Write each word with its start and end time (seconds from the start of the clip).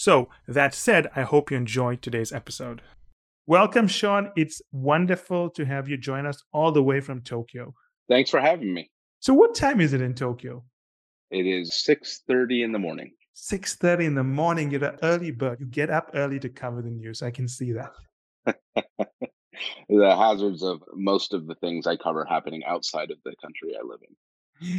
So, 0.00 0.30
that 0.48 0.72
said, 0.72 1.10
I 1.14 1.24
hope 1.24 1.50
you 1.50 1.58
enjoyed 1.58 2.00
today's 2.00 2.32
episode. 2.32 2.80
Welcome, 3.46 3.86
Sean. 3.86 4.32
It's 4.34 4.62
wonderful 4.72 5.50
to 5.50 5.66
have 5.66 5.90
you 5.90 5.98
join 5.98 6.24
us 6.24 6.42
all 6.54 6.72
the 6.72 6.82
way 6.82 7.00
from 7.00 7.20
Tokyo. 7.20 7.74
Thanks 8.08 8.30
for 8.30 8.40
having 8.40 8.72
me. 8.72 8.90
So, 9.18 9.34
what 9.34 9.54
time 9.54 9.78
is 9.78 9.92
it 9.92 10.00
in 10.00 10.14
Tokyo? 10.14 10.64
It 11.30 11.44
is 11.44 11.74
6:30 11.84 12.62
in 12.62 12.72
the 12.72 12.78
morning. 12.78 13.12
6:30 13.34 14.06
in 14.06 14.14
the 14.14 14.24
morning. 14.24 14.70
You're 14.70 14.86
an 14.86 14.98
early 15.02 15.32
bird. 15.32 15.60
You 15.60 15.66
get 15.66 15.90
up 15.90 16.12
early 16.14 16.40
to 16.40 16.48
cover 16.48 16.80
the 16.80 16.88
news. 16.88 17.20
I 17.22 17.30
can 17.30 17.46
see 17.46 17.72
that. 17.72 17.92
the 19.90 20.16
hazards 20.16 20.62
of 20.62 20.82
most 20.94 21.34
of 21.34 21.46
the 21.46 21.56
things 21.56 21.86
I 21.86 21.96
cover 21.96 22.24
happening 22.24 22.64
outside 22.64 23.10
of 23.10 23.18
the 23.26 23.34
country 23.42 23.76
I 23.76 23.82
live 23.84 24.00
in. 24.08 24.16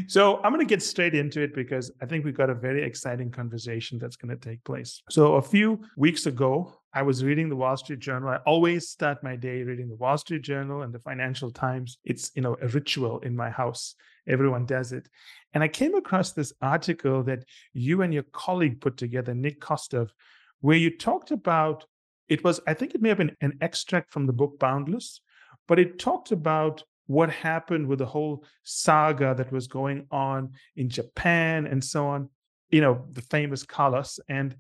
So 0.08 0.38
I'm 0.44 0.52
going 0.52 0.66
to 0.66 0.70
get 0.70 0.84
straight 0.84 1.16
into 1.16 1.42
it 1.42 1.56
because 1.56 1.92
I 2.02 2.06
think 2.06 2.26
we've 2.26 2.38
got 2.38 2.50
a 2.50 2.56
very 2.56 2.84
exciting 2.84 3.32
conversation 3.32 3.98
that's 3.98 4.16
going 4.16 4.36
to 4.38 4.50
take 4.50 4.64
place. 4.64 5.02
So 5.10 5.36
a 5.36 5.42
few 5.42 5.82
weeks 5.98 6.26
ago, 6.26 6.74
I 6.94 7.02
was 7.02 7.24
reading 7.24 7.50
the 7.50 7.56
Wall 7.56 7.78
Street 7.78 8.00
Journal. 8.00 8.30
I 8.30 8.38
always 8.46 8.90
start 8.90 9.24
my 9.24 9.36
day 9.36 9.64
reading 9.64 9.88
the 9.88 9.96
Wall 9.96 10.18
Street 10.18 10.42
Journal 10.42 10.82
and 10.82 10.94
the 10.94 11.00
Financial 11.00 11.52
Times. 11.52 11.98
It's, 12.04 12.32
you 12.36 12.42
know, 12.42 12.58
a 12.62 12.68
ritual 12.68 13.20
in 13.20 13.36
my 13.36 13.50
house. 13.50 13.96
Everyone 14.28 14.66
does 14.66 14.92
it. 14.92 15.08
And 15.54 15.64
I 15.64 15.68
came 15.68 15.96
across 15.96 16.32
this 16.32 16.54
article 16.62 17.24
that 17.24 17.46
you 17.74 18.02
and 18.02 18.14
your 18.14 18.26
colleague 18.32 18.82
put 18.82 18.98
together, 18.98 19.34
Nick 19.34 19.62
Kostov, 19.62 20.14
where 20.60 20.78
you 20.78 20.96
talked 20.96 21.32
about 21.32 21.86
it 22.32 22.46
was, 22.46 22.62
I 22.66 22.74
think 22.74 22.96
it 22.96 23.02
may 23.02 23.10
have 23.10 23.18
been 23.18 23.36
an 23.42 23.58
extract 23.60 24.14
from 24.14 24.26
the 24.26 24.32
book 24.32 24.58
Boundless, 24.58 25.20
but 25.68 25.80
it 25.80 26.00
talked 26.00 26.32
about 26.32 26.84
what 27.12 27.30
happened 27.30 27.88
with 27.88 28.00
the 28.00 28.06
whole 28.06 28.46
saga 28.64 29.36
that 29.36 29.52
was 29.52 29.68
going 29.68 30.08
on 30.12 30.54
in 30.78 30.90
Japan 30.90 31.68
and 31.68 31.84
so 31.84 32.08
on, 32.08 32.30
you 32.70 32.80
know, 32.80 33.06
the 33.12 33.22
famous 33.22 33.64
Carlos. 33.64 34.20
And 34.30 34.56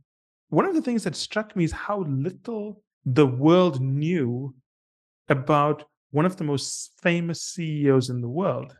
one 0.49 0.65
of 0.65 0.75
the 0.75 0.81
things 0.81 1.05
that 1.05 1.15
struck 1.15 1.55
me 1.55 1.63
is 1.63 1.71
how 1.71 2.01
little 2.01 2.83
the 3.05 3.25
world 3.25 3.79
knew 3.79 4.53
about 5.29 5.85
one 6.11 6.25
of 6.25 6.35
the 6.35 6.43
most 6.43 6.91
famous 7.01 7.41
CEOs 7.41 8.09
in 8.09 8.19
the 8.19 8.27
world. 8.27 8.75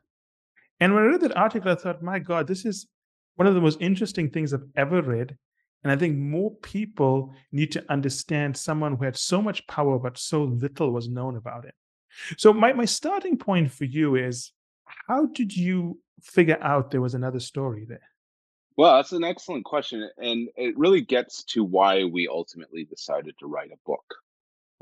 And 0.82 0.94
when 0.94 1.04
I 1.04 1.08
read 1.08 1.22
that 1.22 1.38
article, 1.38 1.72
I 1.72 1.76
thought, 1.76 2.04
my 2.04 2.20
God, 2.20 2.48
this 2.48 2.66
is 2.66 2.88
one 3.36 3.48
of 3.48 3.56
the 3.56 3.62
most 3.62 3.80
interesting 3.80 4.30
things 4.30 4.54
I've 4.54 4.68
ever 4.76 5.02
read. 5.02 5.38
And 5.84 5.92
I 5.92 5.96
think 5.96 6.18
more 6.18 6.54
people 6.56 7.34
need 7.54 7.72
to 7.72 7.86
understand 7.90 8.58
someone 8.58 8.98
who 8.98 9.06
had 9.06 9.16
so 9.16 9.42
much 9.42 9.66
power, 9.68 9.98
but 9.98 10.18
so 10.18 10.44
little 10.44 10.92
was 10.92 11.08
known 11.08 11.38
about 11.38 11.64
it. 11.64 11.74
So 12.38 12.54
my, 12.54 12.74
my 12.74 12.86
starting 12.86 13.38
point 13.38 13.72
for 13.72 13.86
you 13.86 14.16
is 14.16 14.52
how 15.08 15.28
did 15.28 15.56
you 15.56 16.00
figure 16.22 16.58
out 16.62 16.92
there 16.92 17.02
was 17.02 17.14
another 17.14 17.40
story 17.40 17.86
there? 17.88 18.02
Well, 18.78 18.96
that's 18.96 19.12
an 19.12 19.24
excellent 19.24 19.66
question. 19.66 20.10
And 20.18 20.50
it 20.56 20.78
really 20.78 21.02
gets 21.02 21.44
to 21.46 21.64
why 21.64 22.04
we 22.06 22.28
ultimately 22.28 22.86
decided 22.86 23.36
to 23.40 23.48
write 23.48 23.72
a 23.72 23.78
book. 23.86 24.04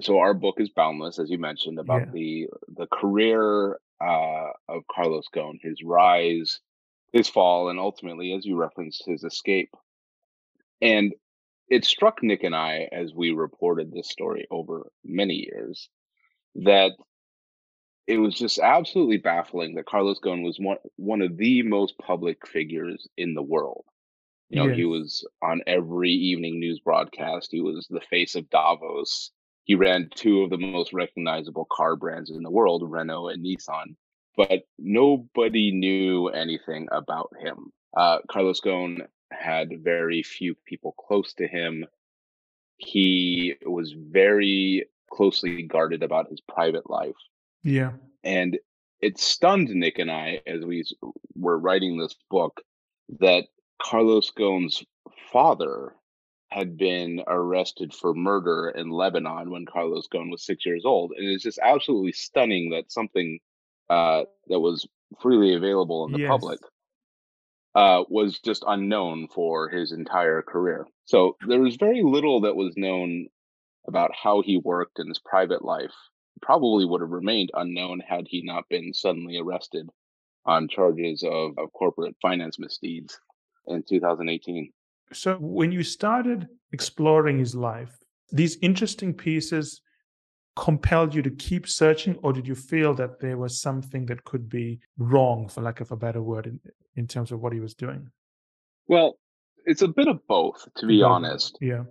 So 0.02 0.20
our 0.20 0.34
book 0.34 0.56
is 0.60 0.70
Boundless, 0.70 1.20
as 1.20 1.30
you 1.30 1.38
mentioned, 1.38 1.80
about 1.80 2.06
yeah. 2.08 2.12
the 2.14 2.48
the 2.78 2.88
career 2.88 3.80
uh, 4.00 4.50
of 4.70 4.84
Carlos 4.90 5.26
Ghosn, 5.36 5.60
his 5.62 5.84
rise, 5.84 6.62
his 7.12 7.28
fall, 7.28 7.70
and 7.70 7.80
ultimately, 7.80 8.34
as 8.34 8.46
you 8.46 8.56
referenced, 8.56 9.04
his 9.06 9.24
escape. 9.24 9.76
And 10.82 11.14
it 11.68 11.84
struck 11.84 12.24
Nick 12.24 12.44
and 12.44 12.56
I 12.56 12.88
as 12.92 13.14
we 13.14 13.32
reported 13.32 13.92
this 13.92 14.10
story 14.10 14.48
over 14.50 14.90
many 15.04 15.50
years 15.54 15.90
that 16.56 16.92
it 18.08 18.18
was 18.18 18.36
just 18.36 18.60
absolutely 18.60 19.18
baffling 19.18 19.76
that 19.76 19.86
Carlos 19.86 20.20
Ghosn 20.20 20.44
was 20.44 20.60
one 20.60 20.78
one 20.96 21.22
of 21.22 21.38
the 21.38 21.64
most 21.64 21.98
public 21.98 22.48
figures 22.48 23.08
in 23.18 23.34
the 23.34 23.44
world. 23.44 23.86
You 24.50 24.62
know, 24.62 24.68
yes. 24.68 24.78
he 24.78 24.86
was 24.86 25.28
on 25.44 25.62
every 25.68 26.12
evening 26.12 26.60
news 26.60 26.80
broadcast. 26.80 27.50
He 27.52 27.62
was 27.62 27.88
the 27.90 28.02
face 28.10 28.34
of 28.36 28.50
Davos. 28.50 29.32
He 29.66 29.76
ran 29.76 30.10
two 30.16 30.42
of 30.42 30.50
the 30.50 30.58
most 30.58 30.92
recognizable 30.92 31.68
car 31.72 31.96
brands 31.96 32.32
in 32.32 32.42
the 32.42 32.50
world, 32.50 32.82
Renault 32.84 33.28
and 33.28 33.46
Nissan. 33.46 33.96
But 34.36 34.64
nobody 34.80 35.72
knew 35.72 36.30
anything 36.30 36.88
about 36.92 37.30
him. 37.40 37.72
Uh, 37.96 38.20
Carlos 38.28 38.62
Ghosn 38.62 39.06
had 39.32 39.84
very 39.84 40.24
few 40.24 40.56
people 40.66 40.94
close 40.94 41.34
to 41.36 41.48
him. 41.48 41.86
He 42.78 43.54
was 43.64 43.92
very 43.92 44.86
closely 45.12 45.64
guarded 45.64 46.02
about 46.02 46.30
his 46.30 46.42
private 46.42 46.90
life. 46.90 47.16
Yeah. 47.64 47.92
And 48.24 48.58
it 49.02 49.20
stunned 49.20 49.70
Nick 49.70 50.00
and 50.00 50.12
I 50.12 50.42
as 50.46 50.66
we 50.66 50.84
were 51.36 51.58
writing 51.58 51.98
this 51.98 52.16
book 52.30 52.62
that 53.20 53.46
Carlos 53.82 54.32
Ghosn's 54.32 54.84
father 55.32 55.94
had 56.50 56.78
been 56.78 57.24
arrested 57.28 57.94
for 57.94 58.14
murder 58.14 58.74
in 58.76 58.90
Lebanon 58.90 59.52
when 59.52 59.66
Carlos 59.66 60.08
Ghosn 60.08 60.32
was 60.32 60.44
six 60.44 60.66
years 60.66 60.84
old. 60.84 61.12
And 61.16 61.28
it's 61.28 61.44
just 61.44 61.60
absolutely 61.64 62.12
stunning 62.12 62.72
that 62.72 62.92
something 62.92 63.40
uh, 63.90 64.24
that 64.48 64.60
was 64.60 64.88
freely 65.22 65.54
available 65.54 66.06
in 66.06 66.12
the 66.12 66.20
yes. 66.20 66.30
public 66.30 66.60
uh, 67.76 68.04
was 68.10 68.40
just 68.40 68.64
unknown 68.68 69.28
for 69.28 69.70
his 69.70 69.92
entire 69.92 70.42
career. 70.42 70.88
So 71.06 71.38
there 71.48 71.62
was 71.62 71.76
very 71.76 72.02
little 72.04 72.42
that 72.42 72.56
was 72.56 72.74
known 72.76 73.28
about 73.88 74.12
how 74.14 74.42
he 74.42 74.58
worked 74.58 75.00
in 75.00 75.08
his 75.08 75.20
private 75.20 75.64
life 75.64 75.94
probably 76.42 76.86
would 76.86 77.02
have 77.02 77.10
remained 77.10 77.52
unknown 77.54 78.00
had 78.00 78.28
he 78.28 78.42
not 78.42 78.68
been 78.70 78.94
suddenly 78.94 79.38
arrested 79.38 79.88
on 80.46 80.68
charges 80.68 81.24
of, 81.24 81.52
of 81.58 81.72
corporate 81.74 82.16
finance 82.22 82.60
misdeeds 82.60 83.20
in 83.68 83.84
2018. 83.88 84.72
So, 85.12 85.36
when 85.36 85.72
you 85.72 85.84
started 85.84 86.48
exploring 86.72 87.40
his 87.40 87.56
life, 87.56 87.98
these 88.32 88.58
interesting 88.62 89.14
pieces 89.14 89.82
compelled 90.56 91.16
you 91.16 91.22
to 91.22 91.32
keep 91.32 91.68
searching, 91.68 92.18
or 92.22 92.34
did 92.34 92.48
you 92.48 92.56
feel 92.56 92.94
that 92.96 93.20
there 93.20 93.38
was 93.38 93.62
something 93.62 94.06
that 94.08 94.24
could 94.26 94.50
be 94.50 94.80
wrong, 94.98 95.48
for 95.48 95.62
lack 95.62 95.82
of 95.82 95.92
a 95.92 95.96
better 95.96 96.22
word, 96.22 96.48
in, 96.48 96.60
in 96.96 97.08
terms 97.08 97.32
of 97.32 97.40
what 97.40 97.54
he 97.54 97.60
was 97.60 97.74
doing? 97.74 98.10
Well, 98.88 99.18
it's 99.66 99.82
a 99.82 99.88
bit 99.88 100.08
of 100.08 100.26
both, 100.28 100.68
to 100.78 100.86
be 100.86 101.02
both. 101.02 101.12
honest. 101.12 101.58
Yeah. 101.62 101.84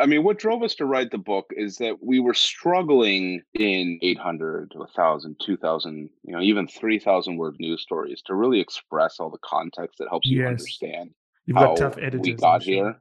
I 0.00 0.06
mean, 0.06 0.22
what 0.22 0.38
drove 0.38 0.62
us 0.62 0.74
to 0.76 0.84
write 0.84 1.10
the 1.10 1.18
book 1.18 1.50
is 1.56 1.78
that 1.78 2.02
we 2.02 2.20
were 2.20 2.34
struggling 2.34 3.42
in 3.54 3.98
800 4.02 4.70
to 4.72 4.78
1,000, 4.78 5.36
2,000, 5.40 6.10
you 6.24 6.32
know, 6.32 6.40
even 6.42 6.68
3,000 6.68 7.36
word 7.36 7.56
news 7.58 7.80
stories 7.80 8.20
to 8.26 8.34
really 8.34 8.60
express 8.60 9.18
all 9.18 9.30
the 9.30 9.38
context 9.38 9.98
that 9.98 10.08
helps 10.08 10.28
you 10.28 10.46
understand 10.46 11.10
You've 11.46 11.56
how 11.56 11.68
got 11.68 11.76
tough 11.76 11.98
editors, 11.98 12.20
we 12.22 12.32
got 12.34 12.62
here. 12.62 13.00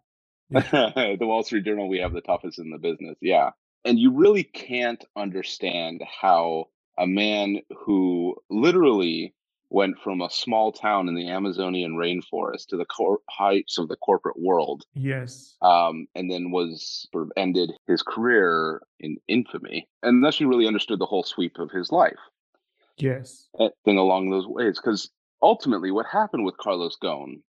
Yeah. 0.50 0.62
the 1.20 1.26
Wall 1.28 1.44
Street 1.44 1.66
Journal, 1.66 1.90
we 1.90 2.00
have 2.00 2.14
the 2.14 2.22
toughest 2.22 2.60
in 2.60 2.72
the 2.72 2.78
business. 2.78 3.18
Yeah. 3.22 3.52
And 3.84 4.00
you 4.00 4.12
really 4.12 4.44
can't 4.44 5.04
understand 5.16 6.04
how 6.22 6.66
a 6.98 7.08
man 7.08 7.62
who 7.86 8.36
literally 8.50 9.34
went 9.72 9.98
from 10.04 10.22
a 10.22 10.30
small 10.30 10.72
town 10.72 11.08
in 11.08 11.16
the 11.16 11.30
Amazonian 11.30 11.96
rainforest 11.96 12.68
to 12.68 12.78
the 12.78 12.86
cor- 12.86 13.20
heights 13.30 13.78
of 13.78 13.88
the 13.88 13.96
corporate 13.96 14.40
world. 14.40 14.84
Yes. 14.94 15.56
Um, 15.62 16.08
and 16.14 16.30
then 16.30 16.52
was 16.52 17.08
sort 17.12 17.24
of 17.24 17.32
ended 17.38 17.72
his 17.88 18.04
career 18.04 18.82
in 19.00 19.18
infamy, 19.28 19.88
and 20.04 20.24
thus 20.24 20.40
you 20.40 20.48
really 20.48 20.68
understood 20.68 21.00
the 21.00 21.06
whole 21.06 21.24
sweep 21.24 21.58
of 21.58 21.72
his 21.72 21.92
life. 21.92 22.20
Yes. 22.98 23.48
Thing 23.86 23.98
along 23.98 24.30
those 24.30 24.46
ways, 24.46 24.78
because 24.78 25.10
ultimately, 25.42 25.90
what 25.90 26.06
happened 26.06 26.46
with 26.46 26.58
Carlos 26.58 26.98
Ghosn 27.02 27.42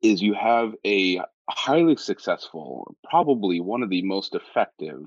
is 0.00 0.22
you 0.22 0.34
have 0.34 0.74
a 0.86 1.20
highly 1.50 1.96
successful, 1.96 2.94
probably 3.10 3.60
one 3.60 3.82
of 3.82 3.90
the 3.90 4.02
most 4.02 4.34
effective 4.34 5.00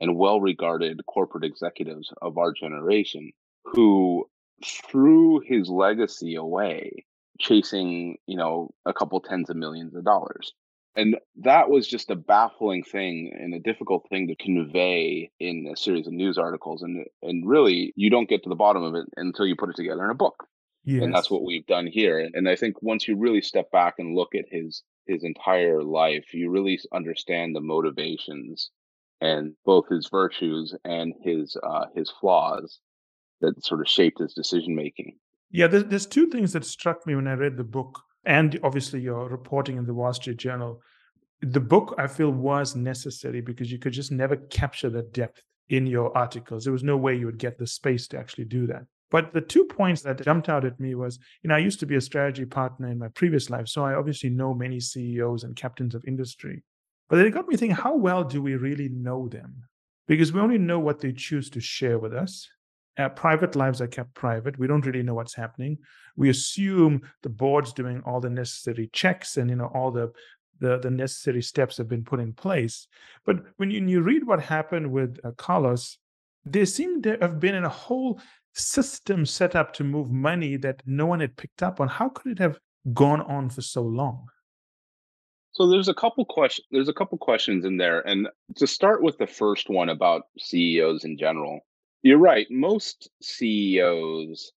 and 0.00 0.16
well-regarded 0.16 1.00
corporate 1.06 1.44
executives 1.44 2.12
of 2.20 2.38
our 2.38 2.52
generation 2.52 3.30
who 3.64 4.26
threw 4.64 5.40
his 5.40 5.68
legacy 5.68 6.34
away 6.34 7.04
chasing, 7.38 8.16
you 8.26 8.36
know, 8.36 8.70
a 8.86 8.92
couple 8.92 9.20
tens 9.20 9.50
of 9.50 9.56
millions 9.56 9.94
of 9.94 10.04
dollars. 10.04 10.52
And 10.94 11.16
that 11.36 11.70
was 11.70 11.88
just 11.88 12.10
a 12.10 12.16
baffling 12.16 12.82
thing 12.82 13.32
and 13.38 13.54
a 13.54 13.58
difficult 13.58 14.06
thing 14.10 14.28
to 14.28 14.36
convey 14.36 15.30
in 15.40 15.66
a 15.72 15.76
series 15.76 16.06
of 16.06 16.12
news 16.12 16.36
articles. 16.36 16.82
And 16.82 17.06
and 17.22 17.48
really 17.48 17.94
you 17.96 18.10
don't 18.10 18.28
get 18.28 18.42
to 18.42 18.50
the 18.50 18.54
bottom 18.54 18.82
of 18.82 18.94
it 18.94 19.06
until 19.16 19.46
you 19.46 19.56
put 19.56 19.70
it 19.70 19.76
together 19.76 20.04
in 20.04 20.10
a 20.10 20.14
book. 20.14 20.46
Yes. 20.84 21.02
And 21.02 21.14
that's 21.14 21.30
what 21.30 21.44
we've 21.44 21.66
done 21.66 21.86
here. 21.86 22.18
And 22.18 22.48
I 22.48 22.56
think 22.56 22.82
once 22.82 23.08
you 23.08 23.16
really 23.16 23.40
step 23.40 23.70
back 23.70 23.94
and 23.98 24.14
look 24.14 24.34
at 24.34 24.44
his 24.50 24.82
his 25.06 25.24
entire 25.24 25.82
life, 25.82 26.34
you 26.34 26.50
really 26.50 26.78
understand 26.92 27.56
the 27.56 27.60
motivations 27.60 28.70
and 29.20 29.54
both 29.64 29.88
his 29.88 30.08
virtues 30.10 30.74
and 30.84 31.14
his 31.22 31.56
uh, 31.62 31.86
his 31.94 32.10
flaws 32.20 32.80
that 33.42 33.62
sort 33.64 33.80
of 33.80 33.88
shaped 33.88 34.18
his 34.18 34.34
decision 34.34 34.74
making. 34.74 35.18
Yeah, 35.50 35.66
there's, 35.66 35.84
there's 35.84 36.06
two 36.06 36.28
things 36.28 36.52
that 36.54 36.64
struck 36.64 37.06
me 37.06 37.14
when 37.14 37.28
I 37.28 37.34
read 37.34 37.56
the 37.56 37.64
book, 37.64 38.00
and 38.24 38.58
obviously 38.62 39.00
your 39.00 39.28
reporting 39.28 39.76
in 39.76 39.86
the 39.86 39.94
Wall 39.94 40.12
Street 40.14 40.38
Journal. 40.38 40.80
The 41.42 41.60
book 41.60 41.94
I 41.98 42.06
feel 42.06 42.30
was 42.30 42.74
necessary 42.74 43.40
because 43.40 43.70
you 43.70 43.78
could 43.78 43.92
just 43.92 44.12
never 44.12 44.36
capture 44.36 44.88
that 44.90 45.12
depth 45.12 45.42
in 45.68 45.86
your 45.86 46.16
articles. 46.16 46.64
There 46.64 46.72
was 46.72 46.84
no 46.84 46.96
way 46.96 47.16
you 47.16 47.26
would 47.26 47.38
get 47.38 47.58
the 47.58 47.66
space 47.66 48.08
to 48.08 48.18
actually 48.18 48.44
do 48.44 48.66
that. 48.68 48.84
But 49.10 49.34
the 49.34 49.42
two 49.42 49.64
points 49.66 50.00
that 50.02 50.22
jumped 50.22 50.48
out 50.48 50.64
at 50.64 50.80
me 50.80 50.94
was, 50.94 51.18
you 51.42 51.48
know, 51.48 51.54
I 51.54 51.58
used 51.58 51.80
to 51.80 51.86
be 51.86 51.96
a 51.96 52.00
strategy 52.00 52.46
partner 52.46 52.88
in 52.88 52.98
my 52.98 53.08
previous 53.08 53.50
life, 53.50 53.68
so 53.68 53.84
I 53.84 53.94
obviously 53.94 54.30
know 54.30 54.54
many 54.54 54.80
CEOs 54.80 55.44
and 55.44 55.54
captains 55.54 55.94
of 55.94 56.02
industry. 56.06 56.62
But 57.10 57.18
it 57.18 57.34
got 57.34 57.46
me 57.46 57.56
thinking, 57.56 57.76
how 57.76 57.94
well 57.94 58.24
do 58.24 58.40
we 58.40 58.54
really 58.54 58.88
know 58.88 59.28
them? 59.28 59.64
Because 60.08 60.32
we 60.32 60.40
only 60.40 60.56
know 60.56 60.78
what 60.78 61.00
they 61.00 61.12
choose 61.12 61.50
to 61.50 61.60
share 61.60 61.98
with 61.98 62.14
us. 62.14 62.48
Our 62.98 63.10
private 63.10 63.56
lives 63.56 63.80
are 63.80 63.86
kept 63.86 64.14
private. 64.14 64.58
We 64.58 64.66
don't 64.66 64.84
really 64.84 65.02
know 65.02 65.14
what's 65.14 65.34
happening. 65.34 65.78
We 66.16 66.28
assume 66.28 67.02
the 67.22 67.30
board's 67.30 67.72
doing 67.72 68.02
all 68.04 68.20
the 68.20 68.30
necessary 68.30 68.90
checks 68.92 69.38
and 69.38 69.48
you 69.48 69.56
know 69.56 69.70
all 69.74 69.90
the 69.90 70.12
the, 70.60 70.78
the 70.78 70.90
necessary 70.90 71.42
steps 71.42 71.76
have 71.76 71.88
been 71.88 72.04
put 72.04 72.20
in 72.20 72.32
place. 72.32 72.86
But 73.26 73.38
when 73.56 73.70
you, 73.70 73.80
when 73.80 73.88
you 73.88 74.00
read 74.00 74.24
what 74.24 74.40
happened 74.40 74.92
with 74.92 75.18
uh, 75.24 75.32
Carlos, 75.32 75.98
there 76.44 76.66
seemed 76.66 77.02
to 77.02 77.18
have 77.20 77.40
been 77.40 77.56
in 77.56 77.64
a 77.64 77.68
whole 77.68 78.20
system 78.54 79.26
set 79.26 79.56
up 79.56 79.72
to 79.74 79.84
move 79.84 80.10
money 80.10 80.56
that 80.58 80.82
no 80.86 81.06
one 81.06 81.20
had 81.20 81.36
picked 81.36 81.62
up 81.62 81.80
on. 81.80 81.88
How 81.88 82.08
could 82.08 82.32
it 82.32 82.38
have 82.38 82.58
gone 82.92 83.22
on 83.22 83.50
for 83.50 83.62
so 83.62 83.82
long? 83.82 84.26
So 85.52 85.68
there's 85.68 85.88
a 85.88 85.94
couple 85.94 86.24
questions. 86.24 86.66
There's 86.70 86.88
a 86.88 86.94
couple 86.94 87.18
questions 87.18 87.64
in 87.64 87.76
there, 87.76 88.00
and 88.06 88.28
to 88.56 88.66
start 88.66 89.02
with 89.02 89.18
the 89.18 89.26
first 89.26 89.68
one 89.68 89.90
about 89.90 90.22
CEOs 90.38 91.04
in 91.04 91.18
general, 91.18 91.60
you're 92.02 92.18
right. 92.18 92.46
Most 92.50 93.08
CEOs 93.22 94.52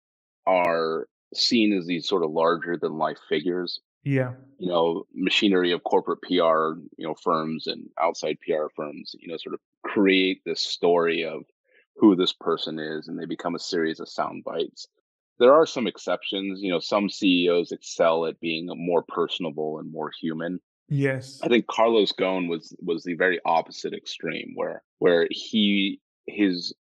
are 0.46 1.08
seen 1.34 1.76
as 1.76 1.86
these 1.86 2.08
sort 2.08 2.24
of 2.24 2.30
larger 2.30 2.76
than 2.76 2.98
life 2.98 3.18
figures. 3.28 3.80
Yeah. 4.04 4.32
You 4.58 4.68
know, 4.68 5.06
machinery 5.14 5.72
of 5.72 5.84
corporate 5.84 6.22
PR, 6.22 6.80
you 6.96 7.06
know, 7.06 7.14
firms 7.22 7.66
and 7.66 7.88
outside 8.00 8.38
PR 8.40 8.66
firms, 8.74 9.14
you 9.18 9.28
know, 9.28 9.36
sort 9.36 9.54
of 9.54 9.60
create 9.84 10.42
this 10.44 10.60
story 10.60 11.24
of 11.24 11.42
who 11.96 12.16
this 12.16 12.32
person 12.32 12.78
is 12.78 13.08
and 13.08 13.18
they 13.18 13.26
become 13.26 13.54
a 13.54 13.60
series 13.60 14.00
of 14.00 14.08
sound 14.08 14.44
bites. 14.44 14.88
There 15.38 15.54
are 15.54 15.66
some 15.66 15.86
exceptions, 15.86 16.60
you 16.62 16.70
know, 16.70 16.78
some 16.78 17.08
CEOs 17.08 17.72
excel 17.72 18.26
at 18.26 18.40
being 18.40 18.68
more 18.74 19.02
personable 19.06 19.78
and 19.78 19.90
more 19.90 20.10
human. 20.20 20.60
Yes. 20.88 21.40
I 21.42 21.48
think 21.48 21.66
Carlos 21.66 22.12
Ghosn 22.12 22.48
was 22.48 22.74
was 22.80 23.02
the 23.02 23.14
very 23.14 23.40
opposite 23.44 23.94
extreme 23.94 24.52
where 24.54 24.82
where 24.98 25.26
he 25.30 26.00
his 26.26 26.74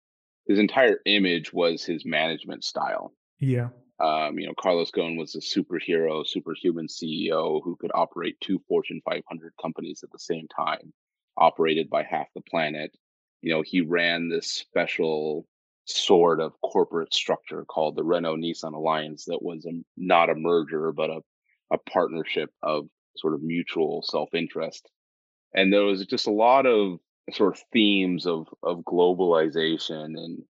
his 0.49 0.59
entire 0.59 0.99
image 1.05 1.53
was 1.53 1.85
his 1.85 2.05
management 2.05 2.65
style. 2.65 3.13
Yeah. 3.39 3.69
Um, 4.01 4.39
you 4.39 4.47
know, 4.47 4.55
Carlos 4.59 4.91
Ghosn 4.91 5.19
was 5.19 5.35
a 5.35 5.41
superhero, 5.41 6.27
superhuman 6.27 6.87
CEO 6.87 7.61
who 7.63 7.77
could 7.77 7.91
operate 7.95 8.41
two 8.41 8.61
Fortune 8.67 9.03
500 9.05 9.53
companies 9.61 10.01
at 10.03 10.11
the 10.11 10.19
same 10.19 10.49
time, 10.49 10.93
operated 11.37 11.91
by 11.91 12.03
half 12.03 12.29
the 12.35 12.41
planet. 12.41 12.97
You 13.43 13.53
know, 13.53 13.63
he 13.63 13.83
ran 13.83 14.29
this 14.29 14.51
special 14.51 15.47
sort 15.85 16.41
of 16.41 16.53
corporate 16.63 17.13
structure 17.13 17.65
called 17.65 17.97
the 17.97 18.05
Renault 18.05 18.37
Nissan 18.37 18.75
Alliance 18.75 19.25
that 19.27 19.43
was 19.43 19.67
a, 19.67 19.73
not 19.97 20.31
a 20.31 20.35
merger, 20.35 20.93
but 20.93 21.11
a, 21.11 21.21
a 21.73 21.79
partnership 21.91 22.51
of 22.63 22.87
sort 23.17 23.35
of 23.35 23.43
mutual 23.43 24.03
self 24.03 24.33
interest. 24.33 24.89
And 25.55 25.73
there 25.73 25.83
was 25.83 26.07
just 26.07 26.27
a 26.27 26.33
lot 26.33 26.67
of 26.67 26.99
sort 27.33 27.55
of 27.55 27.63
themes 27.73 28.27
of 28.27 28.49
of 28.63 28.79
globalization 28.79 30.17
and 30.17 30.43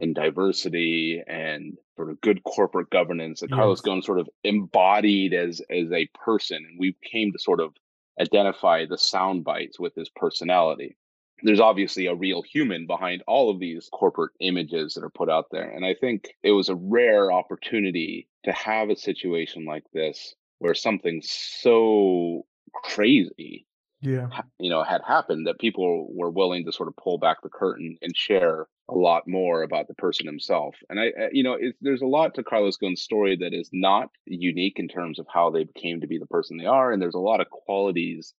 and 0.00 0.14
diversity 0.14 1.22
and 1.26 1.76
sort 1.96 2.10
of 2.10 2.20
good 2.20 2.42
corporate 2.44 2.90
governance 2.90 3.40
that 3.40 3.50
yes. 3.50 3.56
Carlos 3.56 3.80
Ghosn 3.80 4.04
sort 4.04 4.20
of 4.20 4.28
embodied 4.44 5.34
as 5.34 5.60
as 5.70 5.90
a 5.92 6.08
person, 6.24 6.64
and 6.68 6.78
we 6.78 6.94
came 7.02 7.32
to 7.32 7.38
sort 7.38 7.60
of 7.60 7.74
identify 8.20 8.84
the 8.84 8.98
sound 8.98 9.44
bites 9.44 9.78
with 9.78 9.94
his 9.94 10.08
personality. 10.10 10.96
There's 11.42 11.60
obviously 11.60 12.06
a 12.06 12.16
real 12.16 12.42
human 12.42 12.86
behind 12.86 13.22
all 13.28 13.48
of 13.48 13.60
these 13.60 13.88
corporate 13.92 14.32
images 14.40 14.94
that 14.94 15.04
are 15.04 15.10
put 15.10 15.30
out 15.30 15.46
there, 15.50 15.70
and 15.70 15.84
I 15.84 15.94
think 15.94 16.34
it 16.42 16.52
was 16.52 16.68
a 16.68 16.74
rare 16.74 17.30
opportunity 17.32 18.28
to 18.44 18.52
have 18.52 18.90
a 18.90 18.96
situation 18.96 19.64
like 19.64 19.84
this 19.92 20.34
where 20.58 20.74
something 20.74 21.22
so 21.24 22.44
crazy 22.72 23.66
yeah 24.00 24.28
you 24.58 24.70
know 24.70 24.82
had 24.82 25.00
happened 25.06 25.46
that 25.46 25.58
people 25.58 26.08
were 26.12 26.30
willing 26.30 26.64
to 26.64 26.72
sort 26.72 26.88
of 26.88 26.96
pull 26.96 27.18
back 27.18 27.38
the 27.42 27.48
curtain 27.48 27.96
and 28.00 28.16
share 28.16 28.66
a 28.88 28.94
lot 28.94 29.26
more 29.26 29.62
about 29.62 29.88
the 29.88 29.94
person 29.94 30.26
himself 30.26 30.74
and 30.88 31.00
i 31.00 31.10
you 31.32 31.42
know 31.42 31.56
there's 31.80 32.02
a 32.02 32.06
lot 32.06 32.34
to 32.34 32.44
carlos 32.44 32.78
ghosn's 32.78 33.02
story 33.02 33.36
that 33.36 33.52
is 33.52 33.68
not 33.72 34.08
unique 34.24 34.78
in 34.78 34.88
terms 34.88 35.18
of 35.18 35.26
how 35.32 35.50
they 35.50 35.66
came 35.76 36.00
to 36.00 36.06
be 36.06 36.18
the 36.18 36.26
person 36.26 36.56
they 36.56 36.64
are 36.64 36.92
and 36.92 37.02
there's 37.02 37.14
a 37.14 37.20
lot 37.20 37.40
of 37.40 37.50
qualities 37.50 38.34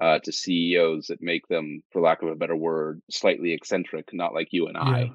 uh, 0.00 0.18
to 0.18 0.32
ceos 0.32 1.08
that 1.08 1.20
make 1.20 1.46
them 1.48 1.82
for 1.92 2.00
lack 2.00 2.22
of 2.22 2.28
a 2.28 2.34
better 2.34 2.56
word 2.56 3.02
slightly 3.10 3.52
eccentric 3.52 4.08
not 4.12 4.34
like 4.34 4.48
you 4.50 4.66
and 4.66 4.76
i 4.76 5.00
yeah. 5.00 5.08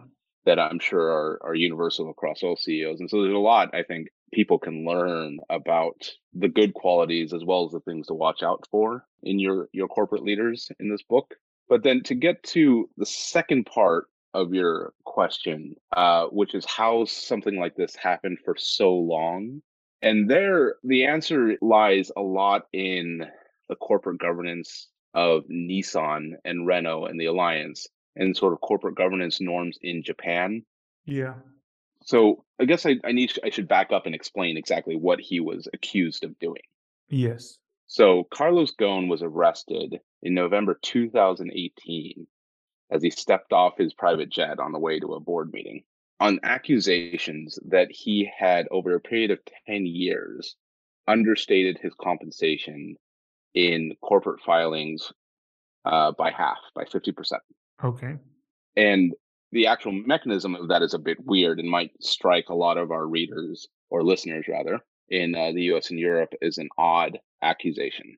that 0.45 0.59
i'm 0.59 0.79
sure 0.79 1.09
are, 1.09 1.39
are 1.43 1.55
universal 1.55 2.09
across 2.09 2.43
all 2.43 2.55
ceos 2.55 2.99
and 2.99 3.09
so 3.09 3.21
there's 3.21 3.33
a 3.33 3.37
lot 3.37 3.73
i 3.73 3.81
think 3.81 4.07
people 4.35 4.59
can 4.59 4.85
learn 4.85 5.39
about 5.49 6.11
the 6.33 6.49
good 6.49 6.73
qualities 6.73 7.33
as 7.33 7.45
well 7.45 7.65
as 7.65 7.71
the 7.71 7.79
things 7.79 8.07
to 8.07 8.13
watch 8.13 8.43
out 8.43 8.67
for 8.69 9.05
in 9.23 9.39
your 9.39 9.69
your 9.71 9.87
corporate 9.87 10.23
leaders 10.23 10.69
in 10.77 10.89
this 10.89 11.01
book. 11.01 11.33
But 11.69 11.83
then 11.83 12.03
to 12.03 12.15
get 12.15 12.43
to 12.55 12.89
the 12.97 13.05
second 13.05 13.65
part 13.65 14.07
of 14.33 14.53
your 14.53 14.93
question 15.05 15.75
uh, 15.95 16.25
which 16.25 16.53
is 16.53 16.65
how 16.65 17.05
something 17.05 17.57
like 17.57 17.75
this 17.75 17.95
happened 17.95 18.39
for 18.43 18.55
so 18.57 18.93
long. 18.93 19.61
And 20.01 20.29
there 20.29 20.75
the 20.83 21.05
answer 21.05 21.57
lies 21.61 22.11
a 22.17 22.21
lot 22.21 22.63
in 22.73 23.25
the 23.69 23.75
corporate 23.77 24.19
governance 24.19 24.89
of 25.13 25.45
nissan 25.49 26.33
and 26.43 26.67
renault 26.67 27.05
and 27.05 27.17
the 27.19 27.27
alliance 27.27 27.87
and 28.17 28.35
sort 28.35 28.51
of 28.51 28.59
corporate 28.59 28.95
governance 28.95 29.39
norms 29.39 29.79
in 29.81 30.03
japan. 30.03 30.65
Yeah 31.05 31.35
so 32.05 32.45
I 32.59 32.65
guess 32.65 32.85
I, 32.85 32.95
I 33.03 33.11
need 33.11 33.33
I 33.43 33.49
should 33.49 33.67
back 33.67 33.91
up 33.91 34.05
and 34.05 34.15
explain 34.15 34.57
exactly 34.57 34.95
what 34.95 35.19
he 35.19 35.39
was 35.39 35.67
accused 35.73 36.23
of 36.23 36.39
doing. 36.39 36.61
Yes. 37.09 37.57
So 37.87 38.23
Carlos 38.31 38.73
Ghosn 38.79 39.09
was 39.09 39.21
arrested 39.21 39.99
in 40.23 40.33
November 40.33 40.79
2018 40.81 42.27
as 42.91 43.03
he 43.03 43.09
stepped 43.09 43.53
off 43.53 43.77
his 43.77 43.93
private 43.93 44.29
jet 44.29 44.59
on 44.59 44.71
the 44.71 44.79
way 44.79 44.99
to 44.99 45.13
a 45.13 45.19
board 45.19 45.51
meeting 45.51 45.83
on 46.19 46.39
accusations 46.43 47.59
that 47.67 47.91
he 47.91 48.29
had 48.37 48.67
over 48.71 48.95
a 48.95 49.01
period 49.01 49.31
of 49.31 49.39
10 49.67 49.85
years 49.85 50.55
understated 51.07 51.77
his 51.77 51.93
compensation 52.01 52.95
in 53.53 53.93
corporate 54.01 54.41
filings 54.41 55.11
uh, 55.83 56.11
by 56.11 56.31
half, 56.31 56.57
by 56.73 56.83
50%. 56.83 57.33
Okay. 57.83 58.15
And 58.75 59.13
the 59.51 59.67
actual 59.67 59.91
mechanism 59.91 60.55
of 60.55 60.67
that 60.69 60.81
is 60.81 60.93
a 60.93 60.99
bit 60.99 61.17
weird 61.25 61.59
and 61.59 61.69
might 61.69 61.91
strike 62.01 62.49
a 62.49 62.55
lot 62.55 62.77
of 62.77 62.91
our 62.91 63.05
readers 63.07 63.67
or 63.89 64.03
listeners 64.03 64.45
rather 64.47 64.79
in 65.09 65.35
uh, 65.35 65.51
the 65.51 65.63
US 65.73 65.89
and 65.89 65.99
Europe 65.99 66.33
as 66.41 66.57
an 66.57 66.69
odd 66.77 67.19
accusation. 67.41 68.17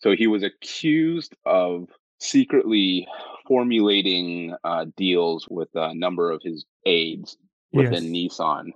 So 0.00 0.14
he 0.14 0.26
was 0.26 0.42
accused 0.42 1.34
of 1.46 1.88
secretly 2.18 3.06
formulating 3.46 4.54
uh, 4.64 4.86
deals 4.96 5.46
with 5.48 5.68
a 5.74 5.94
number 5.94 6.30
of 6.30 6.42
his 6.42 6.64
aides 6.86 7.36
within 7.72 8.14
yes. 8.14 8.38
Nissan 8.38 8.72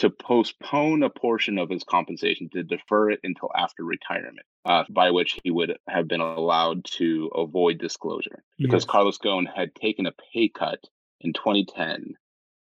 to 0.00 0.08
postpone 0.08 1.02
a 1.02 1.10
portion 1.10 1.58
of 1.58 1.68
his 1.68 1.84
compensation 1.84 2.48
to 2.50 2.62
defer 2.62 3.10
it 3.10 3.20
until 3.22 3.50
after 3.54 3.84
retirement, 3.84 4.46
uh, 4.64 4.84
by 4.88 5.10
which 5.10 5.38
he 5.44 5.50
would 5.50 5.76
have 5.88 6.08
been 6.08 6.22
allowed 6.22 6.82
to 6.86 7.30
avoid 7.34 7.78
disclosure 7.78 8.42
because 8.58 8.84
yes. 8.84 8.90
Carlos 8.90 9.18
Ghosn 9.18 9.46
had 9.54 9.74
taken 9.74 10.06
a 10.06 10.12
pay 10.32 10.48
cut 10.48 10.82
in 11.20 11.32
2010 11.32 12.14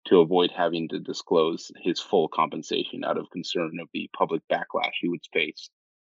to 0.07 0.21
avoid 0.21 0.51
having 0.51 0.89
to 0.89 1.01
disclose 1.01 1.71
his 1.83 2.01
full 2.01 2.29
compensation 2.29 3.05
out 3.05 3.19
of 3.19 3.31
concern 3.31 3.79
of 3.81 3.89
the 3.93 4.09
public 4.17 4.43
backlash 4.51 4.93
he 5.01 5.09
would 5.09 5.25
face 5.33 5.69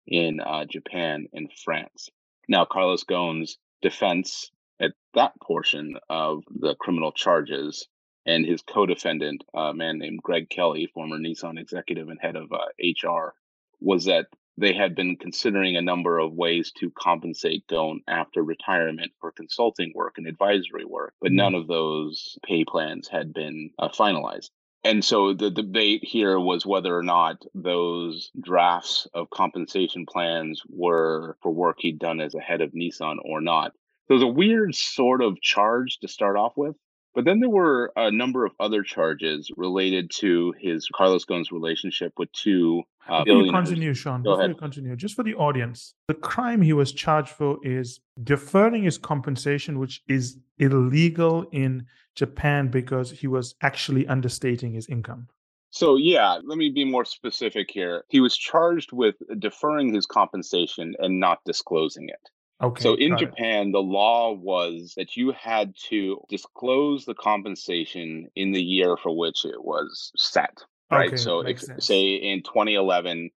in 0.05 0.39
uh, 0.39 0.65
Japan 0.65 1.27
and 1.33 1.51
France. 1.63 2.09
Now, 2.47 2.65
Carlos 2.65 3.03
Ghosn's 3.03 3.57
defense 3.81 4.51
at 4.79 4.91
that 5.13 5.33
portion 5.41 5.97
of 6.09 6.43
the 6.49 6.75
criminal 6.75 7.11
charges 7.11 7.87
and 8.25 8.45
his 8.45 8.61
co-defendant, 8.61 9.43
a 9.53 9.73
man 9.73 9.99
named 9.99 10.21
Greg 10.21 10.49
Kelly, 10.49 10.89
former 10.93 11.17
Nissan 11.17 11.59
executive 11.59 12.09
and 12.09 12.19
head 12.21 12.35
of 12.35 12.51
uh, 12.51 12.65
HR, 12.81 13.33
was 13.79 14.05
that 14.05 14.27
they 14.57 14.73
had 14.73 14.95
been 14.95 15.15
considering 15.15 15.77
a 15.77 15.81
number 15.81 16.17
of 16.17 16.33
ways 16.33 16.71
to 16.79 16.91
compensate 16.91 17.67
Ghosn 17.67 17.99
after 18.07 18.43
retirement 18.43 19.11
for 19.19 19.31
consulting 19.31 19.91
work 19.93 20.17
and 20.17 20.27
advisory 20.27 20.85
work, 20.85 21.13
but 21.21 21.31
none 21.31 21.53
mm. 21.53 21.61
of 21.61 21.67
those 21.67 22.37
pay 22.43 22.65
plans 22.65 23.07
had 23.07 23.33
been 23.33 23.69
uh, 23.77 23.89
finalized. 23.89 24.49
And 24.83 25.03
so 25.03 25.33
the 25.33 25.51
debate 25.51 26.03
here 26.03 26.39
was 26.39 26.65
whether 26.65 26.97
or 26.97 27.03
not 27.03 27.43
those 27.53 28.31
drafts 28.39 29.07
of 29.13 29.29
compensation 29.29 30.05
plans 30.05 30.61
were 30.69 31.37
for 31.41 31.51
work 31.51 31.77
he'd 31.79 31.99
done 31.99 32.21
as 32.21 32.35
a 32.35 32.39
head 32.39 32.61
of 32.61 32.71
Nissan 32.71 33.17
or 33.23 33.41
not. 33.41 33.73
There 34.07 34.15
was 34.15 34.23
a 34.23 34.27
weird 34.27 34.75
sort 34.75 35.21
of 35.21 35.41
charge 35.41 35.99
to 35.99 36.07
start 36.07 36.37
off 36.37 36.53
with. 36.55 36.75
But 37.17 37.25
then 37.25 37.39
there 37.39 37.49
were 37.49 37.91
a 37.95 38.11
number 38.11 38.45
of 38.45 38.51
other 38.59 38.83
charges 38.83 39.49
related 39.57 40.11
to 40.17 40.53
his 40.59 40.87
Carlos 40.93 41.25
Ghosn's 41.25 41.51
relationship 41.51 42.13
with 42.15 42.31
two 42.31 42.83
uh, 43.09 43.23
Before 43.23 43.41
you 43.41 43.51
continue, 43.51 43.95
Sean, 43.95 44.21
Go 44.21 44.33
before 44.33 44.39
ahead. 44.41 44.49
you 44.51 44.55
continue, 44.55 44.95
just 44.95 45.15
for 45.15 45.23
the 45.23 45.33
audience, 45.33 45.95
the 46.07 46.13
crime 46.13 46.61
he 46.61 46.73
was 46.73 46.91
charged 46.91 47.29
for 47.29 47.57
is 47.63 48.01
deferring 48.23 48.83
his 48.83 48.99
compensation, 48.99 49.79
which 49.79 50.03
is 50.07 50.37
illegal 50.59 51.47
in 51.51 51.87
Japan 52.13 52.67
because 52.67 53.09
he 53.09 53.25
was 53.25 53.55
actually 53.63 54.05
understating 54.05 54.73
his 54.73 54.87
income. 54.87 55.27
So, 55.71 55.95
yeah, 55.95 56.37
let 56.45 56.59
me 56.59 56.69
be 56.69 56.85
more 56.85 57.03
specific 57.03 57.71
here. 57.71 58.03
He 58.09 58.19
was 58.19 58.37
charged 58.37 58.91
with 58.93 59.15
deferring 59.39 59.91
his 59.91 60.05
compensation 60.05 60.93
and 60.99 61.19
not 61.19 61.39
disclosing 61.45 62.09
it. 62.09 62.29
Okay. 62.61 62.81
So 62.81 62.95
in 62.95 63.17
Japan, 63.17 63.67
it. 63.67 63.71
the 63.73 63.79
law 63.79 64.33
was 64.33 64.93
that 64.97 65.15
you 65.15 65.31
had 65.31 65.75
to 65.89 66.21
disclose 66.27 67.05
the 67.05 67.13
compensation 67.13 68.29
in 68.35 68.51
the 68.51 68.61
year 68.61 68.97
for 68.97 69.15
which 69.15 69.45
it 69.45 69.63
was 69.63 70.11
set. 70.17 70.63
Right. 70.89 71.07
Okay, 71.07 71.17
so, 71.17 71.43
say 71.79 72.13
in 72.15 72.43
2011, 72.43 73.29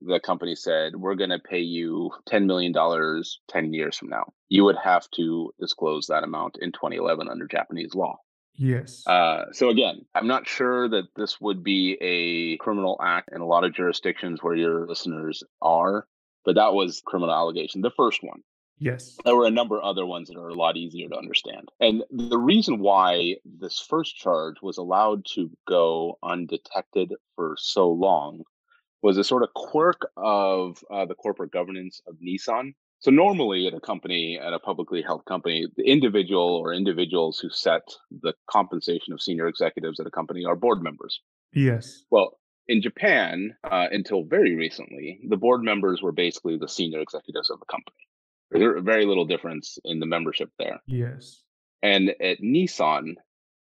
the 0.00 0.20
company 0.20 0.54
said, 0.54 0.96
We're 0.96 1.14
going 1.14 1.30
to 1.30 1.38
pay 1.38 1.60
you 1.60 2.10
$10 2.28 2.46
million 2.46 2.74
10 3.48 3.72
years 3.72 3.96
from 3.96 4.08
now. 4.08 4.32
You 4.48 4.64
would 4.64 4.76
have 4.82 5.08
to 5.12 5.52
disclose 5.60 6.08
that 6.08 6.24
amount 6.24 6.58
in 6.60 6.72
2011 6.72 7.28
under 7.28 7.46
Japanese 7.46 7.94
law. 7.94 8.18
Yes. 8.56 9.06
Uh, 9.06 9.44
so 9.52 9.68
again, 9.68 10.04
I'm 10.14 10.26
not 10.26 10.48
sure 10.48 10.88
that 10.88 11.04
this 11.14 11.40
would 11.40 11.62
be 11.62 11.96
a 12.00 12.56
criminal 12.58 12.98
act 13.00 13.30
in 13.32 13.40
a 13.40 13.46
lot 13.46 13.64
of 13.64 13.74
jurisdictions 13.74 14.42
where 14.42 14.56
your 14.56 14.86
listeners 14.86 15.44
are, 15.62 16.06
but 16.44 16.56
that 16.56 16.74
was 16.74 17.02
criminal 17.06 17.34
allegation, 17.34 17.80
the 17.82 17.92
first 17.96 18.22
one. 18.22 18.42
Yes. 18.78 19.16
There 19.24 19.36
were 19.36 19.46
a 19.46 19.50
number 19.50 19.78
of 19.78 19.84
other 19.84 20.06
ones 20.06 20.28
that 20.28 20.36
are 20.36 20.48
a 20.48 20.54
lot 20.54 20.76
easier 20.76 21.08
to 21.08 21.16
understand. 21.16 21.68
And 21.80 22.04
the 22.10 22.38
reason 22.38 22.78
why 22.78 23.36
this 23.44 23.78
first 23.78 24.16
charge 24.16 24.56
was 24.62 24.78
allowed 24.78 25.24
to 25.34 25.50
go 25.66 26.18
undetected 26.22 27.12
for 27.34 27.56
so 27.58 27.90
long 27.90 28.44
was 29.02 29.16
a 29.16 29.24
sort 29.24 29.42
of 29.42 29.54
quirk 29.54 30.10
of 30.16 30.82
uh, 30.90 31.06
the 31.06 31.14
corporate 31.14 31.52
governance 31.52 32.00
of 32.06 32.16
Nissan. 32.16 32.74
So 33.00 33.12
normally 33.12 33.66
at 33.68 33.74
a 33.74 33.80
company, 33.80 34.40
at 34.42 34.52
a 34.52 34.58
publicly 34.58 35.02
held 35.02 35.24
company, 35.24 35.66
the 35.76 35.84
individual 35.84 36.56
or 36.56 36.72
individuals 36.72 37.38
who 37.38 37.48
set 37.48 37.82
the 38.22 38.34
compensation 38.50 39.12
of 39.12 39.22
senior 39.22 39.46
executives 39.46 40.00
at 40.00 40.06
a 40.06 40.10
company 40.10 40.44
are 40.44 40.56
board 40.56 40.82
members. 40.82 41.20
Yes. 41.52 42.02
Well, 42.10 42.38
in 42.66 42.82
Japan, 42.82 43.56
uh, 43.64 43.86
until 43.92 44.24
very 44.24 44.56
recently, 44.56 45.20
the 45.28 45.36
board 45.36 45.62
members 45.62 46.02
were 46.02 46.12
basically 46.12 46.58
the 46.58 46.68
senior 46.68 47.00
executives 47.00 47.50
of 47.50 47.60
the 47.60 47.66
company. 47.66 48.07
There's 48.50 48.82
very 48.82 49.04
little 49.04 49.24
difference 49.24 49.78
in 49.84 50.00
the 50.00 50.06
membership 50.06 50.50
there. 50.58 50.80
Yes. 50.86 51.42
And 51.82 52.10
at 52.20 52.40
Nissan, 52.40 53.14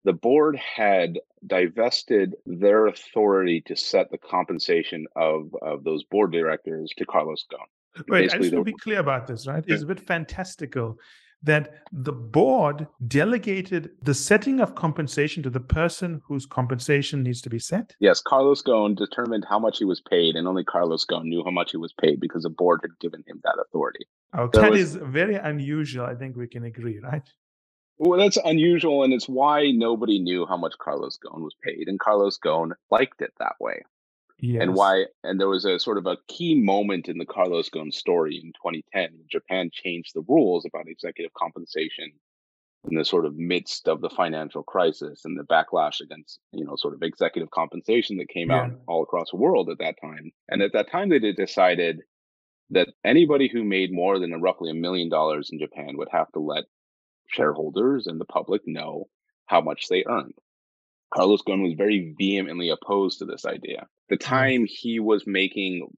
the 0.05 0.13
board 0.13 0.57
had 0.57 1.19
divested 1.47 2.37
their 2.47 2.87
authority 2.87 3.63
to 3.67 3.77
set 3.77 4.11
the 4.11 4.19
compensation 4.19 5.07
of, 5.17 5.51
of 5.61 5.85
those 5.85 6.05
board 6.05 6.33
directors 6.33 6.93
to 6.97 7.05
Carlos 7.05 7.45
Ghosn. 7.53 8.05
Wait, 8.09 8.23
Basically, 8.23 8.39
I 8.39 8.43
just 8.43 8.55
want 8.55 8.67
to 8.67 8.73
be 8.73 8.79
clear 8.79 9.01
about 9.01 9.27
this, 9.27 9.47
right? 9.47 9.65
It's 9.67 9.83
a 9.83 9.87
bit 9.87 10.01
fantastical 10.01 10.99
that 11.43 11.83
the 11.93 12.13
board 12.13 12.87
delegated 13.07 13.91
the 14.03 14.15
setting 14.15 14.61
of 14.61 14.75
compensation 14.75 15.43
to 15.43 15.51
the 15.51 15.61
person 15.61 16.21
whose 16.27 16.47
compensation 16.47 17.23
needs 17.23 17.41
to 17.43 17.51
be 17.51 17.59
set? 17.59 17.95
Yes, 18.01 18.21
Carlos 18.21 18.63
Ghosn 18.63 18.97
determined 18.97 19.47
how 19.49 19.59
much 19.59 19.79
he 19.79 19.85
was 19.85 20.01
paid, 20.01 20.35
and 20.35 20.49
only 20.49 20.65
Carlos 20.65 21.05
Ghosn 21.05 21.25
knew 21.25 21.45
how 21.45 21.51
much 21.51 21.71
he 21.71 21.77
was 21.77 21.93
paid 21.93 22.21
because 22.21 22.43
the 22.43 22.51
board 22.51 22.81
had 22.83 22.99
given 22.99 23.23
him 23.27 23.41
that 23.45 23.59
authority. 23.61 24.07
Oh, 24.35 24.43
okay. 24.45 24.61
That 24.61 24.71
was, 24.71 24.81
is 24.81 24.95
very 24.97 25.37
unusual. 25.37 26.07
I 26.07 26.15
think 26.15 26.37
we 26.37 26.47
can 26.47 26.65
agree, 26.65 26.99
right? 26.99 27.23
Well, 27.99 28.19
that's 28.19 28.37
unusual, 28.37 29.03
and 29.03 29.13
it's 29.13 29.29
why 29.29 29.73
nobody 29.73 30.21
knew 30.21 30.47
how 30.47 30.57
much 30.57 30.75
Carlos 30.79 31.19
Ghosn 31.19 31.41
was 31.41 31.57
paid, 31.63 31.89
and 31.89 31.99
Carlos 31.99 32.39
Ghosn 32.39 32.73
liked 32.91 33.23
it 33.23 33.33
that 33.41 33.57
way. 33.59 33.83
Yes. 34.41 34.63
And 34.63 34.75
why? 34.75 35.07
And 35.25 35.41
there 35.41 35.49
was 35.49 35.65
a 35.65 35.81
sort 35.81 35.99
of 35.99 36.07
a 36.07 36.17
key 36.29 36.55
moment 36.55 37.09
in 37.09 37.19
the 37.19 37.27
Carlos 37.27 37.69
Ghosn 37.71 37.93
story 37.93 38.37
in 38.37 38.53
2010. 38.53 39.25
Japan 39.31 39.71
changed 39.73 40.13
the 40.15 40.23
rules 40.29 40.65
about 40.65 40.89
executive 40.89 41.35
compensation 41.35 42.13
in 42.89 42.97
the 42.97 43.05
sort 43.05 43.27
of 43.27 43.37
midst 43.37 43.89
of 43.89 44.01
the 44.01 44.11
financial 44.11 44.63
crisis 44.63 45.25
and 45.25 45.37
the 45.37 45.43
backlash 45.43 46.01
against, 46.01 46.39
you 46.53 46.65
know, 46.65 46.77
sort 46.77 46.95
of 46.95 47.03
executive 47.03 47.51
compensation 47.51 48.17
that 48.19 48.29
came 48.29 48.51
yeah. 48.51 48.63
out 48.63 48.71
all 48.87 49.03
across 49.03 49.31
the 49.33 49.37
world 49.37 49.69
at 49.71 49.79
that 49.79 49.97
time. 50.01 50.31
And 50.49 50.63
mm. 50.63 50.67
at 50.67 50.73
that 50.75 50.91
time, 50.91 51.09
they 51.09 51.19
decided 51.19 52.03
that 52.71 52.89
anybody 53.05 53.49
who 53.49 53.65
made 53.65 53.93
more 53.93 54.19
than 54.19 54.41
roughly 54.41 54.71
a 54.71 54.75
million 54.75 55.09
dollars 55.09 55.51
in 55.53 55.59
Japan 55.59 55.97
would 55.97 56.09
have 56.13 56.31
to 56.33 56.41
let 56.41 56.65
shareholders 57.29 58.07
and 58.07 58.21
the 58.21 58.27
public 58.27 58.63
know 58.67 59.09
how 59.47 59.61
much 59.61 59.89
they 59.89 60.05
earned. 60.09 60.35
Carlos 61.13 61.43
Ghosn 61.43 61.63
was 61.63 61.75
very 61.75 62.15
vehemently 62.19 62.69
opposed 62.69 63.19
to 63.19 63.25
this 63.25 63.47
idea. 63.47 63.87
The 64.09 64.17
mm. 64.17 64.25
time 64.25 64.67
he 64.69 65.01
was 65.01 65.25
making, 65.27 65.89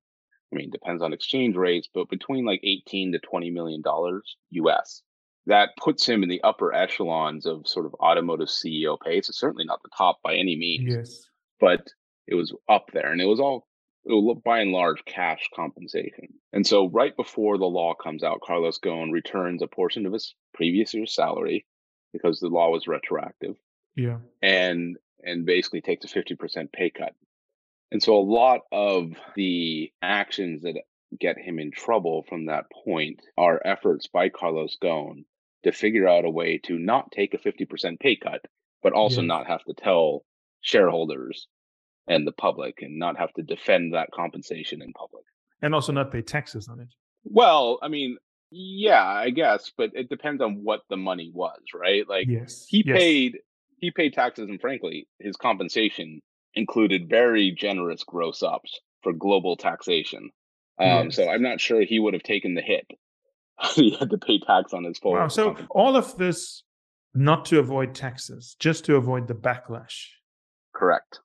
I 0.52 0.56
mean, 0.56 0.70
depends 0.70 1.02
on 1.02 1.12
exchange 1.12 1.56
rates, 1.56 1.88
but 1.92 2.08
between 2.08 2.44
like 2.44 2.60
18 2.62 3.12
to 3.12 3.18
20 3.18 3.50
million 3.50 3.82
dollars 3.82 4.36
US. 4.50 5.02
That 5.46 5.70
puts 5.82 6.06
him 6.06 6.22
in 6.22 6.28
the 6.28 6.42
upper 6.42 6.72
echelons 6.72 7.46
of 7.46 7.66
sort 7.66 7.86
of 7.86 7.94
automotive 7.94 8.48
CEO 8.48 8.96
pay. 9.00 9.16
It's 9.16 9.36
certainly 9.36 9.64
not 9.64 9.82
the 9.82 9.88
top 9.96 10.18
by 10.22 10.34
any 10.34 10.54
means. 10.54 10.94
Yes. 10.94 11.26
But 11.58 11.88
it 12.28 12.34
was 12.34 12.54
up 12.68 12.86
there 12.92 13.10
and 13.10 13.20
it 13.20 13.24
was 13.24 13.40
all 13.40 13.66
by 14.44 14.60
and 14.60 14.72
large 14.72 15.04
cash 15.04 15.48
compensation. 15.54 16.28
And 16.52 16.66
so 16.66 16.88
right 16.88 17.14
before 17.16 17.58
the 17.58 17.66
law 17.66 17.94
comes 17.94 18.22
out, 18.22 18.40
Carlos 18.40 18.78
Ghosn 18.78 19.12
returns 19.12 19.62
a 19.62 19.66
portion 19.66 20.06
of 20.06 20.12
his 20.12 20.34
previous 20.54 20.94
year's 20.94 21.14
salary 21.14 21.66
because 22.12 22.40
the 22.40 22.48
law 22.48 22.70
was 22.70 22.88
retroactive 22.88 23.56
yeah. 23.96 24.18
And 24.42 24.96
and 25.22 25.44
basically 25.44 25.82
takes 25.82 26.04
a 26.04 26.08
50% 26.08 26.72
pay 26.72 26.90
cut. 26.90 27.14
And 27.92 28.02
so 28.02 28.16
a 28.16 28.20
lot 28.20 28.60
of 28.72 29.12
the 29.34 29.92
actions 30.00 30.62
that 30.62 30.76
get 31.18 31.36
him 31.36 31.58
in 31.58 31.72
trouble 31.72 32.24
from 32.28 32.46
that 32.46 32.66
point 32.84 33.20
are 33.36 33.60
efforts 33.62 34.06
by 34.06 34.30
Carlos 34.30 34.78
Ghosn 34.82 35.24
to 35.64 35.72
figure 35.72 36.08
out 36.08 36.24
a 36.24 36.30
way 36.30 36.58
to 36.64 36.78
not 36.78 37.12
take 37.12 37.34
a 37.34 37.38
50% 37.38 38.00
pay 38.00 38.16
cut, 38.16 38.46
but 38.82 38.94
also 38.94 39.20
yes. 39.20 39.28
not 39.28 39.46
have 39.46 39.62
to 39.64 39.74
tell 39.74 40.24
shareholders 40.62 41.46
and 42.06 42.26
the 42.26 42.32
public 42.32 42.82
and 42.82 42.98
not 42.98 43.16
have 43.18 43.32
to 43.34 43.42
defend 43.42 43.94
that 43.94 44.10
compensation 44.12 44.82
in 44.82 44.92
public. 44.92 45.24
And 45.62 45.74
also 45.74 45.92
not 45.92 46.10
pay 46.10 46.22
taxes 46.22 46.68
on 46.68 46.80
it. 46.80 46.88
Well, 47.24 47.78
I 47.82 47.88
mean, 47.88 48.16
yeah, 48.50 49.04
I 49.04 49.30
guess, 49.30 49.70
but 49.76 49.90
it 49.94 50.08
depends 50.08 50.42
on 50.42 50.64
what 50.64 50.80
the 50.88 50.96
money 50.96 51.30
was, 51.32 51.60
right? 51.74 52.08
Like 52.08 52.26
yes. 52.28 52.64
he 52.68 52.82
yes. 52.84 52.96
paid 52.96 53.38
he 53.78 53.90
paid 53.90 54.12
taxes, 54.12 54.48
and 54.48 54.60
frankly, 54.60 55.06
his 55.18 55.36
compensation 55.36 56.20
included 56.54 57.08
very 57.08 57.50
generous 57.50 58.04
gross 58.04 58.42
ups 58.42 58.78
for 59.02 59.12
global 59.12 59.56
taxation. 59.56 60.30
Um, 60.78 61.06
yes. 61.06 61.16
So 61.16 61.28
I'm 61.28 61.42
not 61.42 61.60
sure 61.60 61.82
he 61.82 61.98
would 61.98 62.14
have 62.14 62.22
taken 62.22 62.54
the 62.54 62.62
hit. 62.62 62.86
he 63.74 63.96
had 63.96 64.10
to 64.10 64.18
pay 64.18 64.40
tax 64.40 64.72
on 64.72 64.84
his 64.84 64.98
full. 64.98 65.12
Wow. 65.12 65.28
So 65.28 65.56
all 65.70 65.96
of 65.96 66.16
this 66.16 66.62
not 67.14 67.44
to 67.46 67.58
avoid 67.58 67.94
taxes, 67.94 68.56
just 68.58 68.84
to 68.86 68.96
avoid 68.96 69.28
the 69.28 69.34
backlash. 69.34 70.06
Correct. 70.74 71.20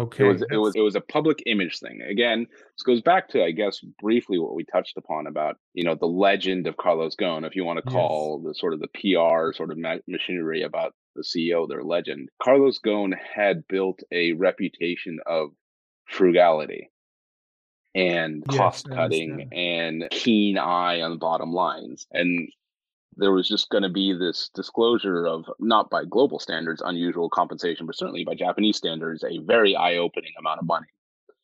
Okay. 0.00 0.24
It 0.24 0.28
was 0.28 0.42
it 0.50 0.56
was 0.56 0.76
it 0.76 0.80
was 0.80 0.94
a 0.96 1.00
public 1.00 1.42
image 1.44 1.78
thing. 1.78 2.00
Again, 2.00 2.46
this 2.50 2.82
goes 2.84 3.02
back 3.02 3.28
to 3.30 3.44
I 3.44 3.50
guess 3.50 3.80
briefly 4.00 4.38
what 4.38 4.54
we 4.54 4.64
touched 4.64 4.96
upon 4.96 5.26
about 5.26 5.56
you 5.74 5.84
know 5.84 5.94
the 5.94 6.06
legend 6.06 6.66
of 6.66 6.78
Carlos 6.78 7.14
Ghosn, 7.16 7.46
if 7.46 7.54
you 7.54 7.64
want 7.64 7.84
to 7.84 7.90
call 7.90 8.40
yes. 8.42 8.48
the 8.48 8.54
sort 8.58 8.72
of 8.72 8.80
the 8.80 8.88
PR 8.88 9.52
sort 9.54 9.70
of 9.70 9.78
machinery 10.08 10.62
about 10.62 10.94
the 11.16 11.22
CEO, 11.22 11.68
their 11.68 11.84
legend. 11.84 12.30
Carlos 12.42 12.78
Ghosn 12.84 13.12
had 13.34 13.68
built 13.68 14.00
a 14.10 14.32
reputation 14.32 15.18
of 15.26 15.50
frugality 16.06 16.90
and 17.94 18.42
yes, 18.48 18.58
cost 18.58 18.88
cutting 18.88 19.48
and 19.52 20.08
keen 20.10 20.56
eye 20.56 21.00
on 21.00 21.10
the 21.10 21.18
bottom 21.18 21.52
lines. 21.52 22.06
And 22.12 22.48
there 23.16 23.32
was 23.32 23.48
just 23.48 23.70
going 23.70 23.82
to 23.82 23.88
be 23.88 24.12
this 24.12 24.50
disclosure 24.54 25.26
of 25.26 25.44
not 25.58 25.90
by 25.90 26.04
global 26.04 26.38
standards 26.38 26.82
unusual 26.84 27.28
compensation 27.28 27.86
but 27.86 27.96
certainly 27.96 28.24
by 28.24 28.34
japanese 28.34 28.76
standards 28.76 29.24
a 29.24 29.38
very 29.38 29.74
eye-opening 29.76 30.32
amount 30.38 30.60
of 30.60 30.66
money. 30.66 30.86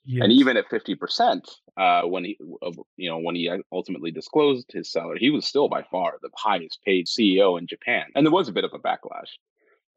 Yes. 0.08 0.22
and 0.22 0.32
even 0.32 0.56
at 0.56 0.70
50% 0.70 1.40
uh, 1.76 2.02
when 2.02 2.24
he 2.24 2.38
you 2.96 3.10
know 3.10 3.18
when 3.18 3.34
he 3.34 3.50
ultimately 3.72 4.12
disclosed 4.12 4.70
his 4.72 4.90
salary 4.90 5.18
he 5.18 5.30
was 5.30 5.44
still 5.46 5.68
by 5.68 5.82
far 5.90 6.14
the 6.22 6.30
highest 6.36 6.78
paid 6.84 7.06
ceo 7.06 7.58
in 7.58 7.66
japan. 7.66 8.04
And 8.14 8.24
there 8.24 8.32
was 8.32 8.48
a 8.48 8.52
bit 8.52 8.64
of 8.64 8.70
a 8.72 8.78
backlash. 8.78 9.30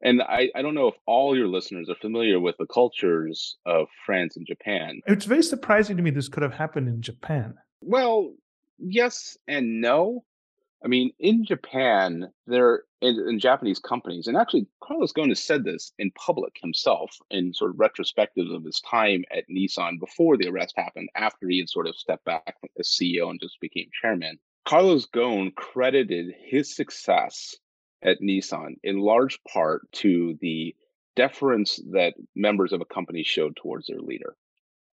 And 0.02 0.22
I, 0.22 0.48
I 0.54 0.62
don't 0.62 0.74
know 0.74 0.88
if 0.88 0.94
all 1.06 1.36
your 1.36 1.46
listeners 1.46 1.90
are 1.90 1.94
familiar 1.94 2.40
with 2.40 2.56
the 2.58 2.66
cultures 2.66 3.56
of 3.66 3.86
france 4.04 4.36
and 4.36 4.46
japan. 4.46 5.00
It's 5.06 5.26
very 5.26 5.44
surprising 5.44 5.96
to 5.96 6.02
me 6.02 6.10
this 6.10 6.28
could 6.28 6.42
have 6.42 6.54
happened 6.54 6.88
in 6.88 7.02
japan. 7.02 7.54
Well 7.80 8.34
yes 8.78 9.38
and 9.46 9.80
no 9.80 10.24
I 10.84 10.88
mean, 10.88 11.12
in 11.18 11.44
Japan, 11.44 12.30
there 12.46 12.84
in, 13.02 13.18
in, 13.28 13.38
Japanese 13.38 13.78
companies, 13.78 14.26
and 14.26 14.36
actually 14.36 14.66
Carlos 14.82 15.12
Ghosn 15.12 15.28
has 15.28 15.42
said 15.42 15.64
this 15.64 15.92
in 15.98 16.10
public 16.12 16.56
himself 16.60 17.10
in 17.30 17.52
sort 17.52 17.70
of 17.70 17.80
retrospective 17.80 18.48
of 18.50 18.64
his 18.64 18.80
time 18.80 19.24
at 19.30 19.48
Nissan 19.48 19.98
before 19.98 20.36
the 20.36 20.48
arrest 20.48 20.74
happened, 20.76 21.10
after 21.14 21.48
he 21.48 21.58
had 21.58 21.68
sort 21.68 21.86
of 21.86 21.96
stepped 21.96 22.24
back 22.24 22.56
as 22.78 22.88
CEO 22.88 23.30
and 23.30 23.40
just 23.40 23.60
became 23.60 23.90
chairman. 24.00 24.38
Carlos 24.64 25.06
Ghosn 25.06 25.54
credited 25.54 26.34
his 26.38 26.74
success 26.74 27.56
at 28.02 28.20
Nissan 28.20 28.76
in 28.82 28.98
large 28.98 29.38
part 29.44 29.90
to 29.92 30.38
the 30.40 30.74
deference 31.16 31.80
that 31.92 32.14
members 32.34 32.72
of 32.72 32.80
a 32.80 32.86
company 32.86 33.22
showed 33.22 33.56
towards 33.56 33.86
their 33.86 34.00
leader. 34.00 34.36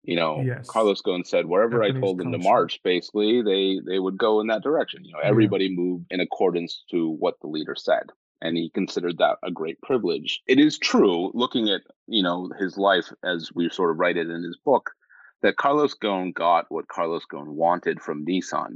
You 0.06 0.16
know, 0.16 0.42
yes. 0.42 0.68
Carlos 0.68 1.02
Ghosn 1.02 1.26
said 1.26 1.48
wherever 1.48 1.80
Japanese 1.80 1.98
I 1.98 2.00
told 2.00 2.18
them 2.20 2.32
to 2.32 2.38
march, 2.38 2.80
basically 2.84 3.42
they 3.42 3.80
they 3.86 4.00
would 4.00 4.18
go 4.18 4.40
in 4.40 4.48
that 4.48 4.62
direction. 4.62 5.04
You 5.04 5.14
know, 5.14 5.20
everybody 5.20 5.66
yeah. 5.66 5.76
moved 5.76 6.06
in 6.12 6.20
accordance 6.20 6.84
to 6.92 7.10
what 7.10 7.40
the 7.42 7.48
leader 7.48 7.76
said. 7.76 8.12
And 8.42 8.56
he 8.56 8.70
considered 8.70 9.18
that 9.18 9.38
a 9.44 9.50
great 9.50 9.82
privilege. 9.82 10.42
It 10.46 10.60
is 10.60 10.78
true, 10.78 11.32
looking 11.34 11.70
at, 11.70 11.82
you 12.06 12.22
know, 12.22 12.52
his 12.60 12.78
life 12.78 13.12
as 13.24 13.50
we 13.56 13.70
sort 13.70 13.92
of 13.92 13.98
write 13.98 14.18
it 14.18 14.30
in 14.30 14.44
his 14.44 14.58
book, 14.64 14.92
that 15.42 15.56
Carlos 15.56 15.96
Ghosn 15.96 16.34
got 16.34 16.66
what 16.70 16.88
Carlos 16.88 17.24
Ghosn 17.32 17.48
wanted 17.48 18.02
from 18.02 18.26
Nissan, 18.26 18.76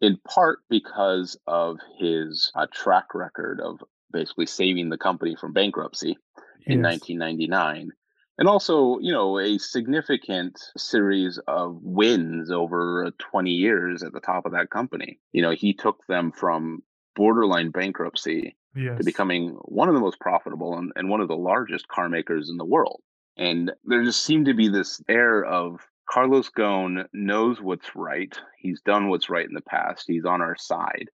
in 0.00 0.18
part 0.28 0.58
because 0.68 1.38
of 1.46 1.78
his 1.98 2.50
uh, 2.54 2.66
track 2.72 3.14
record 3.14 3.60
of 3.60 3.78
basically 4.12 4.46
saving 4.46 4.90
the 4.90 4.98
company 4.98 5.36
from 5.36 5.52
bankruptcy 5.52 6.18
in 6.66 6.82
yes. 6.82 7.00
1999 7.00 7.92
and 8.38 8.48
also 8.48 8.98
you 9.00 9.12
know 9.12 9.38
a 9.38 9.58
significant 9.58 10.58
series 10.76 11.38
of 11.46 11.78
wins 11.82 12.50
over 12.50 13.06
uh, 13.06 13.10
20 13.18 13.50
years 13.50 14.02
at 14.02 14.12
the 14.12 14.20
top 14.20 14.46
of 14.46 14.52
that 14.52 14.70
company 14.70 15.18
you 15.32 15.42
know 15.42 15.50
he 15.50 15.72
took 15.72 16.06
them 16.08 16.32
from 16.32 16.82
borderline 17.14 17.70
bankruptcy 17.70 18.56
yes. 18.74 18.98
to 18.98 19.04
becoming 19.04 19.50
one 19.64 19.88
of 19.88 19.94
the 19.94 20.00
most 20.00 20.18
profitable 20.20 20.78
and, 20.78 20.92
and 20.96 21.08
one 21.08 21.20
of 21.20 21.28
the 21.28 21.36
largest 21.36 21.86
car 21.88 22.08
makers 22.08 22.48
in 22.48 22.56
the 22.56 22.64
world 22.64 23.02
and 23.36 23.72
there 23.84 24.04
just 24.04 24.24
seemed 24.24 24.46
to 24.46 24.54
be 24.54 24.68
this 24.68 25.02
air 25.08 25.44
of 25.44 25.80
Carlos 26.10 26.50
Ghosn 26.50 27.06
knows 27.14 27.60
what's 27.60 27.96
right. 27.96 28.38
He's 28.58 28.82
done 28.82 29.08
what's 29.08 29.30
right 29.30 29.46
in 29.46 29.54
the 29.54 29.62
past. 29.62 30.04
He's 30.06 30.26
on 30.26 30.42
our 30.42 30.56
side. 30.56 31.08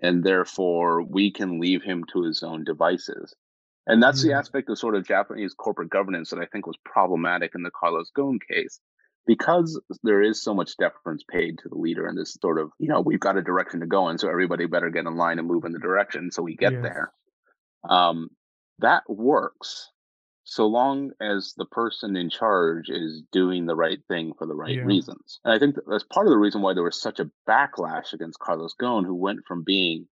And 0.00 0.24
therefore, 0.24 1.02
we 1.02 1.30
can 1.32 1.60
leave 1.60 1.82
him 1.82 2.04
to 2.12 2.22
his 2.22 2.42
own 2.42 2.64
devices. 2.64 3.34
And 3.88 4.00
that's 4.00 4.20
mm-hmm. 4.20 4.28
the 4.28 4.34
aspect 4.36 4.70
of 4.70 4.78
sort 4.78 4.94
of 4.94 5.06
Japanese 5.06 5.54
corporate 5.54 5.90
governance 5.90 6.30
that 6.30 6.38
I 6.38 6.46
think 6.46 6.66
was 6.66 6.76
problematic 6.84 7.52
in 7.56 7.62
the 7.62 7.70
Carlos 7.70 8.12
Ghosn 8.16 8.38
case. 8.48 8.78
Because 9.26 9.78
there 10.02 10.22
is 10.22 10.42
so 10.42 10.54
much 10.54 10.76
deference 10.78 11.22
paid 11.30 11.58
to 11.58 11.68
the 11.68 11.76
leader 11.76 12.06
and 12.06 12.16
this 12.16 12.36
sort 12.40 12.58
of, 12.58 12.70
you 12.78 12.88
know, 12.88 13.02
we've 13.02 13.20
got 13.20 13.36
a 13.36 13.42
direction 13.42 13.80
to 13.80 13.86
go 13.86 14.08
in, 14.08 14.16
so 14.16 14.30
everybody 14.30 14.64
better 14.66 14.88
get 14.88 15.04
in 15.04 15.16
line 15.16 15.38
and 15.38 15.46
move 15.46 15.64
in 15.66 15.72
the 15.72 15.78
direction 15.78 16.30
so 16.30 16.42
we 16.42 16.56
get 16.56 16.72
yes. 16.72 16.82
there. 16.82 17.12
Um, 17.88 18.30
that 18.78 19.02
works 19.06 19.90
so 20.44 20.66
long 20.66 21.10
as 21.20 21.52
the 21.58 21.66
person 21.66 22.16
in 22.16 22.30
charge 22.30 22.88
is 22.88 23.22
doing 23.30 23.66
the 23.66 23.76
right 23.76 23.98
thing 24.08 24.32
for 24.38 24.46
the 24.46 24.54
right 24.54 24.76
yeah. 24.76 24.82
reasons. 24.82 25.40
And 25.44 25.52
I 25.52 25.58
think 25.58 25.76
that's 25.86 26.04
part 26.04 26.26
of 26.26 26.30
the 26.30 26.38
reason 26.38 26.62
why 26.62 26.72
there 26.72 26.82
was 26.82 26.98
such 26.98 27.20
a 27.20 27.30
backlash 27.46 28.14
against 28.14 28.38
Carlos 28.38 28.74
Ghosn, 28.80 29.04
who 29.04 29.14
went 29.14 29.40
from 29.46 29.62
being, 29.62 30.06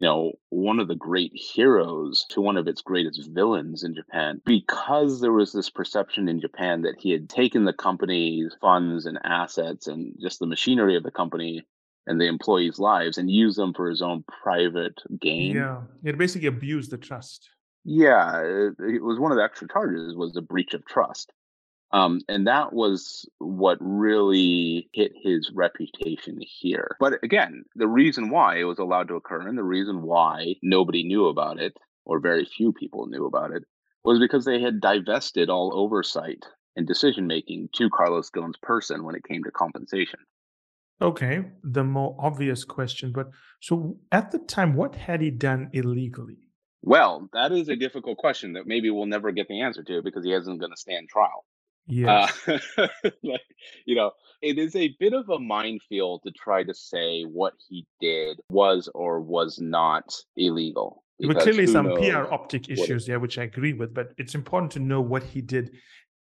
you 0.00 0.08
know, 0.08 0.32
one 0.48 0.80
of 0.80 0.88
the 0.88 0.94
great 0.94 1.32
heroes 1.34 2.24
to 2.30 2.40
one 2.40 2.56
of 2.56 2.66
its 2.66 2.80
greatest 2.80 3.28
villains 3.30 3.84
in 3.84 3.94
Japan, 3.94 4.40
because 4.46 5.20
there 5.20 5.32
was 5.32 5.52
this 5.52 5.68
perception 5.68 6.26
in 6.26 6.40
Japan 6.40 6.82
that 6.82 6.96
he 6.98 7.10
had 7.10 7.28
taken 7.28 7.66
the 7.66 7.74
company's 7.74 8.56
funds 8.62 9.04
and 9.04 9.18
assets 9.24 9.86
and 9.86 10.16
just 10.18 10.38
the 10.38 10.46
machinery 10.46 10.96
of 10.96 11.02
the 11.02 11.10
company 11.10 11.66
and 12.06 12.18
the 12.18 12.26
employees' 12.26 12.78
lives 12.78 13.18
and 13.18 13.30
used 13.30 13.58
them 13.58 13.74
for 13.74 13.90
his 13.90 14.00
own 14.00 14.24
private 14.42 14.98
gain. 15.20 15.56
Yeah, 15.56 15.82
it 16.02 16.16
basically 16.16 16.48
abused 16.48 16.90
the 16.90 16.98
trust. 16.98 17.50
Yeah, 17.84 18.40
it, 18.40 18.74
it 18.78 19.02
was 19.02 19.18
one 19.18 19.32
of 19.32 19.36
the 19.36 19.44
extra 19.44 19.68
charges 19.68 20.16
was 20.16 20.34
a 20.34 20.42
breach 20.42 20.72
of 20.72 20.84
trust. 20.86 21.30
Um, 21.92 22.20
and 22.28 22.46
that 22.46 22.72
was 22.72 23.28
what 23.38 23.78
really 23.80 24.88
hit 24.92 25.12
his 25.20 25.50
reputation 25.54 26.38
here. 26.40 26.96
But 27.00 27.14
again, 27.24 27.64
the 27.74 27.88
reason 27.88 28.30
why 28.30 28.58
it 28.58 28.64
was 28.64 28.78
allowed 28.78 29.08
to 29.08 29.14
occur 29.14 29.46
and 29.46 29.58
the 29.58 29.64
reason 29.64 30.02
why 30.02 30.54
nobody 30.62 31.02
knew 31.02 31.26
about 31.26 31.60
it, 31.60 31.76
or 32.04 32.20
very 32.20 32.44
few 32.44 32.72
people 32.72 33.06
knew 33.06 33.26
about 33.26 33.50
it, 33.50 33.64
was 34.04 34.18
because 34.18 34.44
they 34.44 34.60
had 34.60 34.80
divested 34.80 35.50
all 35.50 35.72
oversight 35.74 36.44
and 36.76 36.86
decision 36.86 37.26
making 37.26 37.68
to 37.74 37.90
Carlos 37.90 38.30
Ghosn's 38.30 38.56
person 38.62 39.04
when 39.04 39.16
it 39.16 39.24
came 39.24 39.42
to 39.44 39.50
compensation. 39.50 40.20
Okay, 41.02 41.42
the 41.64 41.82
more 41.82 42.14
obvious 42.18 42.62
question, 42.64 43.10
but 43.10 43.30
so 43.60 43.98
at 44.12 44.30
the 44.30 44.38
time, 44.38 44.74
what 44.74 44.94
had 44.94 45.22
he 45.22 45.30
done 45.30 45.70
illegally? 45.72 46.50
Well, 46.82 47.28
that 47.32 47.52
is 47.52 47.68
a 47.68 47.76
difficult 47.76 48.18
question 48.18 48.52
that 48.52 48.66
maybe 48.66 48.90
we'll 48.90 49.06
never 49.06 49.32
get 49.32 49.48
the 49.48 49.62
answer 49.62 49.82
to 49.82 50.02
because 50.02 50.24
he 50.24 50.32
isn't 50.32 50.58
going 50.58 50.70
to 50.70 50.76
stand 50.76 51.08
trial. 51.08 51.44
Yeah. 51.86 52.28
Uh, 52.46 52.58
like, 53.22 53.40
you 53.84 53.96
know, 53.96 54.12
it 54.42 54.58
is 54.58 54.74
a 54.76 54.94
bit 54.98 55.12
of 55.12 55.28
a 55.28 55.38
minefield 55.38 56.22
to 56.24 56.30
try 56.30 56.62
to 56.62 56.74
say 56.74 57.22
what 57.22 57.54
he 57.68 57.86
did 58.00 58.40
was 58.50 58.88
or 58.94 59.20
was 59.20 59.58
not 59.60 60.14
illegal. 60.36 61.04
There 61.18 61.28
were 61.28 61.40
clearly 61.40 61.66
some 61.66 61.92
PR 61.96 62.32
optic 62.32 62.70
issues 62.70 63.06
there, 63.06 63.20
which 63.20 63.36
I 63.36 63.42
agree 63.42 63.74
with, 63.74 63.92
but 63.92 64.14
it's 64.16 64.34
important 64.34 64.72
to 64.72 64.78
know 64.78 65.02
what 65.02 65.22
he 65.22 65.42
did 65.42 65.72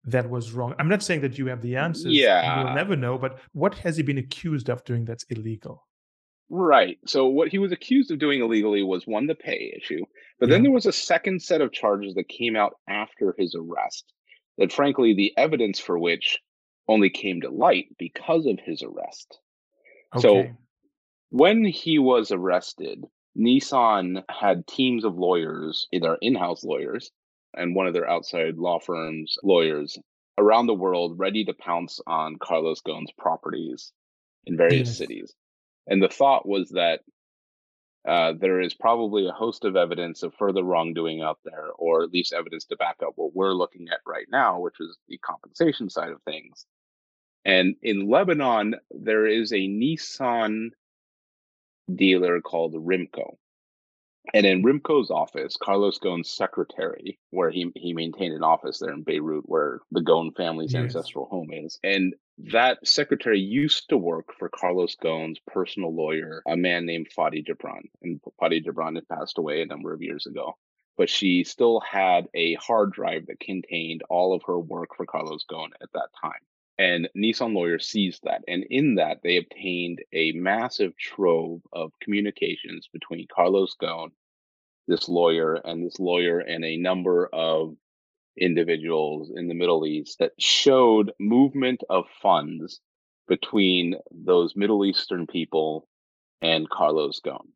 that 0.04 0.30
was 0.30 0.52
wrong. 0.52 0.74
I'm 0.78 0.88
not 0.88 1.02
saying 1.02 1.20
that 1.20 1.36
you 1.36 1.46
have 1.46 1.60
the 1.60 1.76
answers. 1.76 2.14
Yeah. 2.14 2.62
you'll 2.64 2.74
never 2.74 2.96
know, 2.96 3.18
but 3.18 3.38
what 3.52 3.74
has 3.76 3.98
he 3.98 4.02
been 4.02 4.16
accused 4.16 4.70
of 4.70 4.82
doing 4.84 5.04
that's 5.04 5.24
illegal? 5.28 5.86
Right. 6.50 6.98
So 7.06 7.26
what 7.26 7.48
he 7.48 7.58
was 7.58 7.72
accused 7.72 8.10
of 8.10 8.18
doing 8.18 8.40
illegally 8.40 8.82
was 8.82 9.06
one 9.06 9.26
the 9.26 9.34
pay 9.34 9.74
issue, 9.76 10.04
but 10.40 10.48
yeah. 10.48 10.54
then 10.54 10.62
there 10.62 10.72
was 10.72 10.86
a 10.86 10.92
second 10.92 11.42
set 11.42 11.60
of 11.60 11.72
charges 11.72 12.14
that 12.14 12.28
came 12.28 12.56
out 12.56 12.74
after 12.88 13.34
his 13.36 13.54
arrest. 13.54 14.10
That 14.58 14.72
frankly, 14.72 15.14
the 15.14 15.32
evidence 15.36 15.78
for 15.78 15.98
which 15.98 16.38
only 16.88 17.10
came 17.10 17.40
to 17.42 17.50
light 17.50 17.86
because 17.98 18.46
of 18.46 18.58
his 18.58 18.82
arrest. 18.82 19.38
Okay. 20.16 20.22
So 20.22 20.44
when 21.30 21.64
he 21.64 21.98
was 21.98 22.32
arrested, 22.32 23.04
Nissan 23.36 24.24
had 24.28 24.66
teams 24.66 25.04
of 25.04 25.16
lawyers, 25.16 25.86
either 25.92 26.18
in-house 26.20 26.64
lawyers 26.64 27.10
and 27.54 27.74
one 27.74 27.86
of 27.86 27.94
their 27.94 28.08
outside 28.08 28.56
law 28.56 28.78
firms 28.78 29.36
lawyers 29.42 29.98
around 30.38 30.66
the 30.66 30.74
world 30.74 31.18
ready 31.18 31.44
to 31.44 31.52
pounce 31.52 32.00
on 32.06 32.36
Carlos 32.40 32.80
Ghosn's 32.82 33.12
properties 33.18 33.92
in 34.46 34.56
various 34.56 34.88
yes. 34.88 34.98
cities. 34.98 35.34
And 35.86 36.02
the 36.02 36.08
thought 36.08 36.46
was 36.46 36.70
that 36.70 37.00
uh, 38.06 38.32
there 38.38 38.60
is 38.60 38.74
probably 38.74 39.26
a 39.26 39.32
host 39.32 39.64
of 39.64 39.76
evidence 39.76 40.22
of 40.22 40.34
further 40.34 40.62
wrongdoing 40.62 41.20
out 41.20 41.38
there, 41.44 41.68
or 41.78 42.02
at 42.02 42.10
least 42.10 42.32
evidence 42.32 42.64
to 42.66 42.76
back 42.76 42.96
up 43.02 43.12
what 43.16 43.34
we're 43.34 43.52
looking 43.52 43.88
at 43.88 44.00
right 44.06 44.26
now, 44.30 44.60
which 44.60 44.76
is 44.80 44.96
the 45.08 45.18
compensation 45.18 45.90
side 45.90 46.10
of 46.10 46.22
things. 46.22 46.66
And 47.44 47.76
in 47.82 48.08
Lebanon, 48.08 48.76
there 48.90 49.26
is 49.26 49.52
a 49.52 49.56
Nissan 49.56 50.70
dealer 51.94 52.40
called 52.40 52.74
Rymco. 52.74 53.36
And 54.34 54.44
in 54.44 54.62
Rymco's 54.62 55.10
office, 55.10 55.56
Carlos 55.56 55.98
Ghosn's 55.98 56.30
secretary, 56.30 57.18
where 57.30 57.50
he, 57.50 57.72
he 57.74 57.94
maintained 57.94 58.34
an 58.34 58.42
office 58.42 58.78
there 58.78 58.92
in 58.92 59.02
Beirut, 59.02 59.48
where 59.48 59.80
the 59.90 60.02
Ghosn 60.02 60.36
family's 60.36 60.72
yes. 60.72 60.82
ancestral 60.82 61.26
home 61.26 61.48
is. 61.52 61.78
And 61.82 62.14
that 62.38 62.86
secretary 62.86 63.40
used 63.40 63.88
to 63.88 63.96
work 63.96 64.34
for 64.38 64.48
Carlos 64.48 64.96
Ghosn's 65.02 65.40
personal 65.46 65.94
lawyer, 65.94 66.42
a 66.46 66.56
man 66.56 66.84
named 66.86 67.08
Fadi 67.16 67.44
Jabran. 67.46 67.88
And 68.02 68.20
Fadi 68.40 68.64
Jabran 68.64 68.96
had 68.96 69.08
passed 69.08 69.38
away 69.38 69.62
a 69.62 69.66
number 69.66 69.92
of 69.92 70.02
years 70.02 70.26
ago. 70.26 70.56
But 70.96 71.08
she 71.08 71.44
still 71.44 71.80
had 71.80 72.28
a 72.34 72.54
hard 72.54 72.92
drive 72.92 73.26
that 73.26 73.40
contained 73.40 74.02
all 74.10 74.34
of 74.34 74.42
her 74.46 74.58
work 74.58 74.96
for 74.96 75.06
Carlos 75.06 75.44
Ghosn 75.50 75.70
at 75.80 75.92
that 75.94 76.08
time. 76.20 76.40
And 76.78 77.08
Nissan 77.16 77.54
lawyer 77.54 77.78
seized 77.78 78.22
that. 78.22 78.44
And 78.46 78.64
in 78.70 78.94
that, 78.96 79.18
they 79.22 79.36
obtained 79.36 80.00
a 80.12 80.32
massive 80.32 80.96
trove 80.96 81.60
of 81.72 81.92
communications 82.00 82.88
between 82.92 83.26
Carlos 83.34 83.74
Ghosn, 83.82 84.10
this 84.86 85.08
lawyer, 85.08 85.54
and 85.54 85.84
this 85.84 85.98
lawyer 85.98 86.38
and 86.38 86.64
a 86.64 86.76
number 86.76 87.28
of 87.32 87.74
individuals 88.36 89.32
in 89.34 89.48
the 89.48 89.54
Middle 89.54 89.86
East 89.86 90.20
that 90.20 90.32
showed 90.38 91.12
movement 91.18 91.82
of 91.90 92.04
funds 92.22 92.80
between 93.26 93.96
those 94.12 94.54
Middle 94.54 94.84
Eastern 94.84 95.26
people 95.26 95.88
and 96.40 96.70
Carlos 96.70 97.20
Ghosn. 97.20 97.48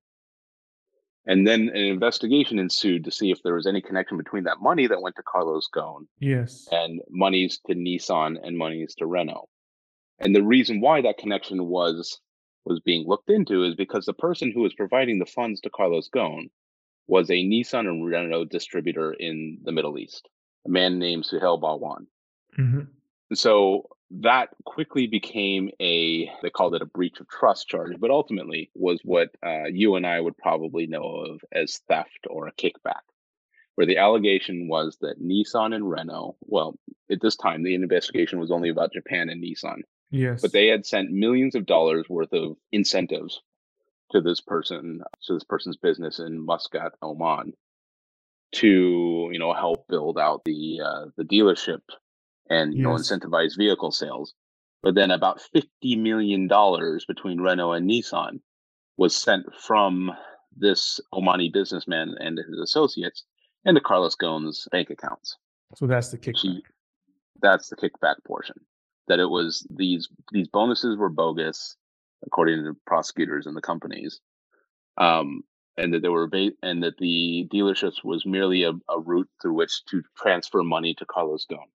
And 1.27 1.47
then 1.47 1.69
an 1.69 1.77
investigation 1.77 2.59
ensued 2.59 3.05
to 3.05 3.13
see 3.13 3.31
if 3.31 3.43
there 3.43 3.55
was 3.55 3.67
any 3.67 3.81
connection 3.81 4.17
between 4.17 4.45
that 4.45 4.61
money 4.61 4.89
that 4.89 5.01
went 5.01 5.15
to 5.17 5.23
Carlos 5.23 5.69
Ghosn 5.75 6.07
yes. 6.19 6.67
and 6.73 7.01
monies 7.11 7.61
to 7.67 7.75
Nissan 7.75 8.37
and 8.43 8.59
monies 8.59 8.95
to 8.97 9.07
Renault. 9.07 9.49
And 10.19 10.35
the 10.35 10.43
reason 10.43 10.81
why 10.81 11.01
that 11.03 11.19
connection 11.19 11.67
was 11.67 12.21
was 12.65 12.81
being 12.81 13.07
looked 13.07 13.29
into 13.29 13.65
is 13.65 13.75
because 13.75 14.05
the 14.05 14.13
person 14.13 14.53
who 14.53 14.61
was 14.61 14.75
providing 14.75 15.19
the 15.19 15.27
funds 15.27 15.61
to 15.61 15.71
Carlos 15.71 16.09
Ghosn 16.15 16.49
was 17.09 17.29
a 17.29 17.45
Nissan 17.45 17.89
and 17.89 18.07
Renault 18.07 18.47
distributor 18.47 19.13
in 19.13 19.59
the 19.65 19.73
Middle 19.73 19.99
East, 19.99 20.29
a 20.65 20.69
man 20.69 20.99
named 20.99 21.25
Suhail 21.25 21.61
Bahwan. 21.61 22.07
Mm-hmm. 22.59 23.35
So 23.35 23.89
that 24.21 24.51
quickly 24.65 25.07
became 25.07 25.71
a 25.81 26.31
they 26.43 26.51
called 26.51 26.75
it 26.75 26.83
a 26.83 26.87
breach 26.87 27.19
of 27.21 27.29
trust 27.29 27.69
charge 27.69 27.99
but 27.99 28.11
ultimately 28.11 28.71
was 28.75 29.01
what 29.05 29.31
uh, 29.45 29.65
you 29.65 29.97
and 29.97 30.07
i 30.07 30.21
would 30.21 30.37
probably 30.37 30.87
know 30.87 31.03
of 31.03 31.41
as 31.53 31.81
theft 31.89 32.27
or 32.29 32.47
a 32.47 32.53
kickback 32.53 33.03
where 33.75 33.87
the 33.87 33.97
allegation 33.97 34.69
was 34.69 34.99
that 35.01 35.23
nissan 35.23 35.75
and 35.75 35.89
renault 35.89 36.37
well 36.43 36.79
at 37.11 37.21
this 37.21 37.37
time 37.37 37.63
the 37.63 37.75
investigation 37.75 38.39
was 38.39 38.51
only 38.51 38.69
about 38.69 38.93
japan 38.93 39.31
and 39.31 39.43
nissan 39.43 39.81
yes. 40.11 40.43
but 40.43 40.53
they 40.53 40.67
had 40.67 40.85
sent 40.85 41.11
millions 41.11 41.55
of 41.55 41.67
dollars 41.67 42.07
worth 42.09 42.33
of 42.33 42.57
incentives 42.71 43.41
to 44.13 44.21
this 44.21 44.41
person, 44.41 45.03
to 45.25 45.35
this 45.35 45.45
person's 45.45 45.77
business 45.77 46.19
in 46.19 46.45
Muscat, 46.45 46.93
Oman, 47.03 47.55
to 48.53 49.31
you 49.33 49.39
know 49.39 49.53
help 49.53 49.89
build 49.89 50.19
out 50.19 50.43
the 50.45 50.81
uh, 50.85 51.07
the 51.17 51.25
dealership 51.25 51.81
and 52.51 52.75
you 52.75 52.89
yes. 52.89 53.11
know 53.11 53.17
incentivize 53.17 53.57
vehicle 53.57 53.93
sales. 53.93 54.35
But 54.83 54.95
then 54.95 55.11
about 55.11 55.41
fifty 55.41 55.97
million 55.97 56.49
dollars 56.49 57.05
between 57.07 57.41
Renault 57.41 57.73
and 57.73 57.89
Nissan 57.89 58.41
was 58.97 59.15
sent 59.15 59.47
from 59.55 60.11
this 60.57 61.01
Omani 61.15 61.53
businessman 61.53 62.15
and 62.21 62.39
his 62.39 62.59
associates 62.63 63.25
into 63.65 63.81
Carlos 63.81 64.17
Ghosn's 64.17 64.69
bank 64.71 64.91
accounts. 64.91 65.37
So 65.77 65.87
that's 65.87 66.11
the 66.11 66.19
kickback. 66.19 66.63
that's 67.41 67.69
the 67.69 67.77
kickback 67.77 68.17
portion. 68.27 68.57
That 69.09 69.21
it 69.21 69.31
was 69.31 69.67
these 69.71 70.09
these 70.33 70.49
bonuses 70.49 70.97
were 70.97 71.09
bogus, 71.09 71.77
according 72.25 72.59
to 72.59 72.63
the 72.63 72.77
prosecutors 72.87 73.47
and 73.47 73.57
the 73.57 73.63
companies, 73.63 74.21
um, 74.99 75.43
and 75.77 75.95
that 75.95 76.03
they 76.03 76.09
were 76.09 76.27
ba- 76.27 76.53
and 76.63 76.83
that 76.83 76.99
the 76.99 77.49
dealerships 77.53 78.05
was 78.05 78.27
merely 78.27 78.65
a, 78.65 78.73
a 78.89 79.01
route 79.01 79.29
through 79.41 79.55
which 79.55 79.85
to 79.91 80.03
transfer 80.17 80.63
money 80.63 80.95
to 80.99 81.07
Carlos 81.07 81.47
Ghosn, 81.51 81.69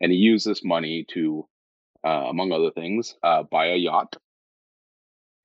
and 0.00 0.12
he 0.12 0.18
used 0.18 0.46
this 0.46 0.64
money 0.64 1.06
to, 1.12 1.46
uh, 2.04 2.26
among 2.28 2.52
other 2.52 2.70
things, 2.70 3.16
uh, 3.22 3.42
buy 3.42 3.66
a 3.66 3.76
yacht. 3.76 4.16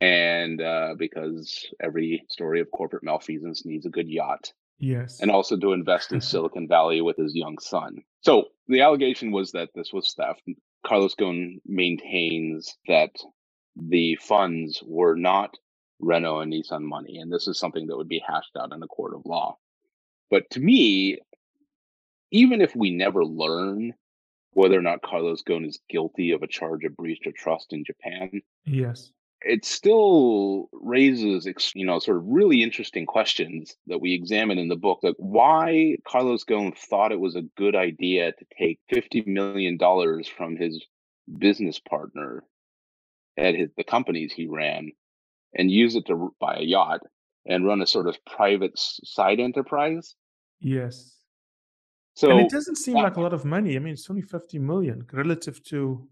And 0.01 0.61
uh, 0.61 0.95
because 0.97 1.65
every 1.81 2.25
story 2.29 2.59
of 2.59 2.71
corporate 2.71 3.03
malfeasance 3.03 3.65
needs 3.65 3.85
a 3.85 3.89
good 3.89 4.09
yacht, 4.09 4.51
Yes. 4.83 5.21
And 5.21 5.31
also 5.31 5.55
to 5.57 5.71
invest 5.71 6.11
in 6.11 6.19
Silicon 6.21 6.67
Valley 6.67 7.01
with 7.01 7.15
his 7.17 7.33
young 7.33 7.57
son. 7.59 8.03
So 8.21 8.49
the 8.67 8.81
allegation 8.81 9.31
was 9.31 9.51
that 9.53 9.69
this 9.73 9.93
was 9.93 10.13
theft. 10.13 10.41
Carlos 10.85 11.15
Ghosn 11.15 11.61
maintains 11.65 12.77
that 12.87 13.11
the 13.75 14.17
funds 14.21 14.83
were 14.85 15.15
not 15.15 15.57
Renault 15.99 16.41
and 16.41 16.53
Nissan 16.53 16.81
money. 16.81 17.17
And 17.19 17.31
this 17.31 17.47
is 17.47 17.57
something 17.57 17.87
that 17.87 17.95
would 17.95 18.09
be 18.09 18.23
hashed 18.27 18.57
out 18.59 18.73
in 18.73 18.83
a 18.83 18.87
court 18.87 19.15
of 19.15 19.25
law. 19.25 19.57
But 20.29 20.49
to 20.51 20.59
me, 20.59 21.19
even 22.31 22.61
if 22.61 22.75
we 22.75 22.91
never 22.91 23.23
learn 23.23 23.93
whether 24.53 24.77
or 24.77 24.81
not 24.81 25.01
Carlos 25.01 25.43
Ghosn 25.43 25.67
is 25.67 25.79
guilty 25.89 26.31
of 26.31 26.43
a 26.43 26.47
charge 26.47 26.83
of 26.83 26.95
breach 26.95 27.25
of 27.25 27.35
trust 27.35 27.73
in 27.73 27.83
Japan, 27.83 28.41
yes, 28.65 29.11
it 29.43 29.65
still 29.65 30.69
raises 30.71 31.47
you 31.75 31.85
know 31.85 31.99
sort 31.99 32.17
of 32.17 32.23
really 32.25 32.63
interesting 32.63 33.05
questions 33.05 33.75
that 33.87 33.99
we 33.99 34.13
examine 34.13 34.57
in 34.57 34.69
the 34.69 34.75
book 34.75 34.99
like 35.03 35.15
why 35.17 35.95
carlos 36.07 36.45
ghosn 36.45 36.75
thought 36.77 37.11
it 37.11 37.19
was 37.19 37.35
a 37.35 37.41
good 37.57 37.75
idea 37.75 38.31
to 38.31 38.45
take 38.57 38.79
50 38.89 39.23
million 39.27 39.77
dollars 39.77 40.27
from 40.27 40.55
his 40.55 40.83
business 41.37 41.79
partner 41.79 42.43
at 43.37 43.55
his, 43.55 43.69
the 43.75 43.83
companies 43.83 44.31
he 44.33 44.47
ran 44.47 44.91
and 45.55 45.69
use 45.69 45.95
it 45.95 46.05
to 46.07 46.33
buy 46.39 46.55
a 46.55 46.63
yacht 46.63 47.01
and 47.45 47.65
run 47.65 47.81
a 47.81 47.87
sort 47.87 48.07
of 48.07 48.17
private 48.25 48.71
side 48.75 49.39
enterprise. 49.39 50.15
Yes 50.59 51.22
so 52.15 52.29
and 52.29 52.39
it 52.39 52.49
doesn't 52.49 52.77
seem 52.77 52.95
like 52.95 53.17
a 53.17 53.21
lot 53.21 53.33
of 53.33 53.45
money 53.45 53.75
i 53.75 53.79
mean 53.79 53.93
it's 53.93 54.09
only 54.09 54.21
50 54.21 54.59
million 54.59 55.05
relative 55.11 55.63
to 55.63 56.07